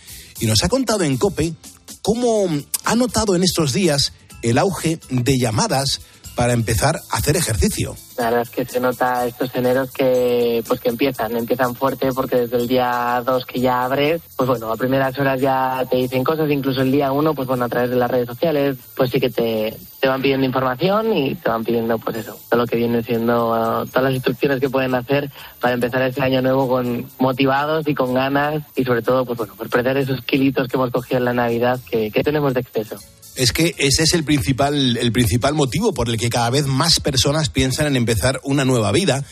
y 0.41 0.47
nos 0.47 0.63
ha 0.63 0.69
contado 0.69 1.05
en 1.05 1.17
COPE 1.17 1.55
cómo 2.03 2.49
ha 2.85 2.95
notado 2.95 3.37
en 3.37 3.43
estos 3.43 3.73
días 3.73 4.13
el 4.43 4.59
auge 4.59 4.99
de 5.09 5.39
llamadas 5.39 6.01
para 6.35 6.53
empezar 6.53 6.97
a 7.11 7.17
hacer 7.17 7.37
ejercicio. 7.37 7.95
La 8.19 8.25
verdad 8.25 8.43
es 8.43 8.51
que 8.51 8.65
se 8.65 8.81
nota 8.81 9.27
estos 9.27 9.55
eneros 9.55 9.91
que 9.91 10.63
pues 10.67 10.81
que 10.81 10.91
empiezan, 10.91 11.37
empiezan 11.37 11.75
fuerte 11.75 12.13
porque 12.13 12.37
desde 12.37 12.57
el 12.57 12.69
día 12.69 13.23
2 13.25 13.47
que 13.47 13.61
ya 13.61 13.85
abres, 13.85 14.21
pues 14.37 14.49
bueno, 14.49 14.71
a 14.71 14.77
primeras 14.77 15.19
horas 15.19 15.41
ya 15.41 15.85
te 15.91 15.97
dicen 15.97 16.23
cosas, 16.23 16.51
incluso 16.51 16.83
el 16.83 16.93
día 16.93 17.11
1, 17.11 17.35
pues 17.35 17.49
bueno, 17.49 17.65
a 17.65 17.69
través 17.69 17.91
de 17.91 17.97
las 17.97 18.11
redes 18.11 18.27
sociales, 18.27 18.77
pues 18.97 19.11
sí 19.11 19.19
que 19.19 19.31
te, 19.31 19.77
te 20.01 20.09
van 20.09 20.21
pidiendo 20.23 20.47
información 20.47 21.17
y 21.17 21.35
te 21.35 21.49
van 21.49 21.65
pidiendo 21.65 21.99
pues 21.99 22.17
eso, 22.17 22.39
todo 22.49 22.61
lo 22.61 22.67
que 22.67 22.77
viene 22.77 23.03
siendo 23.03 23.51
uh, 23.51 23.87
todas 23.87 24.05
las 24.05 24.15
instrucciones 24.15 24.61
que 24.61 24.69
pueden 24.69 24.95
hacer 24.95 25.31
para 25.61 25.75
empezar 25.75 26.03
este 26.03 26.23
año 26.23 26.43
nuevo 26.43 26.69
con 26.69 27.07
motivados 27.19 27.89
y 27.89 27.95
con 27.95 28.15
ganas 28.15 28.63
y 28.77 28.85
sobre 28.85 29.03
todo 29.03 29.25
pues 29.25 29.39
bueno, 29.39 29.55
por 29.55 29.71
perder 29.71 29.97
esos 29.97 30.21
kilitos 30.23 30.69
que 30.69 30.77
hemos 30.77 30.91
cogido 30.91 31.19
en 31.19 31.25
la 31.25 31.33
Navidad 31.33 31.81
que, 31.91 32.11
que 32.11 32.23
tenemos 32.23 32.53
de 32.55 32.61
exceso. 32.61 32.97
Es 33.35 33.53
que 33.53 33.75
ese 33.79 34.03
es 34.03 34.13
el 34.15 34.25
principal, 34.25 34.97
el 34.97 35.13
principal 35.13 35.55
motivo 35.55 35.95
por 35.95 36.09
el 36.09 36.19
que 36.19 36.29
cada 36.29 36.51
vez 36.51 36.67
más 36.67 37.01
personas 37.01 37.49
piensan 37.49 37.87
en 37.87 37.97
empezar 37.97 38.41
una 38.45 38.65
nueva 38.65 38.93
vida 38.93 39.25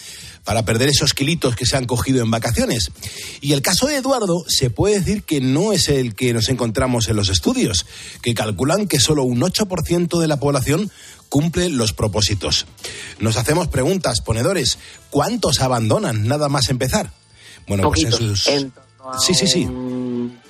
para 0.45 0.65
perder 0.65 0.89
esos 0.89 1.15
kilitos 1.15 1.55
que 1.55 1.67
se 1.67 1.77
han 1.77 1.85
cogido 1.85 2.23
en 2.23 2.31
vacaciones. 2.31 2.91
Y 3.41 3.53
el 3.53 3.63
caso 3.63 3.87
de 3.87 3.97
Eduardo 3.97 4.45
se 4.49 4.71
puede 4.71 4.99
decir 4.99 5.23
que 5.23 5.41
no 5.41 5.73
es 5.73 5.89
el 5.89 6.15
que 6.15 6.33
nos 6.33 6.49
encontramos 6.49 7.09
en 7.09 7.17
los 7.17 7.29
estudios, 7.29 7.87
que 8.23 8.35
calculan 8.35 8.87
que 8.87 9.01
solo 9.01 9.23
un 9.23 9.41
8% 9.41 10.19
de 10.19 10.29
la 10.29 10.41
población 10.41 10.91
cumple 11.29 11.69
los 11.69 11.93
propósitos. 11.93 12.67
Nos 13.19 13.37
hacemos 13.37 13.69
preguntas, 13.69 14.21
ponedores, 14.23 14.79
¿cuántos 15.11 15.61
abandonan 15.61 16.27
nada 16.27 16.49
más 16.49 16.71
empezar? 16.71 17.11
Bueno, 17.69 17.89
pues 17.89 18.05
eso 18.05 18.33
es... 18.33 18.67
Sí, 19.19 19.35
sí, 19.35 19.47
sí. 19.47 19.69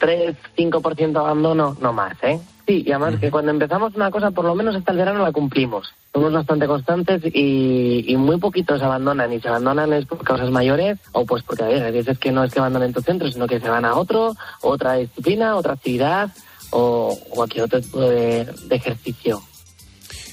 3, 0.00 0.36
5% 0.56 1.16
abandono, 1.18 1.76
no 1.80 1.92
más, 1.92 2.16
¿eh? 2.22 2.40
Sí, 2.70 2.84
y 2.86 2.92
además 2.92 3.18
que 3.18 3.32
cuando 3.32 3.50
empezamos 3.50 3.96
una 3.96 4.12
cosa, 4.12 4.30
por 4.30 4.44
lo 4.44 4.54
menos 4.54 4.76
hasta 4.76 4.92
el 4.92 4.98
verano 4.98 5.24
la 5.24 5.32
cumplimos. 5.32 5.88
Somos 6.12 6.32
bastante 6.32 6.68
constantes 6.68 7.20
y, 7.24 8.14
muy 8.16 8.38
poquitos 8.38 8.80
abandonan. 8.80 9.32
Y 9.32 9.40
se 9.40 9.48
abandonan 9.48 9.92
es 9.92 10.06
por 10.06 10.22
causas 10.22 10.52
mayores 10.52 10.96
o 11.10 11.26
pues 11.26 11.42
porque 11.42 11.64
a 11.64 11.90
veces 11.90 12.16
que 12.20 12.30
no 12.30 12.44
es 12.44 12.52
que 12.52 12.60
abandonen 12.60 12.92
tu 12.92 13.02
centro, 13.02 13.28
sino 13.28 13.48
que 13.48 13.58
se 13.58 13.68
van 13.68 13.84
a 13.84 13.96
otro, 13.96 14.36
otra 14.60 14.94
disciplina, 14.94 15.56
otra 15.56 15.72
actividad 15.72 16.30
o, 16.70 17.18
cualquier 17.30 17.64
otro 17.64 17.80
tipo 17.80 18.02
de, 18.02 18.44
de 18.44 18.76
ejercicio. 18.76 19.42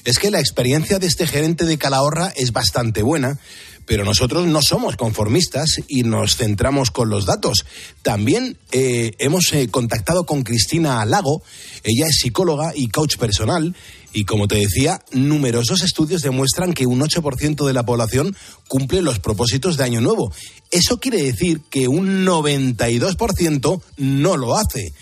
Es 0.04 0.20
que 0.20 0.30
la 0.30 0.38
experiencia 0.38 1.00
de 1.00 1.08
este 1.08 1.26
gerente 1.26 1.64
de 1.64 1.76
Calahorra 1.76 2.28
es 2.36 2.52
bastante 2.52 3.02
buena 3.02 3.40
pero 3.88 4.04
nosotros 4.04 4.46
no 4.46 4.60
somos 4.60 4.96
conformistas 4.96 5.80
y 5.88 6.02
nos 6.02 6.36
centramos 6.36 6.90
con 6.90 7.08
los 7.08 7.24
datos. 7.24 7.64
También 8.02 8.58
eh, 8.70 9.12
hemos 9.18 9.50
eh, 9.54 9.68
contactado 9.68 10.26
con 10.26 10.42
Cristina 10.42 11.04
Lago, 11.06 11.42
ella 11.82 12.06
es 12.06 12.18
psicóloga 12.20 12.72
y 12.76 12.88
coach 12.88 13.16
personal, 13.16 13.74
y 14.12 14.24
como 14.24 14.46
te 14.46 14.56
decía, 14.56 15.02
numerosos 15.12 15.82
estudios 15.82 16.20
demuestran 16.20 16.74
que 16.74 16.86
un 16.86 17.00
8% 17.00 17.66
de 17.66 17.72
la 17.72 17.84
población 17.84 18.36
cumple 18.68 19.00
los 19.00 19.20
propósitos 19.20 19.78
de 19.78 19.84
Año 19.84 20.02
Nuevo. 20.02 20.32
Eso 20.70 21.00
quiere 21.00 21.22
decir 21.22 21.62
que 21.70 21.88
un 21.88 22.26
92% 22.26 23.82
no 23.96 24.36
lo 24.36 24.56
hace. 24.56 24.92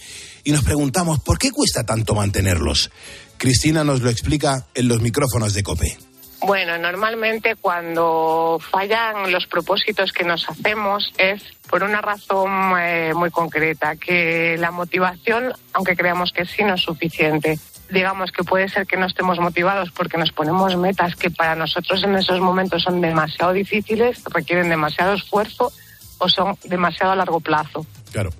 Y 0.44 0.52
nos 0.52 0.62
preguntamos, 0.62 1.20
¿por 1.20 1.38
qué 1.38 1.50
cuesta 1.50 1.84
tanto 1.84 2.14
mantenerlos? 2.14 2.90
Cristina 3.36 3.82
nos 3.82 4.00
lo 4.00 4.10
explica 4.10 4.66
en 4.74 4.86
los 4.86 5.02
micrófonos 5.02 5.54
de 5.54 5.62
COPE. 5.64 5.98
Bueno, 6.42 6.78
normalmente 6.78 7.56
cuando 7.56 8.58
fallan 8.70 9.32
los 9.32 9.46
propósitos 9.46 10.12
que 10.12 10.24
nos 10.24 10.48
hacemos 10.48 11.12
es 11.18 11.42
por 11.68 11.82
una 11.82 12.00
razón 12.00 12.74
eh, 12.78 13.12
muy 13.14 13.30
concreta, 13.30 13.96
que 13.96 14.56
la 14.58 14.70
motivación, 14.70 15.52
aunque 15.72 15.96
creamos 15.96 16.32
que 16.32 16.44
sí, 16.44 16.62
no 16.62 16.74
es 16.74 16.82
suficiente. 16.82 17.58
Digamos 17.90 18.32
que 18.32 18.44
puede 18.44 18.68
ser 18.68 18.86
que 18.86 18.96
no 18.96 19.06
estemos 19.06 19.38
motivados 19.38 19.90
porque 19.92 20.18
nos 20.18 20.32
ponemos 20.32 20.76
metas 20.76 21.16
que 21.16 21.30
para 21.30 21.54
nosotros 21.54 22.02
en 22.04 22.16
esos 22.16 22.40
momentos 22.40 22.82
son 22.82 23.00
demasiado 23.00 23.52
difíciles, 23.52 24.22
requieren 24.32 24.68
demasiado 24.68 25.14
esfuerzo 25.14 25.72
o 26.18 26.28
son 26.28 26.56
demasiado 26.64 27.12
a 27.12 27.16
largo 27.16 27.40
plazo. 27.40 27.86
Claro, 28.12 28.30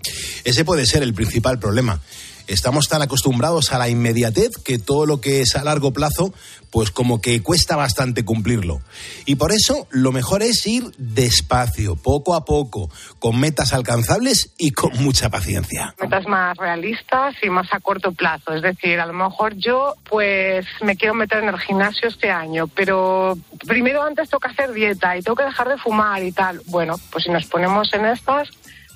ese 0.44 0.64
puede 0.64 0.86
ser 0.86 1.02
el 1.02 1.14
principal 1.14 1.58
problema 1.58 2.00
estamos 2.46 2.88
tan 2.88 3.02
acostumbrados 3.02 3.72
a 3.72 3.78
la 3.78 3.88
inmediatez 3.88 4.50
que 4.64 4.78
todo 4.78 5.06
lo 5.06 5.20
que 5.20 5.40
es 5.40 5.56
a 5.56 5.64
largo 5.64 5.92
plazo, 5.92 6.32
pues 6.70 6.90
como 6.90 7.20
que 7.20 7.42
cuesta 7.42 7.76
bastante 7.76 8.24
cumplirlo. 8.24 8.80
Y 9.24 9.36
por 9.36 9.52
eso 9.52 9.86
lo 9.90 10.12
mejor 10.12 10.42
es 10.42 10.66
ir 10.66 10.84
despacio, 10.98 11.96
poco 11.96 12.34
a 12.34 12.44
poco, 12.44 12.90
con 13.18 13.38
metas 13.38 13.72
alcanzables 13.72 14.54
y 14.58 14.72
con 14.72 14.92
mucha 15.02 15.30
paciencia. 15.30 15.94
Metas 16.00 16.26
más 16.26 16.56
realistas 16.56 17.34
y 17.42 17.50
más 17.50 17.72
a 17.72 17.80
corto 17.80 18.12
plazo. 18.12 18.54
Es 18.54 18.62
decir, 18.62 19.00
a 19.00 19.06
lo 19.06 19.12
mejor 19.12 19.54
yo 19.56 19.94
pues 20.08 20.66
me 20.82 20.96
quiero 20.96 21.14
meter 21.14 21.42
en 21.42 21.48
el 21.48 21.58
gimnasio 21.58 22.08
este 22.08 22.30
año, 22.30 22.66
pero 22.68 23.36
primero 23.66 24.02
antes 24.02 24.28
toca 24.28 24.48
hacer 24.48 24.72
dieta 24.72 25.16
y 25.16 25.22
tengo 25.22 25.36
que 25.36 25.44
dejar 25.44 25.68
de 25.68 25.78
fumar 25.78 26.22
y 26.22 26.32
tal. 26.32 26.60
Bueno, 26.66 26.96
pues 27.10 27.24
si 27.24 27.30
nos 27.30 27.46
ponemos 27.46 27.92
en 27.94 28.06
estas, 28.06 28.48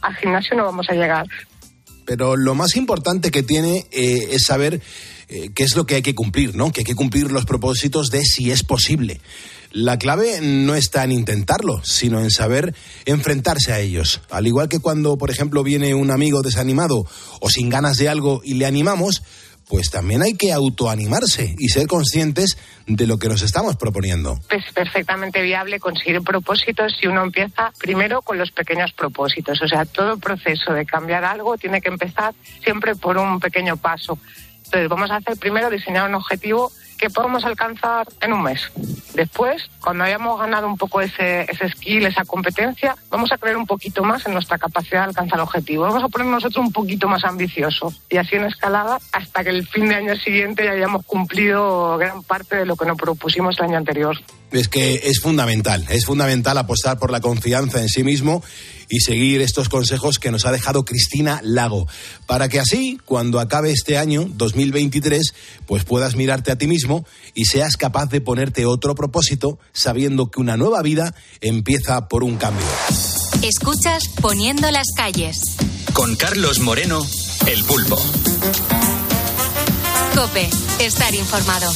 al 0.02 0.16
gimnasio 0.16 0.56
no 0.56 0.64
vamos 0.64 0.88
a 0.90 0.94
llegar 0.94 1.26
pero 2.10 2.34
lo 2.34 2.56
más 2.56 2.74
importante 2.74 3.30
que 3.30 3.44
tiene 3.44 3.86
eh, 3.92 4.30
es 4.32 4.42
saber 4.46 4.80
eh, 5.30 5.50
qué 5.54 5.62
es 5.62 5.76
lo 5.76 5.86
que 5.86 5.94
hay 5.94 6.02
que 6.02 6.14
cumplir, 6.14 6.56
¿no? 6.56 6.72
Que 6.72 6.80
hay 6.80 6.84
que 6.84 6.96
cumplir 6.96 7.30
los 7.30 7.44
propósitos 7.44 8.10
de 8.10 8.22
si 8.22 8.50
es 8.50 8.64
posible. 8.64 9.20
La 9.70 9.96
clave 9.96 10.40
no 10.42 10.74
está 10.74 11.04
en 11.04 11.12
intentarlo, 11.12 11.80
sino 11.84 12.18
en 12.18 12.32
saber 12.32 12.74
enfrentarse 13.04 13.72
a 13.72 13.78
ellos. 13.78 14.20
Al 14.28 14.48
igual 14.48 14.68
que 14.68 14.80
cuando, 14.80 15.16
por 15.16 15.30
ejemplo, 15.30 15.62
viene 15.62 15.94
un 15.94 16.10
amigo 16.10 16.42
desanimado 16.42 17.06
o 17.40 17.48
sin 17.48 17.68
ganas 17.68 17.96
de 17.96 18.08
algo 18.08 18.40
y 18.42 18.54
le 18.54 18.66
animamos, 18.66 19.22
pues 19.68 19.88
también 19.90 20.20
hay 20.22 20.34
que 20.34 20.52
autoanimarse 20.52 21.54
y 21.56 21.68
ser 21.68 21.86
conscientes 21.86 22.58
de 22.88 23.06
lo 23.06 23.18
que 23.18 23.28
nos 23.28 23.42
estamos 23.42 23.76
proponiendo. 23.76 24.40
Es 24.50 24.64
perfectamente 24.74 25.40
viable 25.40 25.78
conseguir 25.78 26.20
propósitos 26.22 26.92
si 27.00 27.06
uno 27.06 27.22
empieza 27.22 27.72
primero 27.78 28.20
con 28.20 28.36
los 28.36 28.50
pequeños 28.50 28.92
propósitos. 28.92 29.62
O 29.62 29.68
sea, 29.68 29.84
todo 29.84 30.18
proceso 30.18 30.72
de 30.72 30.84
cambiar 30.84 31.24
algo 31.24 31.56
tiene 31.56 31.80
que 31.80 31.88
empezar 31.88 32.34
siempre 32.64 32.96
por 32.96 33.16
un 33.16 33.38
pequeño 33.38 33.76
paso. 33.76 34.18
Entonces, 34.70 34.88
vamos 34.88 35.10
a 35.10 35.16
hacer 35.16 35.36
primero 35.36 35.68
diseñar 35.68 36.08
un 36.08 36.14
objetivo 36.14 36.70
que 36.96 37.10
podemos 37.10 37.44
alcanzar 37.44 38.06
en 38.20 38.32
un 38.32 38.44
mes. 38.44 38.70
Después, 39.14 39.68
cuando 39.82 40.04
hayamos 40.04 40.38
ganado 40.38 40.68
un 40.68 40.76
poco 40.76 41.00
ese, 41.00 41.42
ese 41.50 41.68
skill, 41.70 42.06
esa 42.06 42.24
competencia, 42.24 42.94
vamos 43.10 43.32
a 43.32 43.38
creer 43.38 43.56
un 43.56 43.66
poquito 43.66 44.04
más 44.04 44.24
en 44.26 44.32
nuestra 44.32 44.58
capacidad 44.58 45.00
de 45.00 45.08
alcanzar 45.08 45.40
el 45.40 45.42
objetivo. 45.42 45.82
Vamos 45.82 46.04
a 46.04 46.08
poner 46.08 46.28
nosotros 46.28 46.64
un 46.64 46.72
poquito 46.72 47.08
más 47.08 47.24
ambiciosos 47.24 48.00
y 48.08 48.18
así 48.18 48.36
en 48.36 48.44
escalada 48.44 48.98
hasta 49.10 49.42
que 49.42 49.50
el 49.50 49.66
fin 49.66 49.88
de 49.88 49.96
año 49.96 50.14
siguiente 50.14 50.64
ya 50.64 50.70
hayamos 50.70 51.04
cumplido 51.04 51.98
gran 51.98 52.22
parte 52.22 52.54
de 52.54 52.66
lo 52.66 52.76
que 52.76 52.86
nos 52.86 52.96
propusimos 52.96 53.58
el 53.58 53.64
año 53.64 53.78
anterior. 53.78 54.16
Es 54.52 54.68
que 54.68 55.02
es 55.04 55.20
fundamental, 55.20 55.86
es 55.90 56.06
fundamental 56.06 56.58
apostar 56.58 56.98
por 56.98 57.10
la 57.10 57.20
confianza 57.20 57.80
en 57.80 57.88
sí 57.88 58.02
mismo 58.02 58.42
y 58.90 59.00
seguir 59.00 59.40
estos 59.40 59.68
consejos 59.68 60.18
que 60.18 60.30
nos 60.30 60.44
ha 60.44 60.52
dejado 60.52 60.84
Cristina 60.84 61.40
Lago, 61.44 61.86
para 62.26 62.48
que 62.48 62.58
así, 62.58 62.98
cuando 63.04 63.38
acabe 63.38 63.70
este 63.70 63.96
año 63.96 64.28
2023, 64.34 65.32
pues 65.66 65.84
puedas 65.84 66.16
mirarte 66.16 66.50
a 66.50 66.58
ti 66.58 66.66
mismo 66.66 67.06
y 67.32 67.44
seas 67.44 67.76
capaz 67.76 68.06
de 68.06 68.20
ponerte 68.20 68.66
otro 68.66 68.94
propósito 68.96 69.58
sabiendo 69.72 70.30
que 70.30 70.40
una 70.40 70.56
nueva 70.56 70.82
vida 70.82 71.14
empieza 71.40 72.08
por 72.08 72.24
un 72.24 72.36
cambio. 72.36 72.66
Escuchas 73.42 74.02
Poniendo 74.20 74.70
las 74.70 74.88
calles. 74.96 75.40
Con 75.92 76.16
Carlos 76.16 76.58
Moreno, 76.58 77.00
el 77.46 77.64
pulpo. 77.64 77.96
Cope, 80.14 80.50
estar 80.80 81.14
informado. 81.14 81.72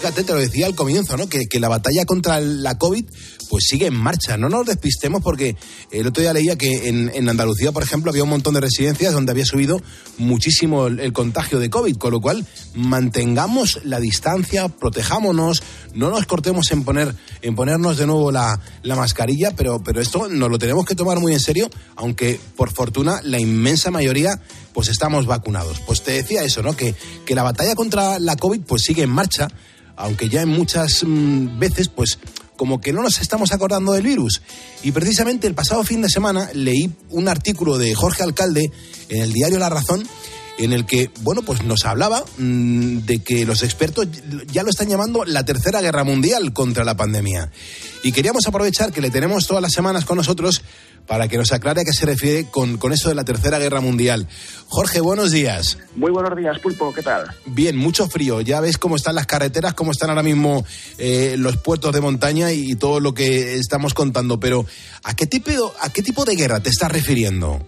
Te 0.00 0.32
lo 0.32 0.38
decía 0.38 0.66
al 0.66 0.74
comienzo, 0.74 1.16
¿no? 1.16 1.28
Que, 1.28 1.46
que 1.46 1.60
la 1.60 1.68
batalla 1.68 2.04
contra 2.04 2.40
la 2.40 2.78
COVID 2.78 3.04
pues 3.50 3.64
sigue 3.66 3.86
en 3.86 3.96
marcha. 3.96 4.36
No 4.36 4.48
nos 4.48 4.64
despistemos 4.64 5.22
porque 5.22 5.56
el 5.90 6.06
otro 6.06 6.22
día 6.22 6.32
leía 6.32 6.56
que 6.56 6.88
en, 6.88 7.10
en 7.12 7.28
Andalucía, 7.28 7.72
por 7.72 7.82
ejemplo, 7.82 8.10
había 8.10 8.22
un 8.22 8.30
montón 8.30 8.54
de 8.54 8.60
residencias 8.60 9.12
donde 9.12 9.32
había 9.32 9.44
subido 9.44 9.82
muchísimo 10.18 10.86
el, 10.86 11.00
el, 11.00 11.12
contagio 11.12 11.58
de 11.58 11.68
COVID, 11.68 11.96
con 11.96 12.12
lo 12.12 12.20
cual 12.20 12.46
mantengamos 12.74 13.80
la 13.84 13.98
distancia, 13.98 14.68
protejámonos, 14.68 15.62
no 15.94 16.10
nos 16.10 16.26
cortemos 16.26 16.70
en, 16.70 16.84
poner, 16.84 17.14
en 17.42 17.56
ponernos 17.56 17.98
de 17.98 18.06
nuevo 18.06 18.30
la, 18.30 18.60
la 18.84 18.94
mascarilla, 18.94 19.50
pero, 19.56 19.82
pero 19.82 20.00
esto 20.00 20.28
nos 20.28 20.48
lo 20.48 20.58
tenemos 20.58 20.86
que 20.86 20.94
tomar 20.94 21.18
muy 21.18 21.32
en 21.32 21.40
serio, 21.40 21.68
aunque 21.96 22.38
por 22.56 22.70
fortuna 22.70 23.20
la 23.24 23.40
inmensa 23.40 23.90
mayoría 23.90 24.40
pues 24.72 24.88
estamos 24.88 25.26
vacunados. 25.26 25.80
Pues 25.80 26.02
te 26.02 26.12
decía 26.12 26.44
eso, 26.44 26.62
¿no? 26.62 26.76
Que, 26.76 26.94
que 27.26 27.34
la 27.34 27.42
batalla 27.42 27.74
contra 27.74 28.20
la 28.20 28.36
COVID 28.36 28.60
pues 28.60 28.82
sigue 28.82 29.02
en 29.02 29.10
marcha, 29.10 29.48
aunque 30.00 30.28
ya 30.28 30.42
en 30.42 30.48
muchas 30.48 31.04
mmm, 31.04 31.58
veces 31.58 31.88
pues 31.88 32.18
como 32.56 32.80
que 32.80 32.92
no 32.92 33.02
nos 33.02 33.20
estamos 33.20 33.52
acordando 33.52 33.92
del 33.92 34.02
virus. 34.02 34.42
Y 34.82 34.92
precisamente 34.92 35.46
el 35.46 35.54
pasado 35.54 35.82
fin 35.84 36.02
de 36.02 36.10
semana 36.10 36.50
leí 36.52 36.92
un 37.08 37.28
artículo 37.28 37.78
de 37.78 37.94
Jorge 37.94 38.22
Alcalde 38.22 38.70
en 39.08 39.22
el 39.22 39.32
diario 39.32 39.58
La 39.58 39.70
Razón 39.70 40.06
en 40.58 40.74
el 40.74 40.84
que, 40.84 41.10
bueno, 41.22 41.40
pues 41.40 41.64
nos 41.64 41.86
hablaba 41.86 42.22
mmm, 42.36 42.98
de 42.98 43.20
que 43.20 43.46
los 43.46 43.62
expertos 43.62 44.08
ya 44.52 44.62
lo 44.62 44.68
están 44.68 44.88
llamando 44.88 45.24
la 45.24 45.44
tercera 45.44 45.80
guerra 45.80 46.04
mundial 46.04 46.52
contra 46.52 46.84
la 46.84 46.96
pandemia. 46.96 47.50
Y 48.02 48.12
queríamos 48.12 48.46
aprovechar 48.46 48.92
que 48.92 49.00
le 49.00 49.10
tenemos 49.10 49.46
todas 49.46 49.62
las 49.62 49.72
semanas 49.72 50.04
con 50.04 50.18
nosotros 50.18 50.62
para 51.10 51.26
que 51.26 51.36
nos 51.36 51.50
aclare 51.50 51.80
a 51.80 51.84
qué 51.84 51.92
se 51.92 52.06
refiere 52.06 52.46
con, 52.48 52.78
con 52.78 52.92
eso 52.92 53.08
de 53.08 53.16
la 53.16 53.24
tercera 53.24 53.58
guerra 53.58 53.80
mundial. 53.80 54.28
Jorge, 54.68 55.00
buenos 55.00 55.32
días. 55.32 55.76
Muy 55.96 56.12
buenos 56.12 56.36
días, 56.36 56.60
Pulpo, 56.60 56.94
¿qué 56.94 57.02
tal? 57.02 57.26
Bien, 57.46 57.76
mucho 57.76 58.06
frío. 58.06 58.40
Ya 58.42 58.60
ves 58.60 58.78
cómo 58.78 58.94
están 58.94 59.16
las 59.16 59.26
carreteras, 59.26 59.74
cómo 59.74 59.90
están 59.90 60.10
ahora 60.10 60.22
mismo 60.22 60.64
eh, 60.98 61.34
los 61.36 61.56
puertos 61.56 61.92
de 61.92 62.00
montaña 62.00 62.52
y, 62.52 62.70
y, 62.70 62.76
todo 62.76 63.00
lo 63.00 63.12
que 63.12 63.56
estamos 63.56 63.92
contando. 63.92 64.38
Pero, 64.38 64.64
¿a 65.02 65.16
qué, 65.16 65.26
tipo, 65.26 65.50
¿a 65.80 65.90
qué 65.90 66.00
tipo 66.00 66.24
de 66.24 66.36
guerra 66.36 66.60
te 66.60 66.68
estás 66.68 66.92
refiriendo? 66.92 67.60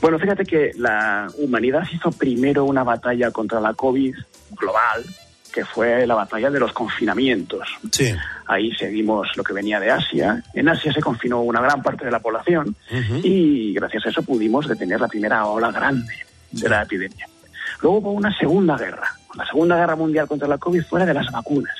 Bueno, 0.00 0.18
fíjate 0.18 0.44
que 0.44 0.70
la 0.76 1.26
humanidad 1.36 1.82
hizo 1.92 2.10
primero 2.10 2.64
una 2.64 2.84
batalla 2.84 3.30
contra 3.32 3.60
la 3.60 3.74
COVID 3.74 4.14
global, 4.58 5.04
que 5.52 5.64
fue 5.64 6.06
la 6.06 6.14
batalla 6.14 6.50
de 6.50 6.60
los 6.60 6.72
confinamientos. 6.72 7.68
Sí. 7.90 8.14
Ahí 8.46 8.72
seguimos 8.76 9.28
lo 9.36 9.44
que 9.44 9.52
venía 9.52 9.80
de 9.80 9.90
Asia. 9.90 10.42
En 10.54 10.68
Asia 10.68 10.92
se 10.92 11.00
confinó 11.00 11.40
una 11.42 11.60
gran 11.60 11.82
parte 11.82 12.04
de 12.04 12.10
la 12.10 12.20
población 12.20 12.74
uh 12.90 12.94
-huh. 12.94 13.20
y 13.24 13.74
gracias 13.74 14.06
a 14.06 14.08
eso 14.10 14.22
pudimos 14.22 14.66
detener 14.66 15.00
la 15.00 15.08
primera 15.08 15.44
ola 15.46 15.70
grande 15.70 16.14
de 16.50 16.68
la 16.68 16.82
epidemia. 16.82 17.28
Luego 17.82 17.98
hubo 17.98 18.12
una 18.12 18.36
segunda 18.36 18.76
guerra, 18.76 19.08
la 19.36 19.46
segunda 19.46 19.76
guerra 19.76 19.96
mundial 19.96 20.26
contra 20.26 20.48
la 20.48 20.58
COVID 20.58 20.82
fuera 20.82 21.06
de 21.06 21.14
las 21.14 21.30
vacunas, 21.30 21.76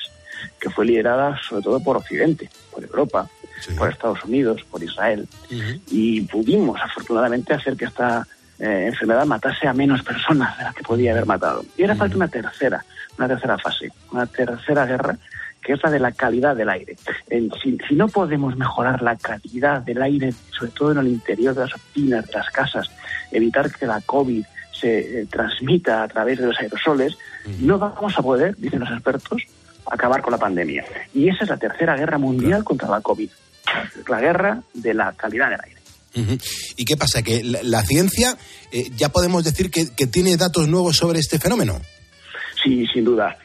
que 0.59 0.69
fue 0.69 0.85
liderada 0.85 1.37
sobre 1.47 1.63
todo 1.63 1.79
por 1.79 1.97
Occidente, 1.97 2.49
por 2.71 2.83
Europa, 2.83 3.27
sí. 3.59 3.73
por 3.73 3.89
Estados 3.89 4.23
Unidos, 4.23 4.63
por 4.69 4.81
Israel. 4.83 5.27
Uh 5.51 5.53
-huh. 5.53 5.81
Y 5.91 6.21
pudimos 6.21 6.79
afortunadamente 6.81 7.53
hacer 7.53 7.75
que 7.75 7.85
esta 7.85 8.25
eh, 8.59 8.85
enfermedad 8.87 9.25
matase 9.25 9.67
a 9.67 9.73
menos 9.73 10.03
personas 10.03 10.57
de 10.57 10.63
las 10.65 10.75
que 10.75 10.83
podía 10.83 11.11
haber 11.11 11.25
matado. 11.25 11.65
Y 11.77 11.83
era 11.83 11.93
uh 11.93 11.95
-huh. 11.95 11.99
falta 11.99 12.15
una 12.15 12.27
tercera, 12.27 12.85
una 13.19 13.27
tercera 13.27 13.57
fase, 13.57 13.91
una 14.11 14.25
tercera 14.25 14.85
guerra, 14.85 15.17
que 15.61 15.73
es 15.73 15.83
la 15.83 15.91
de 15.91 15.99
la 15.99 16.11
calidad 16.13 16.55
del 16.55 16.69
aire. 16.69 16.95
Si, 17.61 17.77
si, 17.87 17.95
no 17.95 18.07
podemos 18.07 18.57
mejorar 18.57 19.01
la 19.01 19.15
calidad 19.17 19.81
del 19.81 20.01
aire, 20.01 20.33
sobre 20.57 20.71
todo 20.71 20.91
en 20.93 20.99
el 20.99 21.07
interior 21.09 21.53
de 21.53 21.61
las 21.61 21.75
oficinas, 21.75 22.25
de 22.27 22.33
las 22.33 22.49
casas, 22.49 22.89
evitar 23.31 23.71
que 23.71 23.85
la 23.85 24.01
COVID 24.01 24.43
se 24.71 25.21
eh, 25.21 25.25
transmita 25.29 26.03
a 26.03 26.07
través 26.07 26.39
de 26.39 26.47
los 26.47 26.59
aerosoles, 26.59 27.17
no 27.59 27.77
vamos 27.77 28.17
a 28.17 28.21
poder, 28.21 28.55
dicen 28.57 28.79
los 28.79 28.89
expertos, 28.89 29.41
acabar 29.91 30.21
con 30.21 30.31
la 30.31 30.37
pandemia. 30.37 30.85
Y 31.13 31.27
esa 31.27 31.43
es 31.43 31.49
la 31.49 31.57
tercera 31.57 31.97
guerra 31.97 32.17
mundial 32.17 32.63
contra 32.63 32.87
la 32.87 33.01
COVID, 33.01 33.29
la 34.07 34.21
guerra 34.21 34.61
de 34.73 34.93
la 34.93 35.11
calidad 35.13 35.49
del 35.49 35.59
aire. 35.65 35.79
Uh 36.15 36.21
-huh. 36.21 36.73
¿Y 36.77 36.85
qué 36.85 36.95
pasa? 36.95 37.21
¿Que 37.21 37.43
la, 37.43 37.59
la 37.63 37.83
ciencia 37.83 38.37
eh, 38.71 38.89
ya 38.95 39.09
podemos 39.09 39.43
decir 39.43 39.69
que, 39.69 39.89
que 39.93 40.07
tiene 40.07 40.37
datos 40.37 40.67
nuevos 40.67 40.97
sobre 40.97 41.19
este 41.19 41.37
fenómeno? 41.37 41.81
Sí, 42.61 42.85
sin 42.87 43.05
duda. 43.05 43.37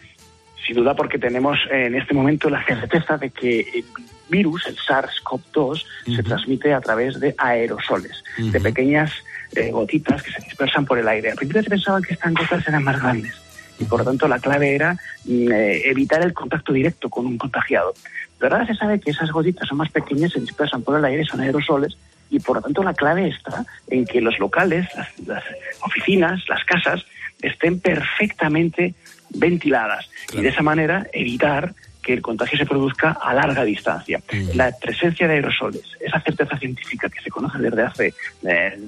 Sin 0.66 0.76
duda 0.76 0.94
porque 0.94 1.18
tenemos 1.18 1.58
en 1.70 1.94
este 1.94 2.14
momento 2.14 2.48
la 2.48 2.64
certeza 2.64 3.18
de 3.18 3.30
que 3.30 3.60
el 3.60 3.84
virus, 4.28 4.66
el 4.66 4.76
SARS-CoV-2, 4.76 5.54
uh 5.54 5.74
-huh. 5.74 6.16
se 6.16 6.22
transmite 6.22 6.72
a 6.72 6.80
través 6.80 7.20
de 7.20 7.34
aerosoles, 7.36 8.24
uh 8.38 8.42
-huh. 8.42 8.50
de 8.50 8.60
pequeñas 8.60 9.12
eh, 9.54 9.70
gotitas 9.70 10.22
que 10.22 10.32
se 10.32 10.42
dispersan 10.42 10.84
por 10.84 10.98
el 10.98 11.06
aire. 11.06 11.30
Al 11.30 11.36
principio 11.36 11.62
se 11.62 11.70
pensaban 11.70 12.02
que 12.02 12.14
estas 12.14 12.32
gotas 12.32 12.66
eran 12.66 12.82
más 12.82 13.00
grandes 13.00 13.34
y 13.78 13.84
por 13.84 14.00
lo 14.00 14.04
tanto 14.04 14.28
la 14.28 14.38
clave 14.38 14.74
era 14.74 14.94
mm, 15.24 15.52
eh, 15.52 15.88
evitar 15.90 16.22
el 16.22 16.32
contacto 16.32 16.72
directo 16.72 17.08
con 17.10 17.26
un 17.26 17.38
contagiado. 17.38 17.94
Pero 18.38 18.54
ahora 18.54 18.66
se 18.66 18.74
sabe 18.74 19.00
que 19.00 19.10
esas 19.10 19.30
gotitas 19.30 19.68
son 19.68 19.78
más 19.78 19.90
pequeñas, 19.90 20.32
se 20.32 20.40
dispersan 20.40 20.82
por 20.82 20.98
el 20.98 21.04
aire, 21.04 21.24
son 21.24 21.40
aerosoles 21.40 21.96
y 22.30 22.40
por 22.40 22.56
lo 22.56 22.62
tanto 22.62 22.82
la 22.82 22.94
clave 22.94 23.28
está 23.28 23.64
en 23.88 24.04
que 24.04 24.20
los 24.20 24.38
locales, 24.38 24.88
las, 24.96 25.08
las 25.26 25.44
oficinas, 25.82 26.42
las 26.48 26.64
casas 26.64 27.04
estén 27.42 27.80
perfectamente 27.80 28.94
ventiladas 29.34 30.08
claro. 30.26 30.40
y 30.40 30.44
de 30.44 30.48
esa 30.50 30.62
manera 30.62 31.06
evitar 31.12 31.74
que 32.04 32.12
el 32.12 32.22
contagio 32.22 32.58
se 32.58 32.66
produzca 32.66 33.16
a 33.20 33.34
larga 33.34 33.64
distancia. 33.64 34.20
Mm. 34.30 34.56
La 34.56 34.70
presencia 34.78 35.26
de 35.26 35.34
aerosoles, 35.34 35.82
esa 35.98 36.20
certeza 36.20 36.56
científica 36.58 37.08
que 37.08 37.20
se 37.20 37.30
conoce 37.30 37.58
desde 37.58 37.82
hace 37.82 38.14
eh, 38.42 38.78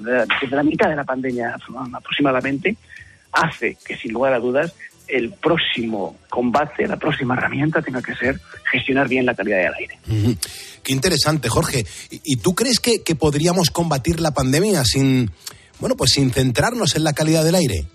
desde 0.41 0.55
la 0.55 0.63
mitad 0.63 0.89
de 0.89 0.95
la 0.95 1.03
pandemia 1.03 1.57
aproximadamente, 1.93 2.77
hace 3.31 3.77
que 3.83 3.97
sin 3.97 4.13
lugar 4.13 4.33
a 4.33 4.39
dudas 4.39 4.73
el 5.07 5.31
próximo 5.31 6.17
combate, 6.29 6.85
la 6.85 6.97
próxima 6.97 7.33
herramienta 7.35 7.81
tenga 7.81 8.01
que 8.01 8.13
ser 8.15 8.39
gestionar 8.71 9.07
bien 9.07 9.25
la 9.25 9.33
calidad 9.33 9.57
del 9.57 9.73
aire. 9.73 9.99
Qué 10.83 10.93
interesante, 10.93 11.49
Jorge. 11.49 11.85
¿Y, 12.11 12.37
tú 12.37 12.53
crees 12.53 12.79
que, 12.79 13.03
que, 13.03 13.15
podríamos 13.15 13.69
combatir 13.69 14.19
la 14.19 14.31
pandemia 14.31 14.83
sin, 14.83 15.31
bueno, 15.79 15.95
pues 15.95 16.11
sin 16.11 16.31
centrarnos 16.31 16.95
en 16.95 17.05
la 17.05 17.13
calidad 17.13 17.45
del 17.45 17.55
aire? 17.55 17.85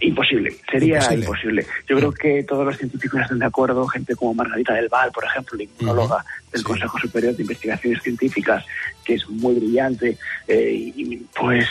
Imposible, 0.00 0.54
sería 0.70 0.96
imposible. 0.96 1.24
imposible. 1.24 1.66
Yo 1.88 1.96
creo 1.96 2.12
que 2.12 2.42
todos 2.44 2.64
los 2.64 2.76
científicos 2.76 3.20
están 3.20 3.38
de 3.38 3.46
acuerdo, 3.46 3.86
gente 3.86 4.16
como 4.16 4.34
Margarita 4.34 4.74
del 4.74 4.88
Val, 4.88 5.10
por 5.12 5.24
ejemplo, 5.24 5.56
la 5.56 5.64
inmunóloga 5.64 6.16
uh 6.16 6.18
-huh. 6.18 6.52
del 6.52 6.60
sí. 6.60 6.66
Consejo 6.66 6.98
Superior 6.98 7.36
de 7.36 7.42
Investigaciones 7.42 8.02
Científicas, 8.02 8.64
que 9.04 9.14
es 9.14 9.28
muy 9.28 9.54
brillante, 9.54 10.18
eh, 10.48 10.92
y 10.96 11.16
pues 11.38 11.66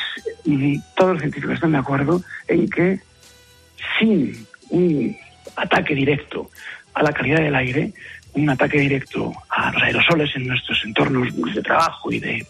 y 0.45 0.79
todos 0.95 1.13
los 1.13 1.21
científicos 1.21 1.55
están 1.55 1.71
de 1.71 1.77
acuerdo 1.77 2.21
en 2.47 2.69
que 2.69 2.99
sin 3.97 4.45
un 4.69 5.15
ataque 5.55 5.95
directo 5.95 6.49
a 6.93 7.03
la 7.03 7.11
calidad 7.11 7.39
del 7.39 7.55
aire, 7.55 7.93
un 8.33 8.49
ataque 8.49 8.79
directo 8.79 9.33
a 9.49 9.71
los 9.71 9.83
aerosoles 9.83 10.35
en 10.35 10.47
nuestros 10.47 10.83
entornos 10.85 11.27
de 11.53 11.61
trabajo 11.61 12.11
y 12.11 12.19
de, 12.19 12.45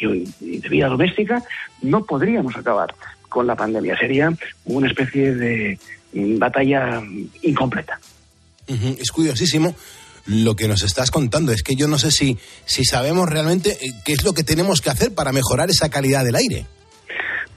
y 0.00 0.58
de 0.58 0.68
vida 0.68 0.88
doméstica, 0.88 1.42
no 1.82 2.04
podríamos 2.04 2.56
acabar 2.56 2.94
con 3.32 3.46
la 3.46 3.56
pandemia. 3.56 3.96
Sería 3.98 4.30
una 4.64 4.88
especie 4.88 5.34
de 5.34 5.78
batalla 6.12 7.02
incompleta. 7.42 7.98
Uh 8.68 8.74
-huh. 8.74 8.96
Es 9.00 9.10
curiosísimo 9.10 9.74
lo 10.26 10.54
que 10.54 10.68
nos 10.68 10.82
estás 10.82 11.10
contando. 11.10 11.52
Es 11.52 11.62
que 11.62 11.74
yo 11.74 11.88
no 11.88 11.98
sé 11.98 12.10
si, 12.10 12.38
si 12.64 12.84
sabemos 12.84 13.28
realmente 13.28 13.70
eh, 13.72 13.92
qué 14.04 14.12
es 14.12 14.24
lo 14.24 14.32
que 14.34 14.44
tenemos 14.44 14.80
que 14.80 14.90
hacer 14.90 15.14
para 15.14 15.32
mejorar 15.32 15.70
esa 15.70 15.88
calidad 15.88 16.24
del 16.24 16.36
aire. 16.36 16.66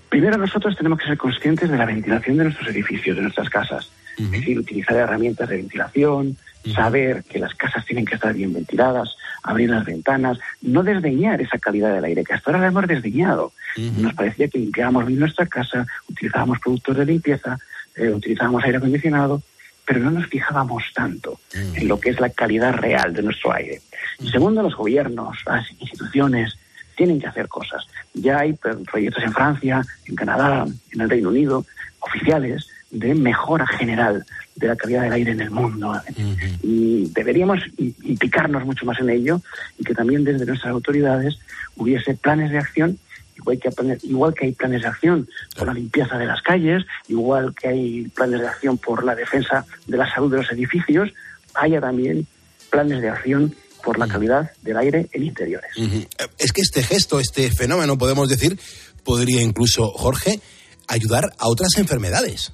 Primero 0.10 0.38
nosotros 0.38 0.76
tenemos 0.78 1.00
que 1.00 1.06
ser 1.06 1.18
conscientes 1.18 1.70
de 1.70 1.78
la 1.78 1.86
ventilación 1.86 2.38
de 2.38 2.46
nuestros 2.46 2.70
edificios, 2.70 3.16
de 3.16 3.24
nuestras 3.24 3.50
casas. 3.50 3.90
Uh 4.18 4.24
-huh. 4.24 4.26
Es 4.26 4.32
decir, 4.32 4.58
utilizar 4.58 4.96
herramientas 4.96 5.50
de 5.50 5.58
ventilación, 5.58 6.28
uh 6.28 6.36
-huh. 6.64 6.76
saber 6.76 7.24
que 7.30 7.40
las 7.40 7.54
casas 7.54 7.86
tienen 7.86 8.06
que 8.06 8.16
estar 8.16 8.34
bien 8.34 8.54
ventiladas, 8.54 9.10
abrir 9.46 9.70
las 9.70 9.86
ventanas, 9.86 10.40
no 10.62 10.84
desdeñar 10.84 11.42
esa 11.42 11.58
calidad 11.60 11.94
del 11.94 12.04
aire, 12.04 12.24
que 12.24 12.34
hasta 12.34 12.50
ahora 12.52 12.62
la 12.62 12.68
hemos 12.68 12.88
desdeñado. 12.88 13.54
Uh 13.78 13.82
-huh. 13.82 13.98
Nos 13.98 14.14
parecía 14.14 14.48
que 14.48 14.60
limpiábamos 14.60 15.06
bien 15.06 15.20
nuestra 15.20 15.46
casa, 15.46 15.86
utilizábamos 16.10 16.60
productos 16.60 16.98
de 16.98 17.06
limpieza, 17.06 17.58
eh, 17.96 18.10
utilizábamos 18.10 18.64
aire 18.64 18.78
acondicionado, 18.78 19.42
pero 19.86 20.00
no 20.00 20.12
nos 20.12 20.28
fijábamos 20.28 20.84
tanto 20.94 21.32
uh 21.32 21.38
-huh. 21.58 21.82
en 21.82 21.88
lo 21.88 22.00
que 22.00 22.10
es 22.10 22.20
la 22.20 22.30
calidad 22.30 22.74
real 22.74 23.14
de 23.14 23.22
nuestro 23.22 23.54
aire. 23.54 23.82
Y 24.20 24.30
segundo, 24.30 24.62
los 24.64 24.76
gobiernos, 24.76 25.38
las 25.46 25.70
instituciones, 25.80 26.58
tienen 26.96 27.20
que 27.20 27.28
hacer 27.28 27.48
cosas. 27.48 27.86
Ya 28.14 28.40
hay 28.40 28.54
proyectos 28.92 29.24
en 29.24 29.34
Francia, 29.34 29.82
en 30.08 30.16
Canadá, 30.16 30.66
en 30.94 31.02
el 31.02 31.10
Reino 31.10 31.30
Unido, 31.30 31.66
oficiales, 32.00 32.68
de 32.96 33.14
mejora 33.14 33.68
general 33.68 34.26
de 34.56 34.68
la 34.68 34.76
calidad 34.76 35.04
del 35.04 35.14
aire 35.14 35.32
en 35.32 35.42
el 35.42 35.52
mundo. 35.52 35.90
Uh 35.90 35.94
-huh. 35.94 36.60
Y 36.64 37.12
deberíamos 37.14 37.60
implicarnos 37.78 38.66
mucho 38.66 38.86
más 38.86 39.00
en 39.00 39.10
ello 39.10 39.42
y 39.78 39.84
que 39.84 39.94
también 39.94 40.24
desde 40.24 40.46
nuestras 40.46 40.72
autoridades 40.72 41.38
hubiese 41.76 42.14
planes 42.14 42.52
de 42.52 42.60
acción, 42.60 42.98
igual 43.38 43.60
que, 43.60 43.70
igual 44.04 44.34
que 44.34 44.46
hay 44.46 44.52
planes 44.54 44.82
de 44.82 44.88
acción 44.88 45.28
por 45.58 45.68
la 45.68 45.74
limpieza 45.74 46.18
de 46.18 46.26
las 46.26 46.42
calles, 46.42 46.86
igual 47.10 47.54
que 47.54 47.68
hay 47.68 48.08
planes 48.16 48.40
de 48.40 48.48
acción 48.48 48.78
por 48.78 49.04
la 49.04 49.14
defensa 49.14 49.66
de 49.88 49.98
la 49.98 50.10
salud 50.10 50.32
de 50.32 50.38
los 50.38 50.52
edificios, 50.52 51.10
haya 51.54 51.82
también 51.82 52.26
planes 52.70 53.02
de 53.02 53.10
acción 53.10 53.54
por 53.84 54.00
la 54.00 54.08
calidad 54.08 54.52
del 54.64 54.78
aire 54.78 55.08
en 55.12 55.24
interiores. 55.24 55.72
Uh 55.78 55.84
-huh. 55.84 56.08
Es 56.38 56.52
que 56.54 56.62
este 56.62 56.82
gesto, 56.82 57.20
este 57.20 57.52
fenómeno, 57.52 57.98
podemos 57.98 58.30
decir, 58.30 58.58
podría 59.04 59.42
incluso, 59.42 59.92
Jorge, 59.92 60.40
ayudar 60.88 61.26
a 61.38 61.48
otras 61.48 61.78
enfermedades. 61.78 62.54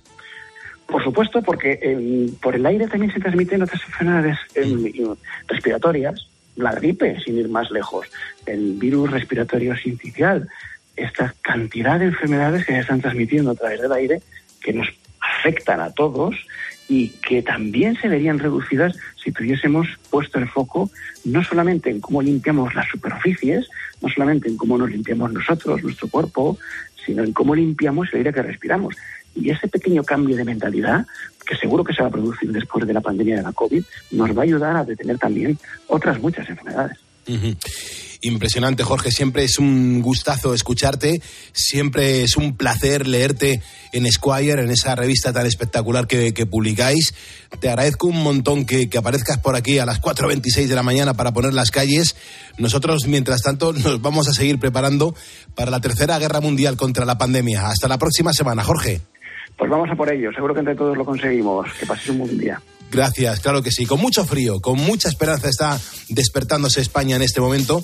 Por 0.92 1.02
supuesto, 1.04 1.42
porque 1.42 2.28
por 2.42 2.54
el 2.54 2.66
aire 2.66 2.88
también 2.88 3.14
se 3.14 3.22
transmiten 3.22 3.62
otras 3.62 3.82
enfermedades 3.82 4.38
em, 4.56 5.16
respiratorias, 5.48 6.28
la 6.58 6.74
gripe, 6.74 7.18
sin 7.22 7.38
ir 7.38 7.48
más 7.48 7.72
lejos, 7.72 8.08
el 8.46 8.74
virus 8.74 9.10
respiratorio 9.10 9.76
sincicial, 9.78 10.50
esta 10.98 11.34
cantidad 11.42 11.98
de 11.98 12.08
enfermedades 12.08 12.66
que 12.66 12.74
se 12.74 12.80
están 12.80 13.00
transmitiendo 13.00 13.52
a 13.52 13.56
través 13.56 13.82
del 13.82 13.94
aire 13.94 14.22
que 14.60 14.74
nos 14.74 14.88
afectan 15.22 15.80
a 15.80 15.92
todos 15.92 16.36
y 16.90 17.08
que 17.26 17.42
también 17.42 17.96
se 17.96 18.10
verían 18.10 18.40
reducidas 18.40 18.94
si 19.16 19.32
tuviésemos 19.32 19.88
puesto 20.10 20.40
el 20.40 20.50
foco 20.50 20.92
no 21.24 21.42
solamente 21.42 21.90
en 21.90 22.02
cómo 22.02 22.22
limpiamos 22.22 22.76
las 22.76 22.90
superficies, 22.90 23.70
no 24.02 24.10
solamente 24.10 24.50
en 24.50 24.58
cómo 24.58 24.78
nos 24.78 24.92
limpiamos 24.92 25.32
nosotros, 25.32 25.82
nuestro 25.84 26.10
cuerpo, 26.10 26.58
sino 27.06 27.24
en 27.24 27.32
cómo 27.32 27.56
limpiamos 27.56 28.10
el 28.12 28.18
aire 28.18 28.34
que 28.34 28.42
respiramos. 28.42 28.96
Y 29.36 29.50
ese 29.50 29.68
pequeño 29.68 30.04
cambio 30.04 30.36
de 30.36 30.44
mentalidad, 30.44 31.06
que 31.46 31.56
seguro 31.56 31.84
que 31.84 31.94
se 31.94 32.02
va 32.02 32.10
a 32.10 32.12
producir 32.12 32.52
después 32.52 32.86
de 32.86 32.94
la 32.94 33.02
pandemia 33.02 33.38
de 33.38 33.44
la 33.44 33.54
COVID, 33.54 33.84
nos 34.12 34.38
va 34.38 34.42
a 34.42 34.46
ayudar 34.46 34.76
a 34.76 34.86
detener 34.86 35.18
también 35.18 35.58
otras 35.88 36.20
muchas 36.20 36.48
enfermedades. 36.50 36.98
Impresionante, 38.24 38.84
Jorge. 38.84 39.12
Siempre 39.12 39.44
es 39.44 39.58
un 39.58 40.02
gustazo 40.02 40.54
escucharte. 40.54 41.22
Siempre 41.54 42.24
es 42.24 42.38
un 42.38 42.56
placer 42.56 43.08
leerte 43.08 43.64
en 43.94 44.10
Squire, 44.12 44.62
en 44.62 44.70
esa 44.70 44.96
revista 44.96 45.34
tan 45.34 45.48
espectacular 45.48 46.06
que, 46.06 46.46
publicáis. 46.46 47.16
Te 47.60 47.70
agradezco 47.70 48.08
un 48.08 48.22
montón 48.22 48.66
que, 48.66 48.88
aparezcas 48.96 49.40
por 49.40 49.56
aquí 49.56 49.80
a 49.80 49.88
las 49.88 50.00
4.26 50.00 50.68
de 50.68 50.76
la 50.76 50.84
mañana 50.84 51.16
para 51.16 51.34
poner 51.34 51.54
las 51.56 51.72
calles. 51.72 52.16
Nosotros, 52.60 53.08
mientras 53.08 53.42
tanto, 53.42 53.74
nos 53.74 54.02
vamos 54.02 54.28
a 54.28 54.34
seguir 54.34 54.60
preparando 54.60 55.16
para 55.56 55.72
la 55.72 55.82
tercera 55.82 56.20
guerra 56.20 56.42
mundial 56.42 56.78
contra 56.78 57.06
la 57.06 57.18
pandemia. 57.18 57.70
Hasta 57.70 57.88
la 57.88 57.98
próxima 57.98 58.34
semana, 58.34 58.64
Jorge. 58.64 59.02
Pues 59.58 59.70
vamos 59.70 59.90
a 59.90 59.96
por 59.96 60.12
ello. 60.12 60.32
Seguro 60.34 60.54
que 60.54 60.60
entre 60.62 60.76
todos 60.76 60.98
lo 60.98 61.06
conseguimos. 61.06 61.68
Que 61.80 61.86
pases 61.86 62.10
un 62.10 62.20
buen 62.20 62.38
día. 62.38 62.62
Gracias, 62.92 63.40
claro 63.40 63.64
que 63.64 63.72
sí. 63.72 63.86
Con 63.86 64.02
mucho 64.02 64.26
frío, 64.26 64.60
con 64.60 64.78
mucha 64.78 65.08
esperanza 65.08 65.48
está 65.48 65.80
despertándose 66.10 66.82
España 66.82 67.16
en 67.16 67.22
este 67.22 67.40
momento. 67.40 67.82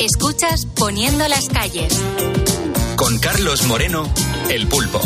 Escuchas 0.00 0.66
Poniendo 0.66 1.28
las 1.28 1.48
calles. 1.48 2.02
Con 2.96 3.18
Carlos 3.18 3.66
Moreno, 3.66 4.08
El 4.50 4.66
Pulpo. 4.66 5.00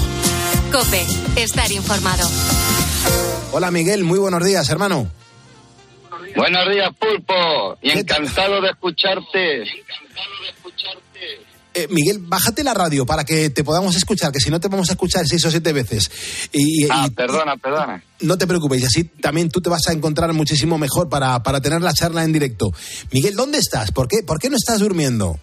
Cope, 0.72 1.04
estar 1.36 1.70
informado. 1.72 2.28
Hola 3.52 3.70
Miguel, 3.70 4.04
muy 4.04 4.18
buenos 4.18 4.44
días, 4.44 4.68
hermano. 4.70 5.10
Buenos 6.36 6.68
días, 6.70 6.90
Pulpo. 6.98 7.78
Y 7.82 7.90
encantado 7.90 8.60
de 8.60 8.70
escucharte. 8.70 9.64
Eh, 11.76 11.88
Miguel, 11.90 12.20
bájate 12.20 12.64
la 12.64 12.72
radio 12.72 13.04
para 13.04 13.24
que 13.24 13.50
te 13.50 13.62
podamos 13.62 13.94
escuchar, 13.96 14.32
que 14.32 14.40
si 14.40 14.48
no 14.48 14.58
te 14.58 14.68
vamos 14.68 14.88
a 14.88 14.92
escuchar 14.92 15.26
seis 15.26 15.44
o 15.44 15.50
siete 15.50 15.74
veces. 15.74 16.10
Y, 16.50 16.88
ah, 16.90 17.06
perdona, 17.14 17.58
perdona. 17.58 18.02
No 18.20 18.38
te 18.38 18.46
preocupes, 18.46 18.82
así 18.82 19.04
también 19.04 19.50
tú 19.50 19.60
te 19.60 19.68
vas 19.68 19.86
a 19.88 19.92
encontrar 19.92 20.32
muchísimo 20.32 20.78
mejor 20.78 21.10
para, 21.10 21.42
para 21.42 21.60
tener 21.60 21.82
la 21.82 21.92
charla 21.92 22.24
en 22.24 22.32
directo. 22.32 22.72
Miguel, 23.12 23.34
¿dónde 23.34 23.58
estás? 23.58 23.92
¿Por 23.92 24.08
qué, 24.08 24.22
¿Por 24.22 24.38
qué 24.38 24.48
no 24.48 24.56
estás 24.56 24.80
durmiendo? 24.80 25.38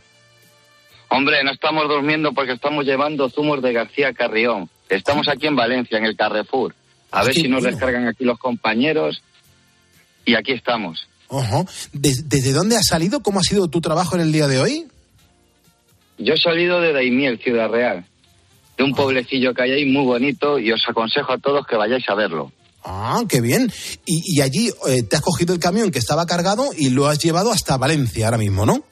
Hombre, 1.10 1.44
no 1.44 1.52
estamos 1.52 1.88
durmiendo 1.88 2.34
porque 2.34 2.54
estamos 2.54 2.84
llevando 2.84 3.30
zumos 3.30 3.62
de 3.62 3.72
García 3.72 4.12
Carrión. 4.14 4.68
Estamos 4.90 5.28
aquí 5.28 5.46
en 5.46 5.56
Valencia, 5.56 6.00
en 6.00 6.06
el 6.06 6.18
Carrefour. 6.18 6.74
A 7.12 7.24
ver 7.24 7.36
si 7.36 7.48
nos 7.48 7.62
descargan 7.62 8.08
aquí 8.08 8.24
los 8.24 8.40
compañeros. 8.40 9.22
Y 10.26 10.34
aquí 10.34 10.54
estamos. 10.54 11.08
¿Desde 11.92 12.54
dónde 12.54 12.76
has 12.78 12.88
salido? 12.88 13.22
¿Cómo 13.22 13.40
ha 13.40 13.44
sido 13.44 13.68
tu 13.68 13.82
trabajo 13.82 14.16
en 14.16 14.22
el 14.22 14.32
día 14.32 14.48
de 14.48 14.60
hoy? 14.60 14.88
Yo 16.18 16.34
he 16.34 16.38
salido 16.38 16.82
de 16.82 16.94
Daimiel, 16.94 17.40
Ciudad 17.40 17.70
Real, 17.70 18.06
de 18.78 18.84
un 18.84 18.92
ah. 18.94 18.96
pueblecillo 18.96 19.54
que 19.54 19.64
hay 19.64 19.72
ahí 19.72 19.86
muy 19.86 20.06
bonito 20.06 20.60
y 20.60 20.72
os 20.72 20.84
aconsejo 20.88 21.34
a 21.34 21.38
todos 21.38 21.66
que 21.66 21.76
vayáis 21.76 22.08
a 22.10 22.16
verlo. 22.16 22.52
Ah, 22.86 23.24
qué 23.30 23.40
bien. 23.40 23.72
Y, 24.06 24.42
allí 24.42 24.70
eh, 24.88 25.04
te 25.04 25.16
has 25.16 25.22
cogido 25.22 25.54
el 25.54 25.60
camión 25.60 25.92
que 25.92 26.00
estaba 26.00 26.26
cargado 26.26 26.70
y 26.78 26.90
lo 26.90 27.08
has 27.08 27.20
llevado 27.20 27.52
hasta 27.52 27.78
Valencia 27.78 28.26
ahora 28.26 28.38
mismo, 28.38 28.66
¿no? 28.66 28.84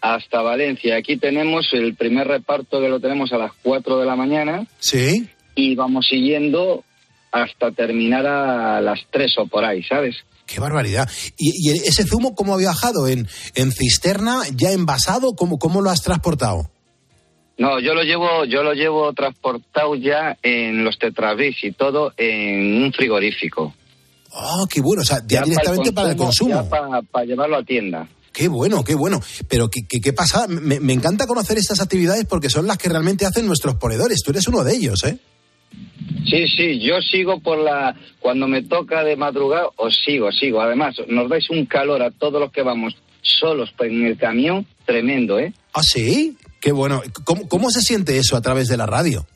Hasta 0.00 0.42
Valencia. 0.42 0.96
Aquí 0.96 1.16
tenemos 1.16 1.72
el 1.72 1.94
primer 1.94 2.28
reparto 2.28 2.80
que 2.80 2.88
lo 2.88 3.00
tenemos 3.00 3.32
a 3.32 3.38
las 3.38 3.52
4 3.62 3.98
de 3.98 4.06
la 4.06 4.16
mañana. 4.16 4.66
Sí. 4.78 5.26
Y 5.54 5.74
vamos 5.74 6.06
siguiendo 6.06 6.84
hasta 7.32 7.70
terminar 7.72 8.26
a 8.26 8.80
las 8.82 9.00
3 9.10 9.38
o 9.38 9.46
por 9.46 9.64
ahí, 9.64 9.82
¿sabes? 9.82 10.16
Qué 10.46 10.60
barbaridad. 10.60 11.08
¿Y, 11.36 11.70
ese 11.70 12.04
zumo 12.04 12.34
cómo 12.34 12.54
ha 12.54 12.58
viajado? 12.58 13.08
¿En, 13.08 13.26
en 13.54 13.72
cisterna, 13.72 14.42
ya 14.54 14.72
envasado? 14.72 15.34
¿Cómo, 15.34 15.58
¿Cómo 15.58 15.80
lo 15.80 15.90
has 15.90 16.02
transportado? 16.02 16.70
No, 17.56 17.78
yo 17.80 17.94
lo 17.94 18.02
llevo, 18.02 18.44
yo 18.46 18.62
lo 18.62 18.72
llevo 18.72 19.12
transportado 19.12 19.94
ya 19.94 20.36
en 20.42 20.84
los 20.84 20.98
tetravis 20.98 21.56
y 21.62 21.72
todo 21.72 22.12
en 22.16 22.82
un 22.82 22.92
frigorífico. 22.92 23.72
Ah, 24.32 24.64
qué 24.68 24.80
bueno, 24.80 25.02
o 25.02 25.04
sea, 25.04 25.18
ya, 25.26 25.42
directamente 25.42 25.92
para 25.92 26.10
el 26.10 26.16
consumo. 26.16 26.68
Para, 26.68 27.24
llevarlo 27.24 27.56
a 27.56 27.62
tienda. 27.62 28.08
Qué 28.32 28.48
bueno, 28.48 28.82
qué 28.82 28.96
bueno. 28.96 29.20
Pero 29.48 29.70
¿qué, 29.70 29.82
qué, 29.86 30.12
pasa? 30.12 30.48
Me, 30.48 30.80
me, 30.80 30.92
encanta 30.92 31.28
conocer 31.28 31.56
estas 31.56 31.80
actividades 31.80 32.24
porque 32.24 32.50
son 32.50 32.66
las 32.66 32.76
que 32.76 32.88
realmente 32.88 33.24
hacen 33.24 33.46
nuestros 33.46 33.76
ponedores. 33.76 34.20
Tú 34.24 34.32
eres 34.32 34.48
uno 34.48 34.64
de 34.64 34.74
ellos, 34.74 35.04
¿eh? 35.04 35.20
Sí, 36.28 36.48
sí, 36.48 36.80
yo 36.80 37.00
sigo 37.02 37.40
por 37.40 37.58
la... 37.58 37.94
Cuando 38.18 38.48
me 38.48 38.62
toca 38.62 39.04
de 39.04 39.16
madrugada, 39.16 39.68
os 39.76 39.96
sigo, 40.04 40.32
sigo. 40.32 40.60
Además, 40.60 40.96
nos 41.08 41.28
dais 41.28 41.50
un 41.50 41.66
calor 41.66 42.02
a 42.02 42.10
todos 42.10 42.40
los 42.40 42.50
que 42.50 42.62
vamos 42.62 42.96
solos 43.22 43.74
en 43.80 44.04
el 44.04 44.16
camión, 44.16 44.66
tremendo, 44.84 45.38
¿eh? 45.38 45.52
¿Ah, 45.72 45.82
sí? 45.82 46.36
Qué 46.60 46.72
bueno. 46.72 47.02
¿Cómo, 47.24 47.48
cómo 47.48 47.70
se 47.70 47.80
siente 47.80 48.18
eso 48.18 48.36
a 48.36 48.40
través 48.40 48.68
de 48.68 48.76
la 48.76 48.86
radio? 48.86 49.26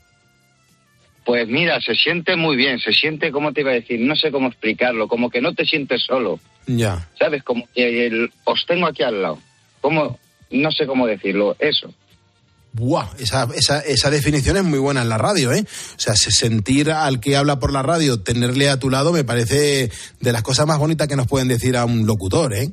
Pues 1.25 1.47
mira, 1.47 1.79
se 1.79 1.93
siente 1.93 2.35
muy 2.35 2.55
bien, 2.55 2.79
se 2.79 2.91
siente, 2.91 3.31
¿cómo 3.31 3.53
te 3.53 3.61
iba 3.61 3.69
a 3.69 3.75
decir? 3.75 3.99
No 3.99 4.15
sé 4.15 4.31
cómo 4.31 4.47
explicarlo, 4.47 5.07
como 5.07 5.29
que 5.29 5.41
no 5.41 5.53
te 5.53 5.63
sientes 5.63 6.01
solo. 6.01 6.39
Ya. 6.65 7.07
¿Sabes? 7.19 7.43
Como 7.43 7.67
que 7.75 8.29
os 8.45 8.65
tengo 8.65 8.87
aquí 8.87 9.03
al 9.03 9.21
lado. 9.21 9.37
¿Cómo? 9.79 10.17
No 10.49 10.71
sé 10.71 10.87
cómo 10.87 11.05
decirlo, 11.05 11.55
eso. 11.59 11.93
Buah, 12.71 13.09
esa, 13.17 13.47
esa, 13.55 13.79
esa, 13.79 14.11
definición 14.11 14.57
es 14.57 14.63
muy 14.63 14.77
buena 14.77 15.01
en 15.01 15.09
la 15.09 15.17
radio, 15.17 15.51
¿eh? 15.51 15.61
O 15.61 15.99
sea, 15.99 16.15
sentir 16.15 16.91
al 16.91 17.19
que 17.19 17.35
habla 17.35 17.59
por 17.59 17.73
la 17.73 17.81
radio, 17.81 18.21
tenerle 18.21 18.69
a 18.69 18.77
tu 18.77 18.89
lado, 18.89 19.11
me 19.11 19.23
parece 19.23 19.89
de 20.19 20.31
las 20.31 20.43
cosas 20.43 20.67
más 20.67 20.77
bonitas 20.77 21.07
que 21.07 21.15
nos 21.15 21.27
pueden 21.27 21.47
decir 21.47 21.75
a 21.75 21.85
un 21.85 22.05
locutor, 22.05 22.53
¿eh? 22.53 22.69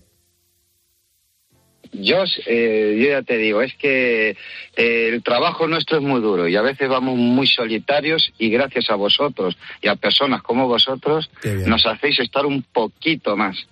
Yo, 1.93 2.25
eh, 2.47 2.97
yo 2.99 3.09
ya 3.09 3.23
te 3.23 3.39
digo, 3.39 3.63
es 3.63 3.75
que 3.77 4.31
eh, 4.31 5.09
el 5.09 5.23
trabajo 5.23 5.67
nuestro 5.67 5.97
es 5.97 6.03
muy 6.03 6.21
duro 6.21 6.47
y 6.47 6.57
a 6.57 6.63
veces 6.63 6.89
vamos 6.89 7.17
muy 7.17 7.47
solitarios 7.47 8.33
y 8.39 8.51
gracias 8.51 8.91
a 8.91 8.97
vosotros 8.97 9.57
y 9.81 9.89
a 9.89 9.97
personas 9.97 10.43
como 10.43 10.69
vosotros 10.69 11.31
nos 11.67 11.87
hacéis 11.87 12.21
estar 12.21 12.45
un 12.45 12.63
poquito 12.63 13.37
más. 13.37 13.67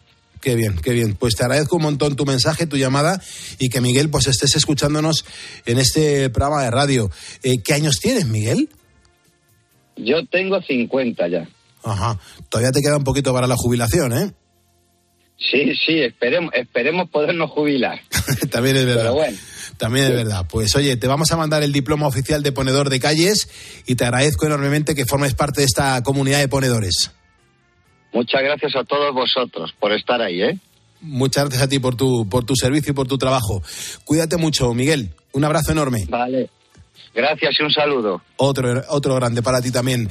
Qué 0.44 0.56
bien, 0.56 0.76
qué 0.76 0.92
bien. 0.92 1.14
Pues 1.14 1.36
te 1.36 1.42
agradezco 1.42 1.76
un 1.76 1.84
montón 1.84 2.16
tu 2.16 2.26
mensaje, 2.26 2.66
tu 2.66 2.76
llamada 2.76 3.18
y 3.58 3.70
que 3.70 3.80
Miguel 3.80 4.10
pues 4.10 4.26
estés 4.26 4.54
escuchándonos 4.54 5.24
en 5.64 5.78
este 5.78 6.28
programa 6.28 6.62
de 6.64 6.70
radio. 6.70 7.10
Eh, 7.42 7.62
¿Qué 7.64 7.72
años 7.72 7.98
tienes, 7.98 8.26
Miguel? 8.26 8.68
Yo 9.96 10.26
tengo 10.26 10.60
50 10.60 11.28
ya. 11.28 11.48
Ajá. 11.82 12.20
Todavía 12.50 12.72
te 12.72 12.82
queda 12.82 12.98
un 12.98 13.04
poquito 13.04 13.32
para 13.32 13.46
la 13.46 13.56
jubilación, 13.56 14.12
¿eh? 14.12 14.32
Sí, 15.38 15.72
sí, 15.86 16.00
esperemos, 16.00 16.52
esperemos 16.52 17.08
podernos 17.08 17.50
jubilar. 17.50 17.98
También 18.50 18.76
es 18.76 18.84
verdad. 18.84 19.02
Pero 19.02 19.14
bueno. 19.14 19.38
También 19.78 20.04
es 20.04 20.12
verdad. 20.12 20.46
Pues 20.46 20.76
oye, 20.76 20.94
te 20.98 21.06
vamos 21.06 21.32
a 21.32 21.38
mandar 21.38 21.62
el 21.62 21.72
diploma 21.72 22.06
oficial 22.06 22.42
de 22.42 22.52
ponedor 22.52 22.90
de 22.90 23.00
calles 23.00 23.48
y 23.86 23.94
te 23.94 24.04
agradezco 24.04 24.44
enormemente 24.44 24.94
que 24.94 25.06
formes 25.06 25.32
parte 25.32 25.62
de 25.62 25.66
esta 25.66 26.02
comunidad 26.02 26.40
de 26.40 26.48
ponedores. 26.48 27.12
Muchas 28.14 28.42
gracias 28.42 28.76
a 28.76 28.84
todos 28.84 29.12
vosotros 29.12 29.74
por 29.78 29.92
estar 29.92 30.22
ahí, 30.22 30.40
¿eh? 30.40 30.58
Muchas 31.00 31.44
gracias 31.44 31.62
a 31.64 31.68
ti 31.68 31.80
por 31.80 31.96
tu, 31.96 32.26
por 32.28 32.44
tu 32.44 32.54
servicio 32.54 32.92
y 32.92 32.94
por 32.94 33.06
tu 33.06 33.18
trabajo. 33.18 33.60
Cuídate 34.04 34.36
mucho, 34.36 34.72
Miguel. 34.72 35.10
Un 35.32 35.44
abrazo 35.44 35.72
enorme. 35.72 36.06
Vale. 36.08 36.48
Gracias 37.12 37.56
y 37.58 37.62
un 37.62 37.70
saludo. 37.70 38.22
Otro, 38.36 38.82
otro 38.88 39.14
grande 39.16 39.42
para 39.42 39.60
ti 39.60 39.70
también. 39.70 40.08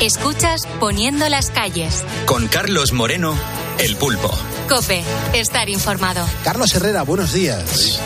Escuchas 0.00 0.66
Poniendo 0.80 1.28
las 1.28 1.50
calles. 1.50 2.04
Con 2.26 2.46
Carlos 2.48 2.92
Moreno, 2.92 3.36
El 3.78 3.96
Pulpo. 3.96 4.30
Cope, 4.68 5.02
estar 5.34 5.68
informado. 5.68 6.24
Carlos 6.44 6.74
Herrera, 6.74 7.02
buenos 7.02 7.32
días. 7.32 8.00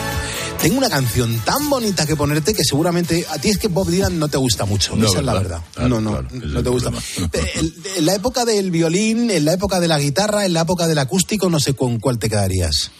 Tengo 0.66 0.78
una 0.78 0.90
canción 0.90 1.38
tan 1.44 1.70
bonita 1.70 2.04
que 2.06 2.16
ponerte 2.16 2.52
que 2.52 2.64
seguramente 2.64 3.24
a 3.30 3.38
ti 3.38 3.50
es 3.50 3.58
que 3.58 3.68
Bob 3.68 3.88
Dylan 3.88 4.18
no 4.18 4.26
te 4.26 4.36
gusta 4.36 4.64
mucho. 4.64 4.96
esa 4.96 5.20
es 5.20 5.24
la 5.24 5.34
verdad. 5.34 5.62
no, 5.78 6.00
no, 6.00 6.22
no 6.22 6.62
te 6.62 6.68
gusta. 6.68 6.90
En 7.96 8.04
la 8.04 8.16
época 8.16 8.44
del 8.44 8.72
violín, 8.72 9.30
en 9.30 9.44
la 9.44 9.52
época 9.52 9.78
de 9.78 9.86
la 9.86 9.96
guitarra, 9.96 10.44
en 10.44 10.54
la 10.54 10.62
época 10.62 10.88
del 10.88 10.98
acústico, 10.98 11.48
no 11.48 11.60
sé 11.60 11.74
con 11.74 12.00
cuál 12.00 12.18
te 12.18 12.28
quedarías. 12.28 12.90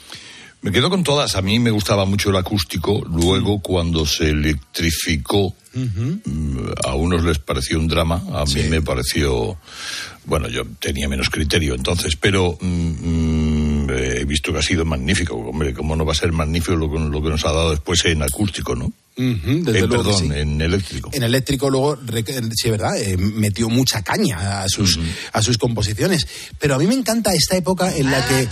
Me 0.63 0.71
quedo 0.71 0.91
con 0.91 1.03
todas. 1.03 1.35
A 1.35 1.43
mí 1.43 1.59
me 1.59 1.73
gustaba 1.73 2.05
mucho 2.05 2.31
el 2.31 2.37
acústico. 2.37 3.05
Luego, 3.05 3.59
cuando 3.59 4.07
se 4.07 4.31
electrificó, 4.31 5.53
mm, 5.75 6.19
a 6.85 6.95
unos 6.95 7.25
les 7.25 7.41
pareció 7.41 7.81
un 7.81 7.89
drama. 7.89 8.23
A 8.33 8.45
mí 8.45 8.63
me 8.71 8.81
pareció. 8.81 9.59
Bueno, 10.25 10.49
yo 10.49 10.63
tenía 10.79 11.09
menos 11.09 11.31
criterio 11.31 11.75
entonces, 11.75 12.15
pero. 12.15 12.57
Mm, 12.61 13.76
he 13.91 14.25
visto 14.25 14.53
que 14.53 14.59
ha 14.59 14.63
sido 14.63 14.85
magnífico. 14.85 15.35
Hombre, 15.35 15.75
¿cómo 15.75 15.97
no 15.97 16.05
va 16.05 16.13
a 16.13 16.17
ser 16.17 16.33
magnífico 16.33 16.77
lo, 16.77 16.87
lo 16.87 17.23
que 17.23 17.29
nos 17.29 17.45
ha 17.45 17.53
dado 17.53 17.71
después 17.71 18.05
en 18.05 18.23
acústico, 18.23 18.75
no? 18.75 18.93
desde 19.17 19.87
luego 19.87 20.05
perdón, 20.05 20.33
en 20.33 20.61
eléctrico. 20.61 21.11
En 21.13 21.23
eléctrico 21.23 21.71
luego, 21.71 21.99
sí, 22.55 22.71
verdad, 22.71 23.01
eh, 23.01 23.17
metió 23.17 23.69
mucha 23.71 24.03
caña 24.03 24.63
a 24.63 24.69
sus, 24.69 24.99
a 25.33 25.43
sus 25.43 25.57
composiciones. 25.57 26.27
Pero 26.59 26.75
a 26.75 26.79
mí 26.79 26.87
me 26.87 26.95
encanta 26.95 27.33
esta 27.33 27.57
época 27.57 27.95
en 27.97 28.11
la 28.11 28.27
que 28.27 28.43
eh, 28.43 28.49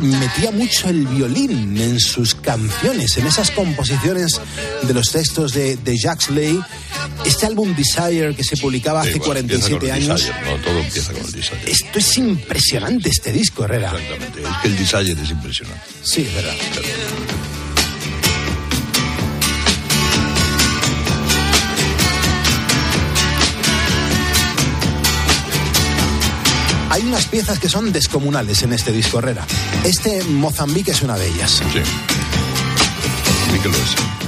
metía 0.00 0.52
mucho 0.52 0.88
el 0.88 1.06
violín 1.06 1.76
en 1.78 1.98
sus 1.98 2.36
canciones, 2.36 3.16
en 3.18 3.26
esas 3.26 3.50
composiciones 3.50 4.40
de 4.82 4.94
los 4.94 5.10
textos 5.10 5.52
de, 5.52 5.76
de 5.76 5.98
Jacques 5.98 6.30
Lay. 6.30 6.60
Este 7.24 7.46
álbum 7.46 7.74
Desire 7.74 8.34
que 8.36 8.44
se 8.44 8.56
publicaba 8.56 9.02
hace 9.02 9.18
47 9.18 9.90
años. 9.90 10.30
no, 10.44 10.56
todo 10.62 10.78
empieza 10.78 11.12
con 11.12 11.24
el 11.24 11.32
Desire. 11.32 11.60
Esto 11.66 11.98
es 11.98 12.18
impresionante, 12.18 13.08
este 13.08 13.32
disco, 13.32 13.64
Herrera. 13.64 13.92
Exactamente, 13.92 14.41
el 14.64 14.76
Desire 14.76 15.12
es 15.12 15.30
impresionante. 15.30 15.84
Sí, 16.02 16.22
es 16.22 16.34
verdad. 16.34 16.54
Hay 26.90 27.02
unas 27.04 27.24
piezas 27.26 27.58
que 27.58 27.70
son 27.70 27.90
descomunales 27.90 28.62
en 28.62 28.74
este 28.74 28.92
disco 28.92 29.18
Herrera. 29.18 29.46
Este 29.82 30.22
Mozambique 30.24 30.90
es 30.90 31.00
una 31.00 31.16
de 31.16 31.26
ellas. 31.26 31.62
Sí. 31.72 31.80
Mozambique 33.30 33.68
lo 33.68 33.74
es. 33.74 34.21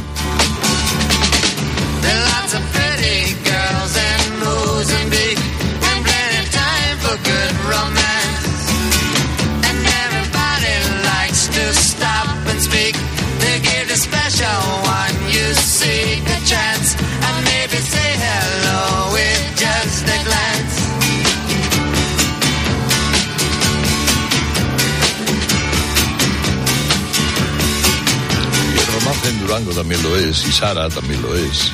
En 29.28 29.40
Durango 29.40 29.72
también 29.72 30.02
lo 30.02 30.16
es, 30.16 30.46
y 30.46 30.52
Sara 30.52 30.88
también 30.88 31.22
lo 31.22 31.34
es. 31.34 31.72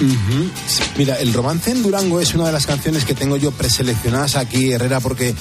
Mira, 0.97 1.17
el 1.17 1.33
romance 1.33 1.71
en 1.71 1.83
Durango 1.83 2.21
es 2.21 2.35
una 2.35 2.47
de 2.47 2.53
las 2.53 2.67
canciones 2.67 3.05
que 3.05 3.15
tengo 3.15 3.37
yo 3.37 3.51
preseleccionadas 3.51 4.37
aquí, 4.37 4.73
Herrera, 4.73 5.01
porque 5.01 5.35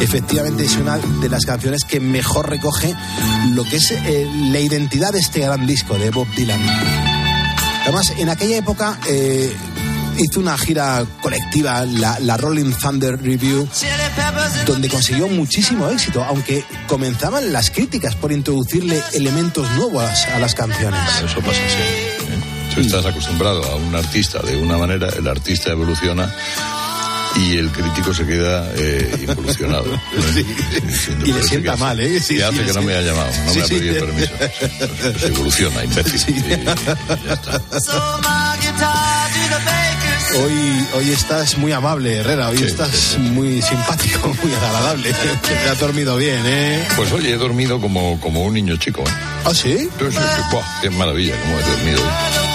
efectivamente 0.00 0.64
es 0.64 0.76
una 0.76 0.98
de 0.98 1.28
las 1.28 1.46
canciones 1.46 1.84
que 1.84 2.00
mejor 2.00 2.50
recoge 2.50 2.94
lo 3.52 3.64
que 3.64 3.76
es 3.76 3.92
eh, 3.92 4.28
la 4.52 4.60
identidad 4.60 5.12
de 5.12 5.20
este 5.20 5.40
gran 5.40 5.66
disco 5.66 5.96
de 5.96 6.10
Bob 6.10 6.28
Dylan. 6.34 7.23
Además, 7.84 8.12
en 8.18 8.28
aquella 8.30 8.56
época 8.56 8.98
eh, 9.06 9.54
hizo 10.18 10.40
una 10.40 10.56
gira 10.56 11.04
colectiva, 11.20 11.84
la, 11.84 12.36
Rolling 12.36 12.72
Thunder 12.72 13.20
Review, 13.20 13.68
donde 14.66 14.88
consiguió 14.88 15.28
muchísimo 15.28 15.88
éxito, 15.90 16.24
aunque 16.24 16.64
comenzaban 16.86 17.52
las 17.52 17.70
críticas 17.70 18.14
por 18.14 18.32
introducirle 18.32 19.02
elementos 19.12 19.70
nuevos 19.72 20.10
a 20.34 20.38
las 20.38 20.54
canciones. 20.54 21.00
Eso 21.22 21.40
pasa 21.40 21.60
siempre. 21.68 22.36
¿eh? 22.36 22.72
Si 22.74 22.80
estás 22.80 23.06
acostumbrado 23.06 23.62
a 23.64 23.76
un 23.76 23.94
artista 23.94 24.40
de 24.40 24.56
una 24.56 24.78
manera, 24.78 25.08
el 25.10 25.28
artista 25.28 25.70
evoluciona 25.70 26.32
y 27.36 27.56
el 27.56 27.70
crítico 27.70 28.14
se 28.14 28.26
queda 28.26 28.70
eh, 28.76 29.26
involucionado. 29.28 29.86
y 31.24 31.32
le 31.32 31.42
sienta 31.42 31.76
mal, 31.76 31.98
¿eh? 32.00 32.20
Sí, 32.20 32.40
hace 32.40 32.64
que 32.64 32.72
no 32.72 32.82
me 32.82 32.94
ha 32.94 33.00
llamado, 33.00 33.30
no 33.46 33.54
me 33.54 33.62
ha 33.62 33.66
pedido 33.66 34.06
permiso. 34.06 34.32
Se 35.18 35.26
evoluciona, 35.26 35.84
imbécil. 35.84 36.38
Y, 36.38 36.64
ya 36.64 37.34
está. 37.34 37.60
Hoy, 40.36 40.86
hoy 40.94 41.10
estás 41.10 41.58
muy 41.58 41.70
amable, 41.72 42.16
Herrera. 42.16 42.48
Hoy 42.48 42.62
estás 42.62 43.18
muy 43.18 43.62
simpático, 43.62 44.34
muy 44.42 44.52
agradable. 44.52 45.12
Te 45.12 45.70
has 45.70 45.78
dormido 45.78 46.16
bien, 46.16 46.42
¿eh? 46.44 46.84
Pues 46.96 47.12
oye, 47.12 47.32
he 47.32 47.36
dormido 47.36 47.80
como, 47.80 48.18
como 48.20 48.42
un 48.42 48.54
niño 48.54 48.76
chico. 48.76 49.02
¿eh? 49.02 49.12
¿Ah, 49.44 49.54
sí? 49.54 49.88
qué 50.82 50.90
maravilla, 50.90 51.34
cómo 51.40 51.58
he 51.58 51.62
dormido 51.62 52.02
hoy. 52.02 52.53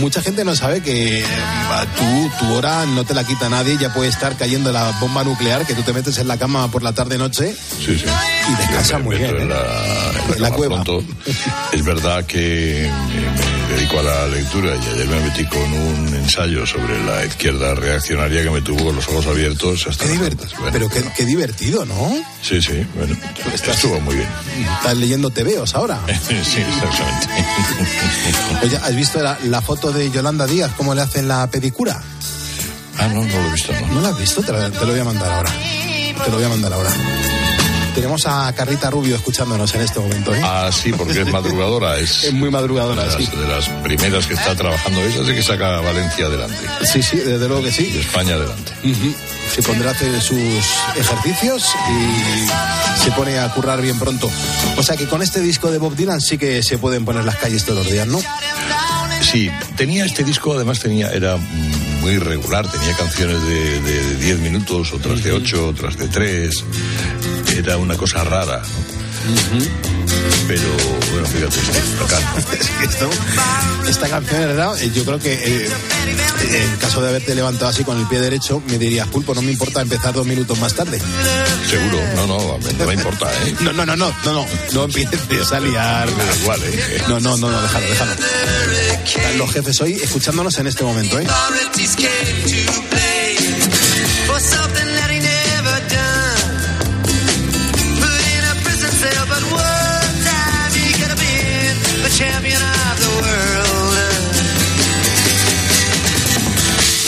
Mucha 0.00 0.22
gente 0.22 0.44
no 0.44 0.54
sabe 0.54 0.82
que 0.82 1.24
tú, 1.96 2.30
tu 2.38 2.54
hora 2.54 2.86
no 2.86 3.04
te 3.04 3.14
la 3.14 3.24
quita 3.24 3.48
nadie, 3.48 3.76
ya 3.78 3.92
puede 3.92 4.08
estar 4.08 4.36
cayendo 4.36 4.72
la 4.72 4.90
bomba 5.00 5.24
nuclear, 5.24 5.66
que 5.66 5.74
tú 5.74 5.82
te 5.82 5.92
metes 5.92 6.18
en 6.18 6.28
la 6.28 6.38
cama 6.38 6.70
por 6.70 6.82
la 6.82 6.92
tarde-noche 6.92 7.54
sí, 7.54 7.98
sí. 7.98 8.04
y 8.04 8.56
descansas 8.56 9.02
muy 9.02 9.16
bien. 9.16 9.36
En 9.36 9.42
¿eh? 9.42 9.46
la, 9.46 10.38
la, 10.38 10.50
cueva. 10.52 10.84
Es 11.72 11.84
verdad 11.84 12.24
que 12.24 12.90
dedico 13.82 13.98
a 13.98 14.02
la 14.04 14.28
lectura 14.28 14.76
y 14.76 14.88
ayer 14.94 15.08
me 15.08 15.20
metí 15.20 15.44
con 15.46 15.60
un 15.60 16.14
ensayo 16.14 16.64
sobre 16.64 17.02
la 17.04 17.24
izquierda 17.24 17.74
reaccionaria 17.74 18.44
que 18.44 18.50
me 18.50 18.62
tuvo 18.62 18.84
con 18.84 18.96
los 18.96 19.08
ojos 19.08 19.26
abiertos 19.26 19.86
hasta 19.88 20.04
qué 20.04 20.36
Pero 20.70 20.88
qué, 20.88 21.24
divertido, 21.24 21.84
¿no? 21.84 22.12
Sí, 22.42 22.62
sí, 22.62 22.86
bueno, 22.94 23.16
estuvo 23.52 24.00
muy 24.00 24.14
bien. 24.14 24.28
¿Estás 24.76 24.96
leyendo 24.96 25.30
TVOs 25.30 25.74
ahora? 25.74 25.98
sí, 26.06 26.60
exactamente. 26.60 27.26
Oye, 28.62 28.76
¿has 28.76 28.94
visto 28.94 29.20
la, 29.20 29.62
foto 29.62 29.90
de 29.90 30.10
Yolanda 30.12 30.46
Díaz, 30.46 30.70
cómo 30.76 30.94
le 30.94 31.02
hacen 31.02 31.26
la 31.26 31.48
pedicura? 31.50 32.00
Ah, 32.98 33.08
no, 33.08 33.24
no 33.24 33.42
lo 33.42 33.48
he 33.48 33.52
visto, 33.52 33.72
¿no? 33.72 33.94
¿No 33.94 34.00
lo 34.00 34.08
has 34.08 34.18
visto? 34.18 34.42
te 34.42 34.52
lo 34.52 34.92
voy 34.92 35.00
a 35.00 35.04
mandar 35.04 35.32
ahora. 35.32 35.50
Te 36.24 36.30
lo 36.30 36.36
voy 36.36 36.44
a 36.44 36.48
mandar 36.48 36.72
ahora. 36.72 36.90
Tenemos 37.94 38.26
a 38.26 38.52
Carrita 38.54 38.90
Rubio 38.90 39.16
escuchándonos 39.16 39.74
en 39.74 39.82
este 39.82 40.00
momento. 40.00 40.34
¿eh? 40.34 40.40
Ah, 40.42 40.70
sí, 40.72 40.92
porque 40.92 41.20
es 41.20 41.32
madrugadora. 41.32 41.98
Es, 42.02 42.32
muy 42.32 42.50
madrugadora, 42.50 43.02
de 43.04 43.08
las, 43.08 43.16
sí. 43.16 43.36
De 43.36 43.46
las 43.46 43.68
primeras 43.82 44.26
que 44.26 44.34
está 44.34 44.54
trabajando. 44.56 45.00
Esa 45.02 45.24
sí 45.24 45.34
que 45.34 45.42
saca 45.42 45.78
a 45.78 45.80
Valencia 45.80 46.26
adelante. 46.26 46.56
Sí, 46.84 47.02
sí, 47.02 47.16
desde 47.18 47.46
luego 47.46 47.62
que 47.62 47.70
sí. 47.70 47.90
Y 47.94 47.98
España 47.98 48.34
adelante. 48.34 48.72
Se 49.54 49.62
pondrá 49.62 49.90
a 49.90 49.92
hacer 49.92 50.20
sus 50.20 50.38
ejercicios 50.96 51.64
y 51.90 53.04
se 53.04 53.12
pone 53.12 53.38
a 53.38 53.48
currar 53.50 53.80
bien 53.82 53.98
pronto. 53.98 54.30
O 54.76 54.82
sea 54.82 54.96
que 54.96 55.06
con 55.06 55.22
este 55.22 55.40
disco 55.40 55.70
de 55.70 55.78
Bob 55.78 55.94
Dylan 55.94 56.20
sí 56.20 56.38
que 56.38 56.62
se 56.62 56.78
pueden 56.78 57.04
poner 57.04 57.24
las 57.24 57.36
calles 57.36 57.64
todos 57.64 57.84
los 57.84 57.92
días, 57.92 58.06
¿no? 58.06 58.20
Sí, 59.20 59.50
tenía 59.76 60.04
este 60.04 60.24
disco, 60.24 60.54
además 60.54 60.80
tenía, 60.80 61.10
era 61.12 61.36
muy 62.00 62.18
regular, 62.18 62.68
tenía 62.70 62.96
canciones 62.96 63.40
de 63.46 64.16
10 64.16 64.38
minutos, 64.40 64.92
otras 64.92 65.22
de 65.22 65.32
8, 65.32 65.68
otras 65.68 65.96
de 65.96 66.08
3 66.08 66.64
era 67.58 67.76
una 67.76 67.96
cosa 67.96 68.24
rara. 68.24 68.62
Pero 70.48 70.62
bueno, 71.12 71.26
fíjate, 71.28 71.58
esto, 72.84 73.10
esta 73.88 74.08
canción, 74.08 74.40
¿verdad? 74.40 74.82
Eh, 74.82 74.90
yo 74.92 75.04
creo 75.04 75.18
que 75.18 75.32
eh, 75.32 75.68
en 76.50 76.76
caso 76.76 77.00
de 77.00 77.08
haberte 77.08 77.34
levantado 77.34 77.70
así 77.70 77.84
con 77.84 77.98
el 77.98 78.06
pie 78.08 78.20
derecho, 78.20 78.62
me 78.66 78.78
dirías, 78.78 79.06
pulpo, 79.08 79.34
no 79.34 79.42
me 79.42 79.52
importa 79.52 79.80
empezar 79.80 80.12
dos 80.12 80.26
minutos 80.26 80.58
más 80.58 80.74
tarde. 80.74 81.00
Seguro, 81.68 81.98
no, 82.16 82.26
no, 82.26 82.58
no 82.58 82.86
me 82.86 82.94
importa, 82.94 83.30
¿eh? 83.46 83.54
No, 83.60 83.72
no, 83.72 83.86
no, 83.86 83.96
no, 83.96 84.14
no, 84.24 84.32
no, 84.32 84.46
no 84.72 84.84
empieces 84.84 85.52
a 85.52 85.60
liar. 85.60 86.08
Igual, 86.42 86.60
¿eh? 86.64 87.02
No, 87.08 87.20
no, 87.20 87.36
no, 87.36 87.50
no, 87.50 87.62
déjalo, 87.62 87.86
déjalo. 87.86 88.12
Los 89.36 89.52
jefes 89.52 89.80
hoy 89.80 89.92
escuchándonos 89.94 90.58
en 90.58 90.66
este 90.66 90.82
momento, 90.84 91.18
¿eh? 91.18 91.26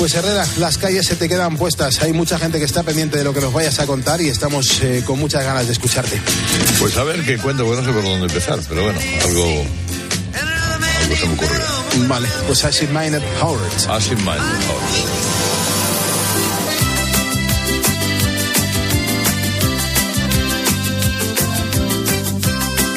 Pues 0.05 0.16
Herrera, 0.16 0.46
las 0.59 0.76
calles 0.76 1.07
se 1.07 1.16
te 1.16 1.30
quedan 1.30 1.57
puestas. 1.57 2.02
Hay 2.02 2.12
mucha 2.12 2.38
gente 2.38 2.59
que 2.59 2.66
está 2.66 2.82
pendiente 2.82 3.16
de 3.16 3.24
lo 3.24 3.32
que 3.32 3.40
nos 3.40 3.55
vayas 3.55 3.78
a 3.78 3.86
contar 3.86 4.20
y 4.20 4.28
estamos 4.28 4.82
eh, 4.82 5.02
con 5.02 5.18
muchas 5.18 5.42
ganas 5.42 5.66
de 5.66 5.72
escucharte. 5.72 6.20
Pues 6.78 6.94
a 6.98 7.05
ver 7.05 7.24
qué 7.24 7.38
cuento, 7.38 7.64
bueno, 7.64 7.80
no 7.80 7.88
sé 7.88 7.94
por 7.94 8.02
dónde 8.02 8.26
empezar, 8.26 8.61
pero 8.68 8.82
bueno, 8.82 8.98
algo, 9.22 9.64
algo 11.00 11.16
se 11.16 11.26
me 11.26 11.32
ocurre. 11.32 11.59
Vale, 12.07 12.28
pues 12.46 12.62
Acid 12.66 12.90
Minded 12.90 13.22
Howard. 13.40 13.62
Acid 13.88 14.18
Minded 14.18 14.34
Howard. 14.34 15.24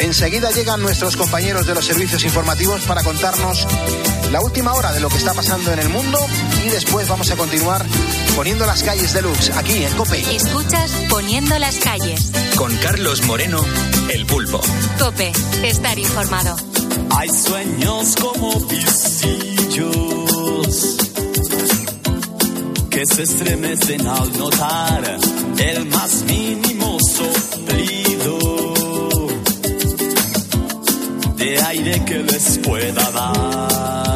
Enseguida 0.02 0.52
llegan 0.52 0.82
nuestros 0.82 1.16
compañeros 1.16 1.66
de 1.66 1.74
los 1.74 1.86
servicios 1.86 2.26
informativos 2.26 2.82
para 2.82 3.02
contarnos 3.02 3.66
la 4.32 4.42
última 4.42 4.74
hora 4.74 4.92
de 4.92 5.00
lo 5.00 5.10
que 5.10 5.18
está 5.18 5.34
pasando 5.34 5.72
en 5.72 5.80
el 5.80 5.90
mundo 5.90 6.20
y 6.66 6.70
después 6.70 7.08
vamos 7.08 7.32
a 7.32 7.36
continuar 7.36 7.86
poniendo 8.36 8.66
las 8.66 8.84
calles 8.84 9.14
de 9.14 9.22
Lux 9.22 9.50
aquí 9.52 9.84
en 9.84 9.94
Cope. 9.94 10.20
Escuchas 10.36 10.92
Poniendo 11.10 11.58
las 11.58 11.78
calles. 11.78 12.32
Con 12.56 12.76
Carlos 12.78 13.24
Moreno, 13.26 13.64
el 14.10 14.26
pulpo. 14.26 14.62
Cope, 15.00 15.32
estar 15.64 15.98
informado. 15.98 16.56
Hay 17.12 17.30
sueños 17.30 18.16
como 18.18 18.60
visillos 18.62 19.88
que 22.90 23.06
se 23.06 23.24
estremecen 23.24 24.08
al 24.08 24.38
notar 24.38 25.18
el 25.58 25.86
más 25.88 26.24
mínimo 26.24 26.98
soplido 27.00 28.40
de 31.36 31.62
aire 31.64 32.06
que 32.06 32.18
les 32.20 32.58
pueda 32.60 33.12
dar. 33.12 34.07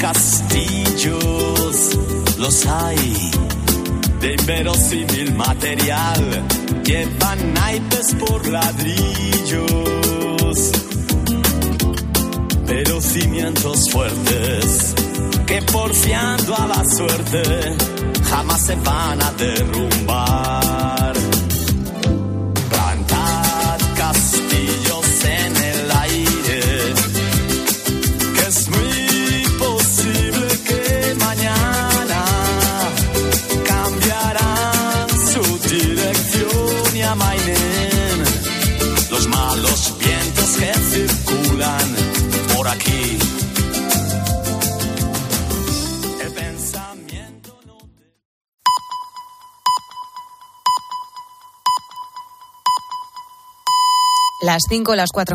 Castillos, 0.00 1.98
los 2.38 2.66
hay 2.66 3.30
de 4.20 4.34
inverosímil 4.34 5.34
material, 5.34 6.44
llevan 6.84 7.54
naipes 7.54 8.14
por 8.14 8.46
ladrillos, 8.48 9.66
pero 12.66 13.00
cimientos 13.00 13.90
fuertes 13.90 14.94
que 15.46 15.62
porfiando 15.62 16.54
a 16.56 16.66
la 16.66 16.84
suerte 16.96 17.76
jamás 18.24 18.66
se 18.66 18.74
van 18.76 19.22
a 19.22 19.32
derrumbar. 19.32 21.12
Las 54.48 54.62
5, 54.66 54.94
las 54.94 55.12
4. 55.12 55.26